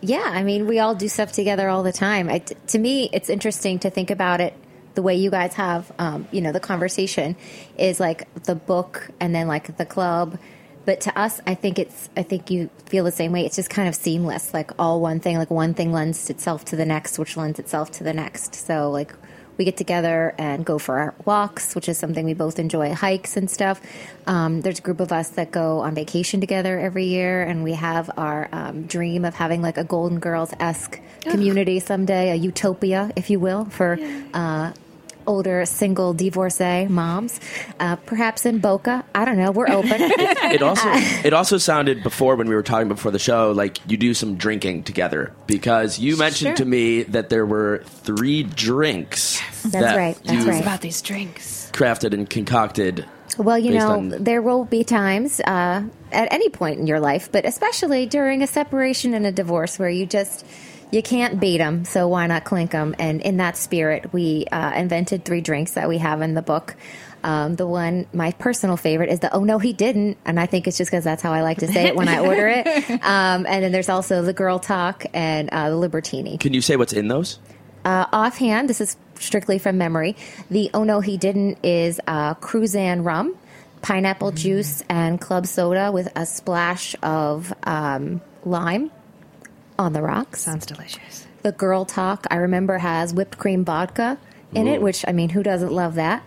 Yeah, 0.00 0.24
I 0.24 0.42
mean, 0.42 0.66
we 0.66 0.80
all 0.80 0.94
do 0.94 1.08
stuff 1.08 1.32
together 1.32 1.68
all 1.68 1.82
the 1.82 1.92
time. 1.92 2.28
I, 2.28 2.40
t- 2.40 2.56
to 2.68 2.78
me, 2.78 3.08
it's 3.12 3.30
interesting 3.30 3.78
to 3.80 3.90
think 3.90 4.10
about 4.10 4.40
it 4.40 4.54
the 4.94 5.02
way 5.02 5.14
you 5.16 5.30
guys 5.30 5.54
have, 5.54 5.90
um, 5.98 6.28
you 6.30 6.40
know, 6.40 6.52
the 6.52 6.60
conversation 6.60 7.36
is 7.78 7.98
like 8.00 8.32
the 8.44 8.54
book 8.54 9.10
and 9.18 9.34
then 9.34 9.48
like 9.48 9.76
the 9.76 9.86
club. 9.86 10.38
But 10.84 11.00
to 11.02 11.18
us, 11.18 11.40
I 11.46 11.54
think 11.54 11.78
it's, 11.78 12.08
I 12.16 12.22
think 12.22 12.50
you 12.50 12.68
feel 12.86 13.04
the 13.04 13.12
same 13.12 13.32
way. 13.32 13.44
It's 13.46 13.56
just 13.56 13.70
kind 13.70 13.88
of 13.88 13.94
seamless, 13.94 14.52
like 14.52 14.70
all 14.78 15.00
one 15.00 15.20
thing, 15.20 15.38
like 15.38 15.50
one 15.50 15.74
thing 15.74 15.92
lends 15.92 16.30
itself 16.30 16.64
to 16.66 16.76
the 16.76 16.84
next, 16.84 17.18
which 17.18 17.36
lends 17.36 17.58
itself 17.58 17.90
to 17.92 18.04
the 18.04 18.12
next. 18.12 18.54
So, 18.54 18.90
like, 18.90 19.14
we 19.56 19.64
get 19.64 19.76
together 19.76 20.34
and 20.36 20.64
go 20.64 20.78
for 20.78 20.98
our 20.98 21.14
walks, 21.24 21.74
which 21.74 21.88
is 21.88 21.96
something 21.96 22.24
we 22.24 22.34
both 22.34 22.58
enjoy, 22.58 22.92
hikes 22.92 23.36
and 23.36 23.48
stuff. 23.48 23.80
Um, 24.26 24.62
there's 24.62 24.80
a 24.80 24.82
group 24.82 25.00
of 25.00 25.12
us 25.12 25.30
that 25.30 25.52
go 25.52 25.78
on 25.78 25.94
vacation 25.94 26.40
together 26.40 26.78
every 26.78 27.04
year, 27.04 27.42
and 27.42 27.62
we 27.62 27.74
have 27.74 28.10
our 28.16 28.48
um, 28.52 28.82
dream 28.82 29.24
of 29.24 29.34
having 29.34 29.62
like 29.62 29.78
a 29.78 29.84
Golden 29.84 30.18
Girls 30.18 30.52
esque 30.58 31.00
community 31.22 31.78
someday, 31.80 32.30
a 32.32 32.34
utopia, 32.34 33.12
if 33.16 33.30
you 33.30 33.38
will, 33.38 33.64
for. 33.66 33.98
Uh, 34.32 34.72
Older 35.26 35.64
single 35.66 36.14
divorcee 36.14 36.86
moms, 36.86 37.40
uh, 37.80 37.96
perhaps 37.96 38.46
in 38.46 38.58
Boca. 38.58 39.04
I 39.14 39.24
don't 39.24 39.38
know. 39.38 39.50
We're 39.50 39.70
open. 39.70 40.10
It 40.44 40.62
also 40.62 40.88
it 41.26 41.32
also 41.32 41.58
sounded 41.58 42.02
before 42.02 42.36
when 42.36 42.48
we 42.48 42.54
were 42.54 42.62
talking 42.62 42.86
before 42.86 43.10
the 43.10 43.18
show 43.18 43.50
like 43.52 43.78
you 43.90 43.96
do 43.96 44.14
some 44.14 44.36
drinking 44.36 44.84
together 44.84 45.32
because 45.46 45.98
you 45.98 46.16
mentioned 46.16 46.58
to 46.58 46.64
me 46.64 47.02
that 47.04 47.28
there 47.28 47.46
were 47.46 47.82
three 47.86 48.42
drinks. 48.44 49.40
That's 49.62 49.96
right. 49.96 50.16
That's 50.24 50.46
right 50.46 50.56
you 50.56 50.64
right. 50.64 50.80
these 50.80 51.02
drinks. 51.02 51.70
Crafted 51.72 52.12
and 52.12 52.28
concocted. 52.28 53.06
Well, 53.38 53.58
you 53.58 53.72
based 53.72 53.86
know, 53.86 53.92
on- 53.92 54.08
there 54.22 54.42
will 54.42 54.64
be 54.64 54.84
times 54.84 55.40
uh, 55.40 55.82
at 56.12 56.32
any 56.32 56.48
point 56.50 56.78
in 56.78 56.86
your 56.86 57.00
life, 57.00 57.32
but 57.32 57.44
especially 57.44 58.06
during 58.06 58.42
a 58.42 58.46
separation 58.46 59.14
and 59.14 59.26
a 59.26 59.32
divorce 59.32 59.78
where 59.78 59.88
you 59.88 60.06
just 60.06 60.46
you 60.94 61.02
can't 61.02 61.40
beat 61.40 61.58
them, 61.58 61.84
so 61.84 62.08
why 62.08 62.26
not 62.26 62.44
clink 62.44 62.70
them? 62.70 62.94
And 62.98 63.20
in 63.20 63.38
that 63.38 63.56
spirit, 63.56 64.12
we 64.12 64.46
uh, 64.50 64.72
invented 64.74 65.24
three 65.24 65.40
drinks 65.40 65.72
that 65.72 65.88
we 65.88 65.98
have 65.98 66.22
in 66.22 66.34
the 66.34 66.42
book. 66.42 66.76
Um, 67.24 67.56
the 67.56 67.66
one, 67.66 68.06
my 68.12 68.32
personal 68.32 68.76
favorite, 68.76 69.10
is 69.10 69.20
the 69.20 69.32
"Oh 69.34 69.44
no, 69.44 69.58
he 69.58 69.72
didn't," 69.72 70.18
and 70.24 70.38
I 70.38 70.46
think 70.46 70.68
it's 70.68 70.78
just 70.78 70.90
because 70.90 71.04
that's 71.04 71.22
how 71.22 71.32
I 71.32 71.42
like 71.42 71.58
to 71.58 71.66
say 71.66 71.86
it 71.86 71.96
when 71.96 72.08
I 72.08 72.20
order 72.20 72.46
it. 72.48 72.66
Um, 73.04 73.46
and 73.46 73.62
then 73.64 73.72
there's 73.72 73.88
also 73.88 74.22
the 74.22 74.32
Girl 74.32 74.58
Talk 74.58 75.04
and 75.12 75.50
uh, 75.50 75.70
the 75.70 75.76
Libertini. 75.76 76.38
Can 76.38 76.54
you 76.54 76.60
say 76.60 76.76
what's 76.76 76.92
in 76.92 77.08
those? 77.08 77.38
Uh, 77.84 78.06
offhand, 78.12 78.68
this 78.68 78.80
is 78.80 78.96
strictly 79.16 79.58
from 79.58 79.78
memory. 79.78 80.16
The 80.50 80.70
"Oh 80.74 80.84
no, 80.84 81.00
he 81.00 81.16
didn't" 81.16 81.58
is 81.64 82.00
uh, 82.06 82.34
Cruzan 82.34 83.04
rum, 83.04 83.36
pineapple 83.82 84.32
juice, 84.32 84.82
and 84.88 85.20
club 85.20 85.46
soda 85.46 85.90
with 85.92 86.08
a 86.16 86.24
splash 86.24 86.94
of 87.02 87.52
um, 87.64 88.20
lime 88.44 88.90
on 89.78 89.92
the 89.92 90.02
rocks. 90.02 90.42
Sounds 90.42 90.66
delicious. 90.66 91.26
The 91.42 91.52
Girl 91.52 91.84
Talk, 91.84 92.26
I 92.30 92.36
remember, 92.36 92.78
has 92.78 93.12
whipped 93.12 93.38
cream 93.38 93.64
vodka 93.64 94.18
in 94.54 94.66
it, 94.68 94.80
which, 94.80 95.04
I 95.06 95.12
mean, 95.12 95.28
who 95.30 95.42
doesn't 95.42 95.72
love 95.72 95.96
that? 95.96 96.22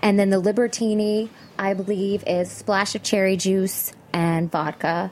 And 0.00 0.18
then 0.18 0.30
the 0.30 0.40
Libertini, 0.40 1.28
I 1.58 1.74
believe, 1.74 2.24
is 2.26 2.50
splash 2.50 2.94
of 2.94 3.02
cherry 3.02 3.36
juice 3.36 3.92
and 4.12 4.50
vodka 4.50 5.10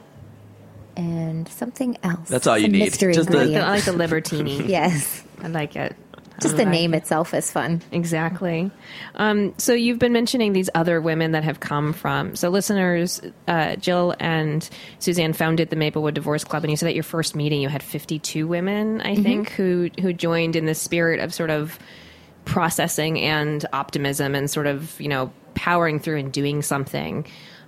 and 0.97 1.47
something 1.47 1.97
else. 2.03 2.27
That's 2.29 2.47
all 2.47 2.57
you 2.57 2.65
Some 2.65 2.71
need. 2.73 2.79
Mystery 2.85 3.13
Just 3.13 3.29
the- 3.29 3.37
ingredient. 3.37 3.65
I 3.65 3.69
like 3.75 3.83
the 3.85 3.91
Libertini. 3.91 4.67
yes. 4.67 5.23
I 5.41 5.47
like 5.47 5.75
it. 5.75 5.95
Just 6.41 6.57
the 6.57 6.65
name 6.65 6.93
itself 6.93 7.33
is 7.33 7.51
fun. 7.51 7.81
Exactly. 7.91 8.71
Um, 9.15 9.53
so 9.57 9.73
you've 9.73 9.99
been 9.99 10.13
mentioning 10.13 10.53
these 10.53 10.69
other 10.75 10.99
women 10.99 11.31
that 11.31 11.43
have 11.43 11.59
come 11.59 11.93
from. 11.93 12.35
So 12.35 12.49
listeners, 12.49 13.21
uh, 13.47 13.75
Jill 13.75 14.15
and 14.19 14.67
Suzanne 14.99 15.33
founded 15.33 15.69
the 15.69 15.75
Maplewood 15.75 16.13
Divorce 16.13 16.43
Club, 16.43 16.63
and 16.63 16.71
you 16.71 16.77
said 16.77 16.87
at 16.87 16.95
your 16.95 17.03
first 17.03 17.35
meeting 17.35 17.61
you 17.61 17.69
had 17.69 17.83
52 17.83 18.47
women, 18.47 19.01
I 19.01 19.15
think, 19.15 19.51
who 19.51 19.89
who 19.99 20.13
joined 20.13 20.55
in 20.55 20.65
the 20.65 20.75
spirit 20.75 21.19
of 21.19 21.33
sort 21.33 21.49
of 21.49 21.79
processing 22.45 23.19
and 23.21 23.65
optimism 23.71 24.33
and 24.35 24.49
sort 24.49 24.67
of 24.67 24.99
you 24.99 25.07
know 25.07 25.31
powering 25.53 25.99
through 25.99 26.17
and 26.17 26.31
doing 26.31 26.61
something. 26.61 27.25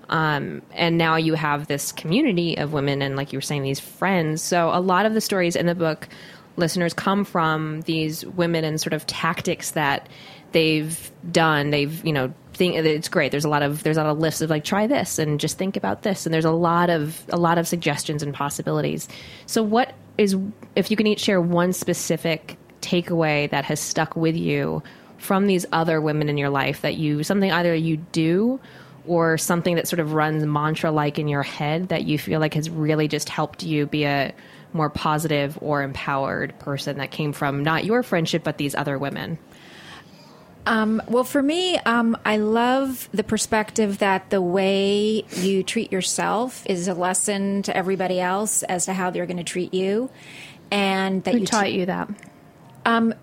Um, 0.09 0.61
and 0.73 0.97
now 0.97 1.15
you 1.15 1.33
have 1.33 1.67
this 1.67 1.91
community 1.91 2.57
of 2.57 2.73
women 2.73 3.01
and 3.01 3.15
like 3.15 3.31
you 3.31 3.37
were 3.37 3.41
saying 3.41 3.63
these 3.63 3.79
friends 3.79 4.41
so 4.41 4.69
a 4.73 4.81
lot 4.81 5.05
of 5.05 5.13
the 5.13 5.21
stories 5.21 5.55
in 5.55 5.65
the 5.65 5.73
book 5.73 6.09
listeners 6.55 6.93
come 6.93 7.25
from 7.25 7.81
these 7.81 8.25
women 8.25 8.63
and 8.63 8.79
sort 8.79 8.93
of 8.93 9.05
tactics 9.07 9.71
that 9.71 10.07
they've 10.51 11.11
done. 11.31 11.71
They've 11.71 12.05
you 12.05 12.13
know 12.13 12.33
think 12.53 12.75
it's 12.75 13.09
great. 13.09 13.31
There's 13.31 13.45
a 13.45 13.49
lot 13.49 13.63
of 13.63 13.83
there's 13.83 13.97
a 13.97 14.03
lot 14.03 14.11
of 14.11 14.19
lists 14.19 14.41
of 14.41 14.49
like 14.49 14.63
try 14.63 14.87
this 14.87 15.19
and 15.19 15.39
just 15.39 15.57
think 15.57 15.75
about 15.75 16.03
this. 16.03 16.25
And 16.25 16.33
there's 16.33 16.45
a 16.45 16.51
lot 16.51 16.89
of 16.89 17.23
a 17.29 17.37
lot 17.37 17.57
of 17.57 17.67
suggestions 17.67 18.23
and 18.23 18.33
possibilities. 18.33 19.07
So 19.45 19.63
what 19.63 19.93
is 20.17 20.37
if 20.75 20.91
you 20.91 20.97
can 20.97 21.07
each 21.07 21.21
share 21.21 21.41
one 21.41 21.73
specific 21.73 22.57
takeaway 22.81 23.49
that 23.49 23.65
has 23.65 23.79
stuck 23.79 24.15
with 24.15 24.35
you 24.35 24.83
from 25.17 25.47
these 25.47 25.65
other 25.71 26.01
women 26.01 26.27
in 26.29 26.37
your 26.37 26.49
life 26.49 26.81
that 26.81 26.95
you 26.95 27.23
something 27.23 27.51
either 27.51 27.73
you 27.73 27.97
do 27.97 28.59
or 29.07 29.37
something 29.37 29.75
that 29.75 29.87
sort 29.87 29.99
of 29.99 30.13
runs 30.13 30.45
mantra 30.45 30.91
like 30.91 31.17
in 31.17 31.27
your 31.27 31.43
head 31.43 31.89
that 31.89 32.03
you 32.03 32.17
feel 32.17 32.39
like 32.39 32.53
has 32.53 32.69
really 32.69 33.07
just 33.07 33.29
helped 33.29 33.63
you 33.63 33.85
be 33.85 34.03
a 34.03 34.33
more 34.73 34.89
positive 34.89 35.57
or 35.61 35.83
empowered 35.83 36.57
person 36.59 36.97
that 36.97 37.11
came 37.11 37.33
from 37.33 37.63
not 37.63 37.85
your 37.85 38.03
friendship 38.03 38.43
but 38.43 38.57
these 38.57 38.75
other 38.75 38.97
women? 38.97 39.37
Um, 40.65 41.01
well, 41.07 41.23
for 41.23 41.41
me, 41.41 41.77
um, 41.79 42.17
I 42.23 42.37
love 42.37 43.09
the 43.13 43.23
perspective 43.23 43.97
that 43.97 44.29
the 44.29 44.41
way 44.41 45.25
you 45.35 45.63
treat 45.63 45.91
yourself 45.91 46.65
is 46.65 46.87
a 46.87 46.93
lesson 46.93 47.63
to 47.63 47.75
everybody 47.75 48.19
else 48.19 48.63
as 48.63 48.85
to 48.85 48.93
how 48.93 49.09
they're 49.09 49.25
going 49.25 49.37
to 49.37 49.43
treat 49.43 49.73
you, 49.73 50.09
and 50.71 51.23
that 51.25 51.33
who 51.33 51.41
you 51.41 51.45
taught 51.45 51.65
te- 51.65 51.79
you 51.79 51.85
that? 51.87 52.09
Um, 52.85 53.13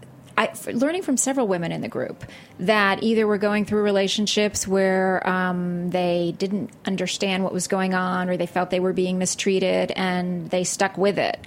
I, 0.40 0.50
learning 0.72 1.02
from 1.02 1.18
several 1.18 1.46
women 1.46 1.70
in 1.70 1.82
the 1.82 1.88
group 1.88 2.24
that 2.60 3.02
either 3.02 3.26
were 3.26 3.36
going 3.36 3.66
through 3.66 3.82
relationships 3.82 4.66
where 4.66 5.28
um, 5.28 5.90
they 5.90 6.34
didn't 6.38 6.70
understand 6.86 7.44
what 7.44 7.52
was 7.52 7.68
going 7.68 7.92
on 7.92 8.30
or 8.30 8.38
they 8.38 8.46
felt 8.46 8.70
they 8.70 8.80
were 8.80 8.94
being 8.94 9.18
mistreated 9.18 9.90
and 9.90 10.48
they 10.48 10.64
stuck 10.64 10.96
with 10.96 11.18
it. 11.18 11.46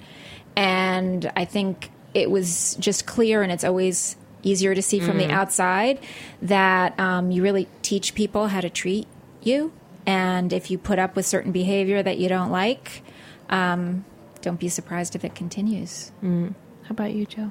And 0.54 1.28
I 1.34 1.44
think 1.44 1.90
it 2.14 2.30
was 2.30 2.76
just 2.78 3.04
clear, 3.04 3.42
and 3.42 3.50
it's 3.50 3.64
always 3.64 4.14
easier 4.44 4.76
to 4.76 4.82
see 4.82 5.00
from 5.00 5.18
the 5.18 5.28
outside 5.32 5.98
that 6.42 6.96
um, 7.00 7.32
you 7.32 7.42
really 7.42 7.66
teach 7.82 8.14
people 8.14 8.46
how 8.46 8.60
to 8.60 8.70
treat 8.70 9.08
you. 9.42 9.72
And 10.06 10.52
if 10.52 10.70
you 10.70 10.78
put 10.78 11.00
up 11.00 11.16
with 11.16 11.26
certain 11.26 11.50
behavior 11.50 12.00
that 12.00 12.18
you 12.18 12.28
don't 12.28 12.52
like, 12.52 13.02
um, 13.48 14.04
don't 14.40 14.60
be 14.60 14.68
surprised 14.68 15.16
if 15.16 15.24
it 15.24 15.34
continues. 15.34 16.12
how 16.84 16.90
about 16.90 17.12
you 17.12 17.26
joe 17.26 17.50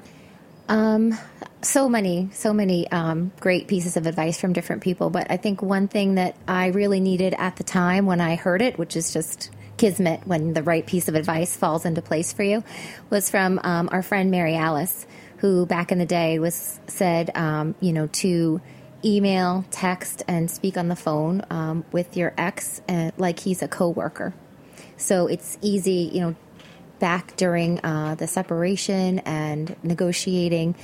so 0.68 1.88
many, 1.88 2.30
so 2.32 2.52
many 2.52 2.90
um, 2.90 3.32
great 3.40 3.68
pieces 3.68 3.96
of 3.96 4.06
advice 4.06 4.40
from 4.40 4.52
different 4.52 4.82
people. 4.82 5.10
But 5.10 5.30
I 5.30 5.36
think 5.36 5.62
one 5.62 5.88
thing 5.88 6.16
that 6.16 6.36
I 6.46 6.68
really 6.68 7.00
needed 7.00 7.34
at 7.36 7.56
the 7.56 7.64
time 7.64 8.06
when 8.06 8.20
I 8.20 8.36
heard 8.36 8.62
it, 8.62 8.78
which 8.78 8.96
is 8.96 9.12
just 9.12 9.50
kismet 9.76 10.26
when 10.26 10.54
the 10.54 10.62
right 10.62 10.86
piece 10.86 11.08
of 11.08 11.14
advice 11.14 11.56
falls 11.56 11.84
into 11.84 12.00
place 12.00 12.32
for 12.32 12.42
you, 12.42 12.62
was 13.10 13.30
from 13.30 13.60
um, 13.64 13.88
our 13.92 14.02
friend 14.02 14.30
Mary 14.30 14.54
Alice, 14.54 15.06
who 15.38 15.66
back 15.66 15.92
in 15.92 15.98
the 15.98 16.06
day 16.06 16.38
was 16.38 16.78
said, 16.86 17.36
um, 17.36 17.74
you 17.80 17.92
know, 17.92 18.06
to 18.06 18.60
email, 19.04 19.64
text, 19.70 20.22
and 20.26 20.50
speak 20.50 20.78
on 20.78 20.88
the 20.88 20.96
phone 20.96 21.42
um, 21.50 21.84
with 21.92 22.16
your 22.16 22.32
ex 22.38 22.80
like 23.18 23.40
he's 23.40 23.62
a 23.62 23.68
coworker. 23.68 24.32
So 24.96 25.26
it's 25.26 25.58
easy, 25.60 26.10
you 26.12 26.20
know, 26.20 26.36
back 26.98 27.36
during 27.36 27.80
uh, 27.84 28.14
the 28.14 28.26
separation 28.26 29.20
and 29.20 29.76
negotiating. 29.82 30.74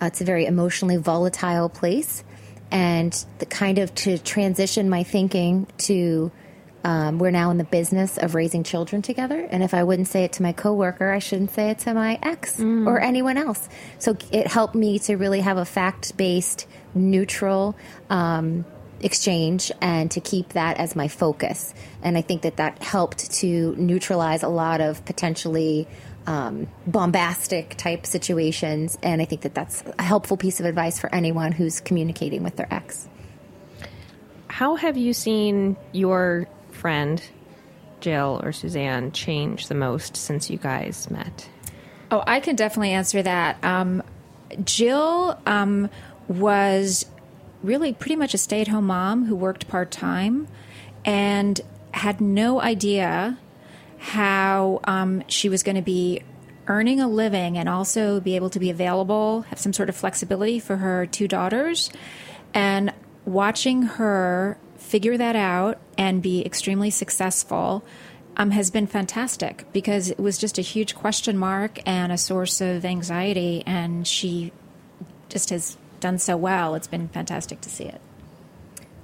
Uh, 0.00 0.06
it's 0.06 0.20
a 0.20 0.24
very 0.24 0.46
emotionally 0.46 0.96
volatile 0.96 1.68
place. 1.68 2.24
And 2.70 3.12
the 3.38 3.46
kind 3.46 3.78
of 3.78 3.94
to 3.96 4.18
transition 4.18 4.88
my 4.90 5.02
thinking 5.02 5.66
to 5.78 6.30
um, 6.84 7.18
we're 7.18 7.32
now 7.32 7.50
in 7.50 7.58
the 7.58 7.64
business 7.64 8.18
of 8.18 8.34
raising 8.34 8.62
children 8.62 9.02
together. 9.02 9.46
And 9.50 9.62
if 9.62 9.74
I 9.74 9.82
wouldn't 9.82 10.08
say 10.08 10.24
it 10.24 10.32
to 10.34 10.42
my 10.42 10.52
coworker, 10.52 11.10
I 11.10 11.18
shouldn't 11.18 11.50
say 11.50 11.70
it 11.70 11.80
to 11.80 11.94
my 11.94 12.18
ex 12.22 12.60
or 12.60 13.00
anyone 13.00 13.36
else. 13.36 13.68
So 13.98 14.16
it 14.30 14.46
helped 14.46 14.74
me 14.74 14.98
to 15.00 15.16
really 15.16 15.40
have 15.40 15.58
a 15.58 15.64
fact 15.64 16.16
based, 16.16 16.66
neutral, 16.94 17.76
um, 18.10 18.64
exchange 19.00 19.70
and 19.80 20.10
to 20.10 20.20
keep 20.20 20.50
that 20.50 20.78
as 20.78 20.96
my 20.96 21.08
focus. 21.08 21.74
And 22.02 22.16
I 22.16 22.22
think 22.22 22.42
that 22.42 22.56
that 22.56 22.82
helped 22.82 23.32
to 23.34 23.74
neutralize 23.76 24.42
a 24.42 24.48
lot 24.48 24.80
of 24.80 25.04
potentially 25.04 25.86
um, 26.26 26.68
bombastic 26.86 27.76
type 27.76 28.04
situations. 28.06 28.98
And 29.02 29.22
I 29.22 29.24
think 29.24 29.42
that 29.42 29.54
that's 29.54 29.82
a 29.98 30.02
helpful 30.02 30.36
piece 30.36 30.60
of 30.60 30.66
advice 30.66 30.98
for 30.98 31.12
anyone 31.14 31.52
who's 31.52 31.80
communicating 31.80 32.42
with 32.42 32.56
their 32.56 32.72
ex. 32.72 33.08
how 34.48 34.76
have 34.76 34.96
you 34.96 35.12
seen 35.12 35.76
your 35.92 36.48
friend 36.70 37.22
jill 38.00 38.40
or 38.42 38.52
suzanne 38.52 39.10
change 39.12 39.68
the 39.68 39.74
most 39.74 40.16
since 40.16 40.48
you 40.48 40.56
guys 40.56 41.10
met 41.10 41.48
Oh, 42.10 42.22
I 42.26 42.40
can 42.40 42.56
definitely 42.56 42.92
answer 42.92 43.22
that. 43.22 43.62
Um, 43.62 44.02
Jill 44.64 45.38
um, 45.46 45.90
was 46.26 47.04
really 47.62 47.92
pretty 47.92 48.16
much 48.16 48.34
a 48.34 48.38
stay 48.38 48.60
at 48.60 48.68
home 48.68 48.86
mom 48.86 49.26
who 49.26 49.34
worked 49.34 49.68
part 49.68 49.90
time 49.90 50.46
and 51.04 51.60
had 51.92 52.20
no 52.20 52.60
idea 52.60 53.38
how 53.98 54.80
um, 54.84 55.24
she 55.28 55.48
was 55.48 55.62
going 55.62 55.76
to 55.76 55.82
be 55.82 56.22
earning 56.68 57.00
a 57.00 57.08
living 57.08 57.58
and 57.58 57.68
also 57.68 58.20
be 58.20 58.36
able 58.36 58.50
to 58.50 58.60
be 58.60 58.70
available, 58.70 59.42
have 59.42 59.58
some 59.58 59.72
sort 59.72 59.88
of 59.88 59.96
flexibility 59.96 60.58
for 60.58 60.76
her 60.76 61.06
two 61.06 61.26
daughters. 61.26 61.90
And 62.54 62.92
watching 63.24 63.82
her 63.82 64.58
figure 64.76 65.16
that 65.16 65.34
out 65.34 65.78
and 65.96 66.22
be 66.22 66.44
extremely 66.44 66.90
successful 66.90 67.84
um, 68.36 68.52
has 68.52 68.70
been 68.70 68.86
fantastic 68.86 69.64
because 69.72 70.10
it 70.10 70.20
was 70.20 70.38
just 70.38 70.58
a 70.58 70.62
huge 70.62 70.94
question 70.94 71.36
mark 71.36 71.80
and 71.86 72.12
a 72.12 72.18
source 72.18 72.60
of 72.60 72.84
anxiety, 72.84 73.64
and 73.66 74.06
she 74.06 74.52
just 75.28 75.50
has 75.50 75.76
done 76.00 76.18
so 76.18 76.36
well. 76.36 76.74
It's 76.74 76.86
been 76.86 77.08
fantastic 77.08 77.60
to 77.62 77.70
see 77.70 77.84
it. 77.84 78.00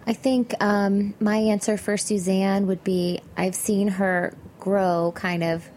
I 0.06 0.12
think 0.12 0.54
um, 0.60 1.14
my 1.18 1.36
answer 1.36 1.76
for 1.76 1.96
Suzanne 1.96 2.66
would 2.66 2.84
be 2.84 3.20
I've 3.36 3.54
seen 3.54 3.88
her 3.88 4.34
grow 4.60 5.12
kind 5.14 5.42
of 5.42 5.68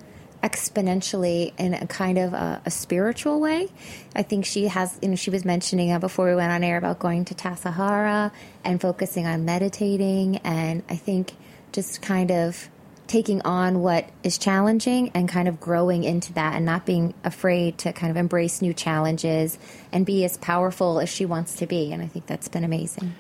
exponentially 0.44 1.54
in 1.58 1.74
a 1.74 1.88
kind 1.88 2.18
of 2.18 2.34
a, 2.34 2.62
a 2.66 2.72
spiritual 2.72 3.40
way. 3.40 3.70
I 4.16 4.24
think 4.24 4.46
she 4.46 4.68
has, 4.68 4.98
you 5.02 5.10
know, 5.10 5.16
she 5.16 5.30
was 5.30 5.46
mentioning 5.46 5.98
before 6.00 6.28
we 6.28 6.36
went 6.36 6.52
on 6.52 6.64
air 6.64 6.78
about 6.78 7.00
going 7.00 7.26
to 7.26 7.36
Tassajara 7.36 8.32
and 8.64 8.80
focusing 8.80 9.26
on 9.26 9.46
meditating. 9.46 10.38
And 10.38 10.84
I 10.90 10.96
think 10.96 11.34
just 11.72 12.02
kind 12.02 12.32
of 12.32 12.70
taking 13.08 13.42
on 13.42 13.82
what 13.82 14.10
is 14.24 14.38
challenging 14.38 15.10
and 15.14 15.30
kind 15.30 15.48
of 15.48 15.60
growing 15.60 16.04
into 16.04 16.34
that 16.34 16.54
and 16.56 16.66
not 16.66 16.86
being 16.86 17.14
afraid 17.24 17.78
to 17.80 17.94
kind 17.94 18.12
of 18.12 18.18
embrace 18.18 18.62
new 18.62 18.74
challenges 18.74 19.58
and 19.92 20.06
be 20.06 20.26
as 20.26 20.38
powerful 20.38 21.00
as 21.00 21.10
she 21.10 21.26
wants 21.26 21.56
to 21.56 21.66
be. 21.66 21.92
And 21.92 22.04
I 22.04 22.08
think 22.08 22.28
that's 22.28 22.48
been 22.48 22.64
amazing. 22.64 23.16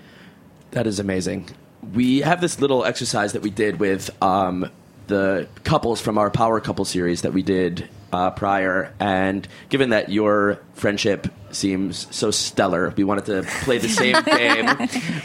That 0.71 0.87
is 0.87 0.99
amazing. 0.99 1.49
We 1.93 2.19
have 2.21 2.41
this 2.41 2.59
little 2.59 2.83
exercise 2.83 3.33
that 3.33 3.41
we 3.41 3.49
did 3.49 3.79
with 3.79 4.09
um, 4.21 4.69
the 5.07 5.47
couples 5.63 6.01
from 6.01 6.17
our 6.17 6.29
Power 6.29 6.59
Couple 6.59 6.85
series 6.85 7.21
that 7.21 7.33
we 7.33 7.41
did 7.41 7.89
uh, 8.11 8.31
prior, 8.31 8.93
and 8.99 9.47
given 9.69 9.89
that 9.89 10.09
your 10.09 10.59
friendship 10.73 11.27
seems 11.55 12.07
so 12.15 12.31
stellar, 12.31 12.93
we 12.97 13.03
wanted 13.03 13.25
to 13.25 13.43
play 13.63 13.77
the 13.77 13.89
same 13.89 14.15
game 14.25 14.65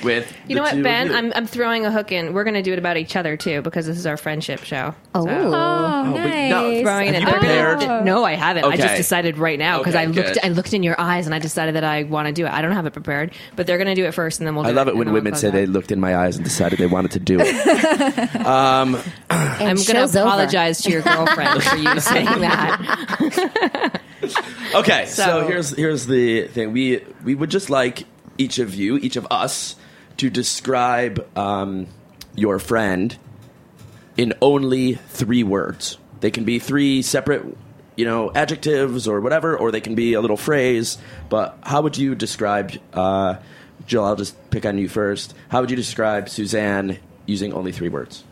with. 0.04 0.32
You 0.48 0.56
know 0.56 0.64
the 0.64 0.70
two 0.70 0.76
what, 0.76 0.76
of 0.78 0.82
Ben? 0.82 1.12
I'm, 1.14 1.32
I'm 1.34 1.46
throwing 1.46 1.86
a 1.86 1.90
hook 1.92 2.12
in. 2.12 2.32
We're 2.32 2.44
going 2.44 2.54
to 2.54 2.62
do 2.62 2.72
it 2.72 2.78
about 2.78 2.96
each 2.96 3.16
other 3.16 3.36
too 3.36 3.62
because 3.62 3.86
this 3.86 3.96
is 3.98 4.06
our 4.06 4.16
friendship 4.16 4.60
show. 4.64 4.94
Oh, 5.14 5.26
oh, 5.28 5.52
Oh, 5.54 6.12
but 6.12 6.24
nice. 6.26 6.50
no, 6.50 6.82
Throwing 6.82 7.08
it 7.08 7.14
Have 7.14 7.22
you 7.22 7.28
oh. 7.28 7.32
prepared? 7.38 7.80
gonna- 7.80 8.04
no, 8.04 8.24
I 8.24 8.34
haven't. 8.34 8.64
I 8.64 8.76
just 8.76 8.96
decided 8.96 9.38
right 9.38 9.58
now 9.58 9.78
because 9.78 9.94
Okay, 9.94 10.02
I 10.04 10.06
looked. 10.06 10.28
good. 10.34 10.38
I 10.44 10.48
looked 10.48 10.74
in 10.74 10.82
your 10.82 11.00
eyes 11.00 11.26
and 11.26 11.34
I 11.34 11.38
decided 11.38 11.74
that 11.76 11.84
I 11.84 12.02
want 12.04 12.26
to 12.28 12.32
do 12.32 12.46
it. 12.46 12.52
I 12.52 12.62
don't 12.62 12.72
have 12.72 12.86
it 12.86 12.92
prepared, 12.92 13.32
but 13.56 13.66
they're 13.66 13.78
going 13.78 13.88
to 13.88 13.94
do 13.94 14.04
it 14.06 14.12
first, 14.12 14.40
and 14.40 14.46
then 14.46 14.54
we'll. 14.56 14.66
I 14.66 14.70
love 14.70 14.88
it 14.88 14.92
and 14.92 14.98
when 14.98 15.12
women 15.12 15.34
say 15.34 15.48
out. 15.48 15.52
they 15.54 15.66
looked 15.66 15.92
in 15.92 16.00
my 16.00 16.16
eyes 16.16 16.36
and 16.36 16.44
decided 16.44 16.78
they 16.78 16.86
wanted 16.86 17.12
to 17.12 17.20
do 17.20 17.38
it. 17.40 18.30
Um, 18.42 18.96
and 19.30 19.68
I'm 19.68 19.76
going 19.76 19.76
show's 19.78 20.12
to 20.12 20.20
over. 20.20 20.28
apologize 20.28 20.82
to 20.82 20.90
your 20.90 21.02
girlfriend 21.02 21.62
for 21.62 21.76
you 21.76 22.00
saying 22.00 22.26
that. 22.40 24.00
Okay, 24.74 25.06
so, 25.06 25.22
So- 25.24 25.46
here's 25.46 25.70
here's 25.76 26.06
the 26.06 26.46
thing. 26.48 26.72
We 26.72 27.04
we 27.24 27.34
would 27.34 27.50
just 27.50 27.68
like 27.70 28.04
each 28.38 28.58
of 28.58 28.74
you, 28.74 28.96
each 28.96 29.16
of 29.16 29.26
us, 29.30 29.76
to 30.18 30.30
describe 30.30 31.26
um, 31.36 31.86
your 32.34 32.58
friend 32.58 33.16
in 34.16 34.32
only 34.40 34.94
three 34.94 35.42
words. 35.42 35.98
They 36.20 36.30
can 36.30 36.44
be 36.44 36.58
three 36.58 37.02
separate, 37.02 37.44
you 37.96 38.04
know, 38.04 38.30
adjectives 38.34 39.06
or 39.08 39.20
whatever, 39.20 39.56
or 39.56 39.70
they 39.70 39.80
can 39.80 39.94
be 39.94 40.14
a 40.14 40.20
little 40.20 40.36
phrase. 40.38 40.96
But 41.28 41.58
how 41.62 41.82
would 41.82 41.98
you 41.98 42.14
describe, 42.14 42.72
uh, 42.94 43.36
Jill? 43.86 44.04
I'll 44.04 44.16
just 44.16 44.34
pick 44.50 44.64
on 44.64 44.78
you 44.78 44.88
first. 44.88 45.34
How 45.48 45.60
would 45.60 45.70
you 45.70 45.76
describe 45.76 46.28
Suzanne 46.28 46.98
using 47.26 47.52
only 47.52 47.72
three 47.72 47.88
words? 47.90 48.24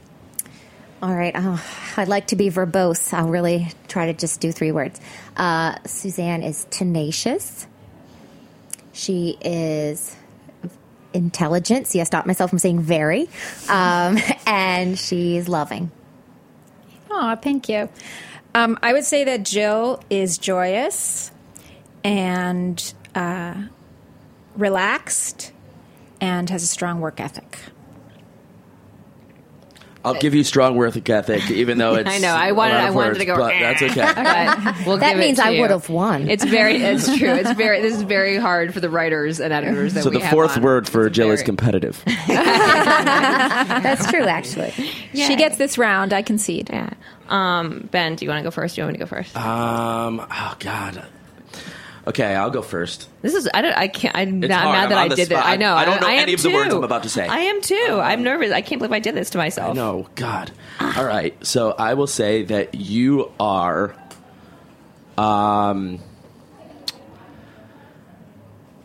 All 1.03 1.14
right. 1.14 1.32
Oh, 1.34 1.62
I'd 1.97 2.09
like 2.09 2.26
to 2.28 2.36
be 2.36 2.51
verbose. 2.51 3.12
I'll 3.14 3.28
really 3.28 3.68
try 3.88 4.07
to 4.07 4.12
just 4.12 4.38
do 4.41 4.53
three 4.53 4.70
words. 4.70 5.01
Uh, 5.41 5.74
Suzanne 5.86 6.43
is 6.43 6.66
tenacious. 6.68 7.66
She 8.93 9.38
is 9.41 10.14
intelligent. 11.14 11.86
See, 11.86 11.99
I 11.99 12.05
stopped 12.05 12.26
myself 12.26 12.51
from 12.51 12.59
saying 12.59 12.80
very. 12.80 13.22
Um, 13.66 14.18
and 14.47 14.99
she's 14.99 15.49
loving. 15.49 15.91
Oh, 17.11 17.34
thank 17.36 17.70
you. 17.70 17.88
Um, 18.55 18.78
I 18.82 18.93
would 18.93 19.05
say 19.05 19.24
that 19.24 19.43
Jill 19.43 20.03
is 20.11 20.36
joyous 20.36 21.30
and 22.05 22.93
uh, 23.14 23.55
relaxed 24.57 25.53
and 26.20 26.51
has 26.51 26.62
a 26.62 26.66
strong 26.66 27.01
work 27.01 27.18
ethic. 27.18 27.61
I'll 30.05 30.14
give 30.18 30.34
you 30.34 30.44
strong 30.44 30.76
work 30.76 31.09
ethic, 31.11 31.51
even 31.51 31.76
though 31.78 31.94
it's 31.96 32.09
I 32.09 32.18
know. 32.18 32.28
I 32.28 32.53
wanted. 32.53 32.74
lot 32.74 32.84
I 32.84 32.90
wanted 32.90 33.09
words, 33.09 33.18
to 33.18 33.24
go. 33.26 33.36
but 33.36 33.48
that's 33.59 33.82
okay. 33.82 34.12
But 34.14 34.86
we'll 34.86 34.96
That 34.98 35.11
give 35.12 35.18
it 35.18 35.26
means 35.26 35.38
to 35.38 35.44
I 35.44 35.61
would 35.61 35.70
have 35.70 35.88
won. 35.90 36.28
It's 36.30 36.44
very. 36.44 36.76
It's 36.82 37.05
true. 37.18 37.34
It's 37.34 37.53
very. 37.53 37.80
This 37.82 37.94
is 37.96 38.03
very 38.03 38.36
hard 38.38 38.72
for 38.72 38.80
the 38.80 38.88
writers 38.90 39.40
and 39.40 39.53
editors. 39.53 39.94
That 39.94 40.05
So 40.05 40.11
we 40.11 40.18
the 40.18 40.22
have 40.24 40.32
fourth 40.32 40.57
on. 40.57 40.62
word 40.62 40.88
for 40.88 41.07
It's 41.07 41.16
Jill 41.16 41.30
is 41.30 41.42
competitive. 41.42 42.03
That's 42.07 44.07
true, 44.11 44.24
actually. 44.24 44.70
She 45.14 45.36
gets 45.36 45.57
this 45.57 45.78
round. 45.78 46.12
I 46.12 46.22
concede. 46.22 46.70
Yeah. 46.72 46.90
Um, 47.28 47.88
ben, 47.90 48.16
do 48.16 48.24
you 48.24 48.30
want 48.30 48.40
to 48.40 48.44
go 48.44 48.51
first? 48.51 48.74
Do 48.74 48.80
you 48.80 48.84
want 48.86 48.94
me 48.94 48.98
to 48.98 49.05
go 49.05 49.09
first? 49.09 49.36
Um. 49.36 50.26
Oh 50.30 50.55
God. 50.59 51.05
Okay, 52.07 52.34
I'll 52.34 52.51
go 52.51 52.62
first. 52.62 53.09
This 53.22 53.34
is 53.34 53.48
I 53.53 53.61
don't 53.61 53.76
I 53.76 53.88
can't 53.88 54.16
I'm 54.16 54.40
not 54.40 54.51
hard. 54.51 54.74
mad 54.74 54.82
I'm 54.84 54.88
that 54.90 54.98
I 54.98 55.14
did 55.14 55.28
that. 55.28 55.44
I 55.46 55.57
know 55.57 55.74
I 55.74 55.84
don't 55.84 56.01
know 56.01 56.07
am 56.09 56.18
any 56.20 56.34
of 56.34 56.42
the 56.42 56.51
words. 56.51 56.72
I'm 56.74 56.82
about 56.82 57.03
to 57.03 57.11
say. 57.11 57.26
I 57.26 57.40
am 57.40 57.61
too. 57.61 58.01
I'm 58.03 58.22
nervous. 58.22 58.53
I 58.53 58.62
can't 58.62 58.78
believe 58.78 58.92
I 58.92 59.01
did 59.01 59.14
this 59.14 59.30
to 59.30 59.38
myself. 59.38 59.76
No, 59.76 60.09
God. 60.14 60.51
All 60.80 61.05
right. 61.05 61.34
So 61.46 61.72
I 61.72 61.94
will 61.94 62.07
say 62.07 62.44
that 62.44 62.74
you 62.74 63.30
are, 63.38 63.94
um, 65.18 65.98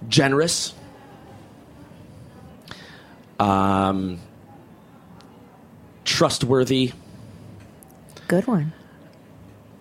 generous. 0.09 0.73
Um, 3.39 4.19
trustworthy 6.05 6.93
Good 8.29 8.47
one. 8.47 8.71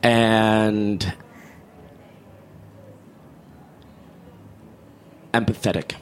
and 0.03 1.15
empathetic. 5.35 5.97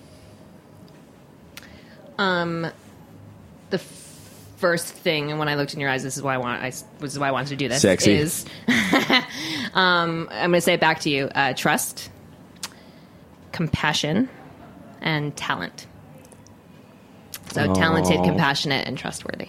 Um, 2.18 2.62
the 3.70 3.78
f- 3.78 4.39
first 4.59 4.93
thing, 4.93 5.30
and 5.30 5.39
when 5.39 5.49
I 5.49 5.57
looked 5.57 5.74
in 5.74 5.80
your 5.80 5.91
eyes, 5.91 6.03
this 6.03 6.16
is 6.16 6.22
why 6.22 6.35
I 6.35 6.39
want. 6.39 6.62
I 6.62 6.70
this 7.01 7.12
is 7.12 7.18
why 7.18 7.28
I 7.28 7.30
wanted 7.33 7.49
to 7.49 7.57
do 7.57 7.68
this. 7.68 7.83
Sexy. 7.83 8.12
Is 8.12 8.45
um, 9.74 10.28
I'm 10.30 10.51
going 10.51 10.53
to 10.53 10.61
say 10.61 10.74
it 10.74 10.80
back 10.80 11.01
to 11.01 11.11
you: 11.11 11.28
uh, 11.35 11.55
trust, 11.55 12.11
compassion, 13.51 14.28
and 15.01 15.35
talent. 15.37 15.87
So 17.53 17.74
talented, 17.74 18.22
compassionate, 18.24 18.87
and 18.87 18.97
trustworthy. 18.97 19.49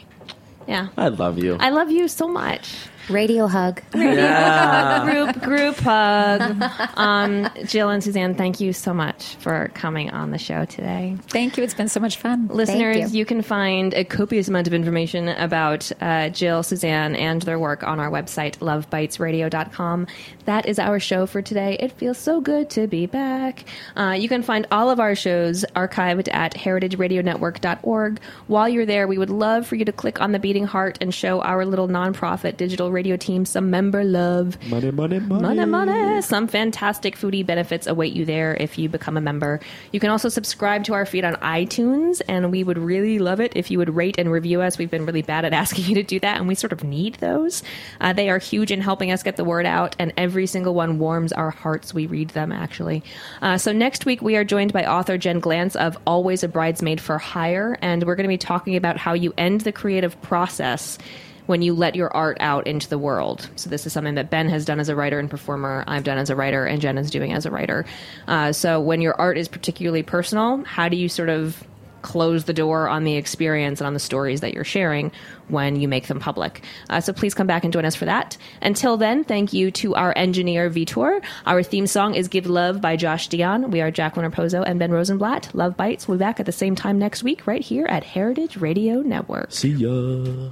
Yeah, 0.68 0.88
I 0.98 1.10
love 1.10 1.38
you. 1.38 1.58
I 1.60 1.70
love 1.70 1.92
you 1.92 2.08
so 2.08 2.28
much. 2.28 2.74
Radio 3.10 3.48
hug. 3.48 3.82
yeah. 3.94 5.04
group 5.04 5.42
group 5.44 5.76
hug. 5.78 6.62
Um, 6.96 7.50
Jill 7.66 7.90
and 7.90 8.04
Suzanne, 8.04 8.36
thank 8.36 8.60
you 8.60 8.72
so 8.72 8.94
much 8.94 9.36
for 9.36 9.70
coming 9.74 10.10
on 10.12 10.32
the 10.32 10.38
show 10.38 10.66
today. 10.66 11.18
Thank 11.28 11.58
you. 11.58 11.64
It's 11.64 11.74
been 11.74 11.90
so 11.90 12.00
much 12.00 12.18
fun. 12.18 12.48
Listeners, 12.48 13.14
you. 13.14 13.20
you. 13.20 13.26
can 13.26 13.42
find 13.42 13.94
a 13.94 14.04
copious 14.04 14.48
amount 14.48 14.68
of 14.68 14.74
information 14.74 15.30
about 15.30 15.92
uh, 16.02 16.30
Jill, 16.30 16.64
Suzanne, 16.64 17.16
and 17.16 17.42
their 17.42 17.60
work 17.60 17.84
on 17.84 18.00
our 18.00 18.10
website, 18.10 18.58
lovebitesradio.com. 18.60 20.08
That 20.46 20.66
is 20.66 20.80
our 20.80 21.00
show 21.00 21.26
for 21.26 21.42
today. 21.42 21.78
It 21.80 21.92
feels 21.94 22.18
so 22.18 22.42
good 22.42 22.70
to 22.72 22.88
be 22.88 23.06
back. 23.06 23.66
Uh, 23.96 24.16
you 24.18 24.30
can 24.30 24.44
find 24.44 24.68
all 24.72 24.90
of 24.90 25.00
our 25.00 25.16
shows 25.16 25.66
archived 25.76 26.34
at 26.34 26.54
heritageradionetwork.org. 26.54 28.22
While 28.48 28.70
you're 28.70 28.86
there, 28.86 29.08
we 29.08 29.18
would 29.18 29.30
love 29.30 29.68
for 29.68 29.76
you 29.76 29.86
to 29.86 29.92
click 29.92 30.22
on 30.22 30.32
the 30.32 30.40
beating 30.40 30.66
heart 30.66 30.98
and 31.02 31.14
show 31.14 31.42
our 31.42 31.66
little 31.66 31.88
nonprofit 31.88 32.58
digital 32.58 32.93
radio 32.94 33.18
team 33.18 33.46
some 33.46 33.70
member 33.70 34.04
love. 34.04 34.58
Money, 34.70 34.92
money, 34.92 35.20
money. 35.20 35.42
Money, 35.42 35.66
money. 35.66 36.22
Some 36.22 36.48
fantastic 36.48 37.18
foodie 37.18 37.46
benefits 37.46 37.88
await 37.88 38.14
you 38.14 38.26
there 38.26 38.56
if 38.56 38.78
you 38.78 38.90
become 38.90 39.18
a 39.18 39.22
member. 39.22 39.60
You 39.92 40.00
can 40.00 40.10
also 40.10 40.30
subscribe 40.30 40.84
to 40.86 40.94
our 40.94 41.06
feed 41.06 41.26
on 41.26 41.36
iTunes, 41.36 42.22
and 42.28 42.52
we 42.52 42.64
would 42.64 42.78
really 42.78 43.20
love 43.20 43.40
it 43.40 43.54
if 43.56 43.72
you 43.72 43.78
would 43.80 43.96
rate 43.96 44.16
and 44.18 44.32
review 44.32 44.62
us. 44.62 44.78
We've 44.78 44.90
been 44.90 45.06
really 45.06 45.22
bad 45.22 45.46
at 45.46 45.54
asking 45.64 45.86
you 45.86 45.96
to 45.96 46.04
do 46.04 46.20
that, 46.22 46.38
and 46.38 46.48
we 46.48 46.56
sort 46.56 46.72
of 46.72 46.84
need 46.84 47.16
those. 47.16 47.64
Uh, 48.00 48.14
they 48.14 48.30
are 48.30 48.38
huge 48.38 48.72
in 48.72 48.82
helping 48.82 49.12
us 49.12 49.24
get 49.24 49.36
the 49.36 49.44
word 49.44 49.66
out, 49.66 49.96
and 50.00 50.14
every 50.18 50.48
single 50.48 50.74
one 50.74 51.00
warms 51.00 51.34
our 51.34 51.52
hearts. 51.52 51.94
We 51.94 52.06
read 52.06 52.30
them, 52.30 52.52
actually. 52.52 53.04
Uh, 53.42 53.58
so 53.58 53.72
next 53.72 54.06
week, 54.06 54.22
we 54.22 54.36
are 54.36 54.44
joined 54.44 54.74
by 54.74 54.86
author 54.86 55.18
Jen 55.18 55.42
Glantz 55.42 55.76
of 55.76 55.98
Always 56.06 56.44
a 56.44 56.48
Bridesmaid 56.48 57.02
for 57.02 57.18
Hire, 57.18 57.78
and 57.82 58.04
we're 58.04 58.16
going 58.16 58.26
to 58.26 58.30
be 58.30 58.38
talking 58.38 58.76
about 58.76 58.98
how 58.98 59.14
you 59.14 59.34
end 59.38 59.62
the 59.62 59.72
creative 59.72 60.22
process 60.22 60.98
when 61.46 61.62
you 61.62 61.74
let 61.74 61.96
your 61.96 62.16
art 62.16 62.38
out 62.40 62.68
into 62.68 62.88
the 62.90 62.98
world. 62.98 63.50
So 63.56 63.70
this 63.70 63.86
is 63.86 63.94
something 63.94 64.16
that 64.16 64.30
Ben 64.30 64.50
has 64.50 64.66
done 64.66 64.80
as 64.80 64.90
a 64.90 64.96
writer 64.96 65.20
and 65.20 65.30
performer, 65.30 65.84
I've 65.88 66.04
done 66.04 66.18
as 66.18 66.30
a 66.30 66.36
writer, 66.36 66.66
and 66.66 66.82
Jen 66.82 66.98
is 66.98 67.12
doing 67.12 67.34
as 67.34 67.46
a 67.46 67.52
writer. 67.52 67.86
Uh, 68.28 68.54
so 68.54 68.80
when 68.80 69.02
your 69.02 69.20
art 69.20 69.38
is 69.38 69.48
particularly 69.48 70.04
personal, 70.04 70.64
how 70.64 70.90
do 70.90 70.96
you 70.96 71.10
sort 71.10 71.30
of 71.30 71.64
close 72.04 72.44
the 72.44 72.54
door 72.54 72.88
on 72.88 73.06
the 73.06 73.16
experience 73.16 73.82
and 73.82 73.88
on 73.88 73.94
the 73.94 74.00
stories 74.00 74.42
that 74.42 74.54
you're 74.54 74.64
sharing 74.64 75.12
when 75.48 75.76
you 75.76 75.88
make 75.88 76.08
them 76.08 76.20
public. 76.20 76.62
Uh, 76.90 77.02
so 77.02 77.12
please 77.12 77.34
come 77.34 77.48
back 77.48 77.64
and 77.64 77.74
join 77.74 77.86
us 77.86 77.96
for 77.96 78.06
that. 78.06 78.38
Until 78.62 78.98
then, 78.98 79.24
thank 79.24 79.54
you 79.54 79.72
to 79.72 79.96
our 79.96 80.14
engineer 80.16 80.70
Vitor. 80.70 81.24
Our 81.46 81.64
theme 81.64 81.88
song 81.88 82.14
is 82.14 82.28
Give 82.28 82.46
Love 82.46 82.82
by 82.82 82.96
Josh 82.96 83.30
Dion. 83.30 83.72
We 83.72 83.82
are 83.82 83.90
Jacqueline 83.90 84.30
Raposo 84.30 84.64
and 84.66 84.78
Ben 84.78 84.92
Rosenblatt. 84.92 85.56
Love 85.56 85.76
Bites. 85.76 86.08
We'll 86.08 86.18
be 86.18 86.20
back 86.20 86.40
at 86.40 86.46
the 86.46 86.52
same 86.52 86.76
time 86.76 87.00
next 87.00 87.24
week 87.24 87.48
right 87.48 87.62
here 87.62 87.86
at 87.88 88.04
Heritage 88.04 88.58
Radio 88.58 89.02
Network. 89.02 89.52
See 89.52 89.70
ya. 89.70 90.52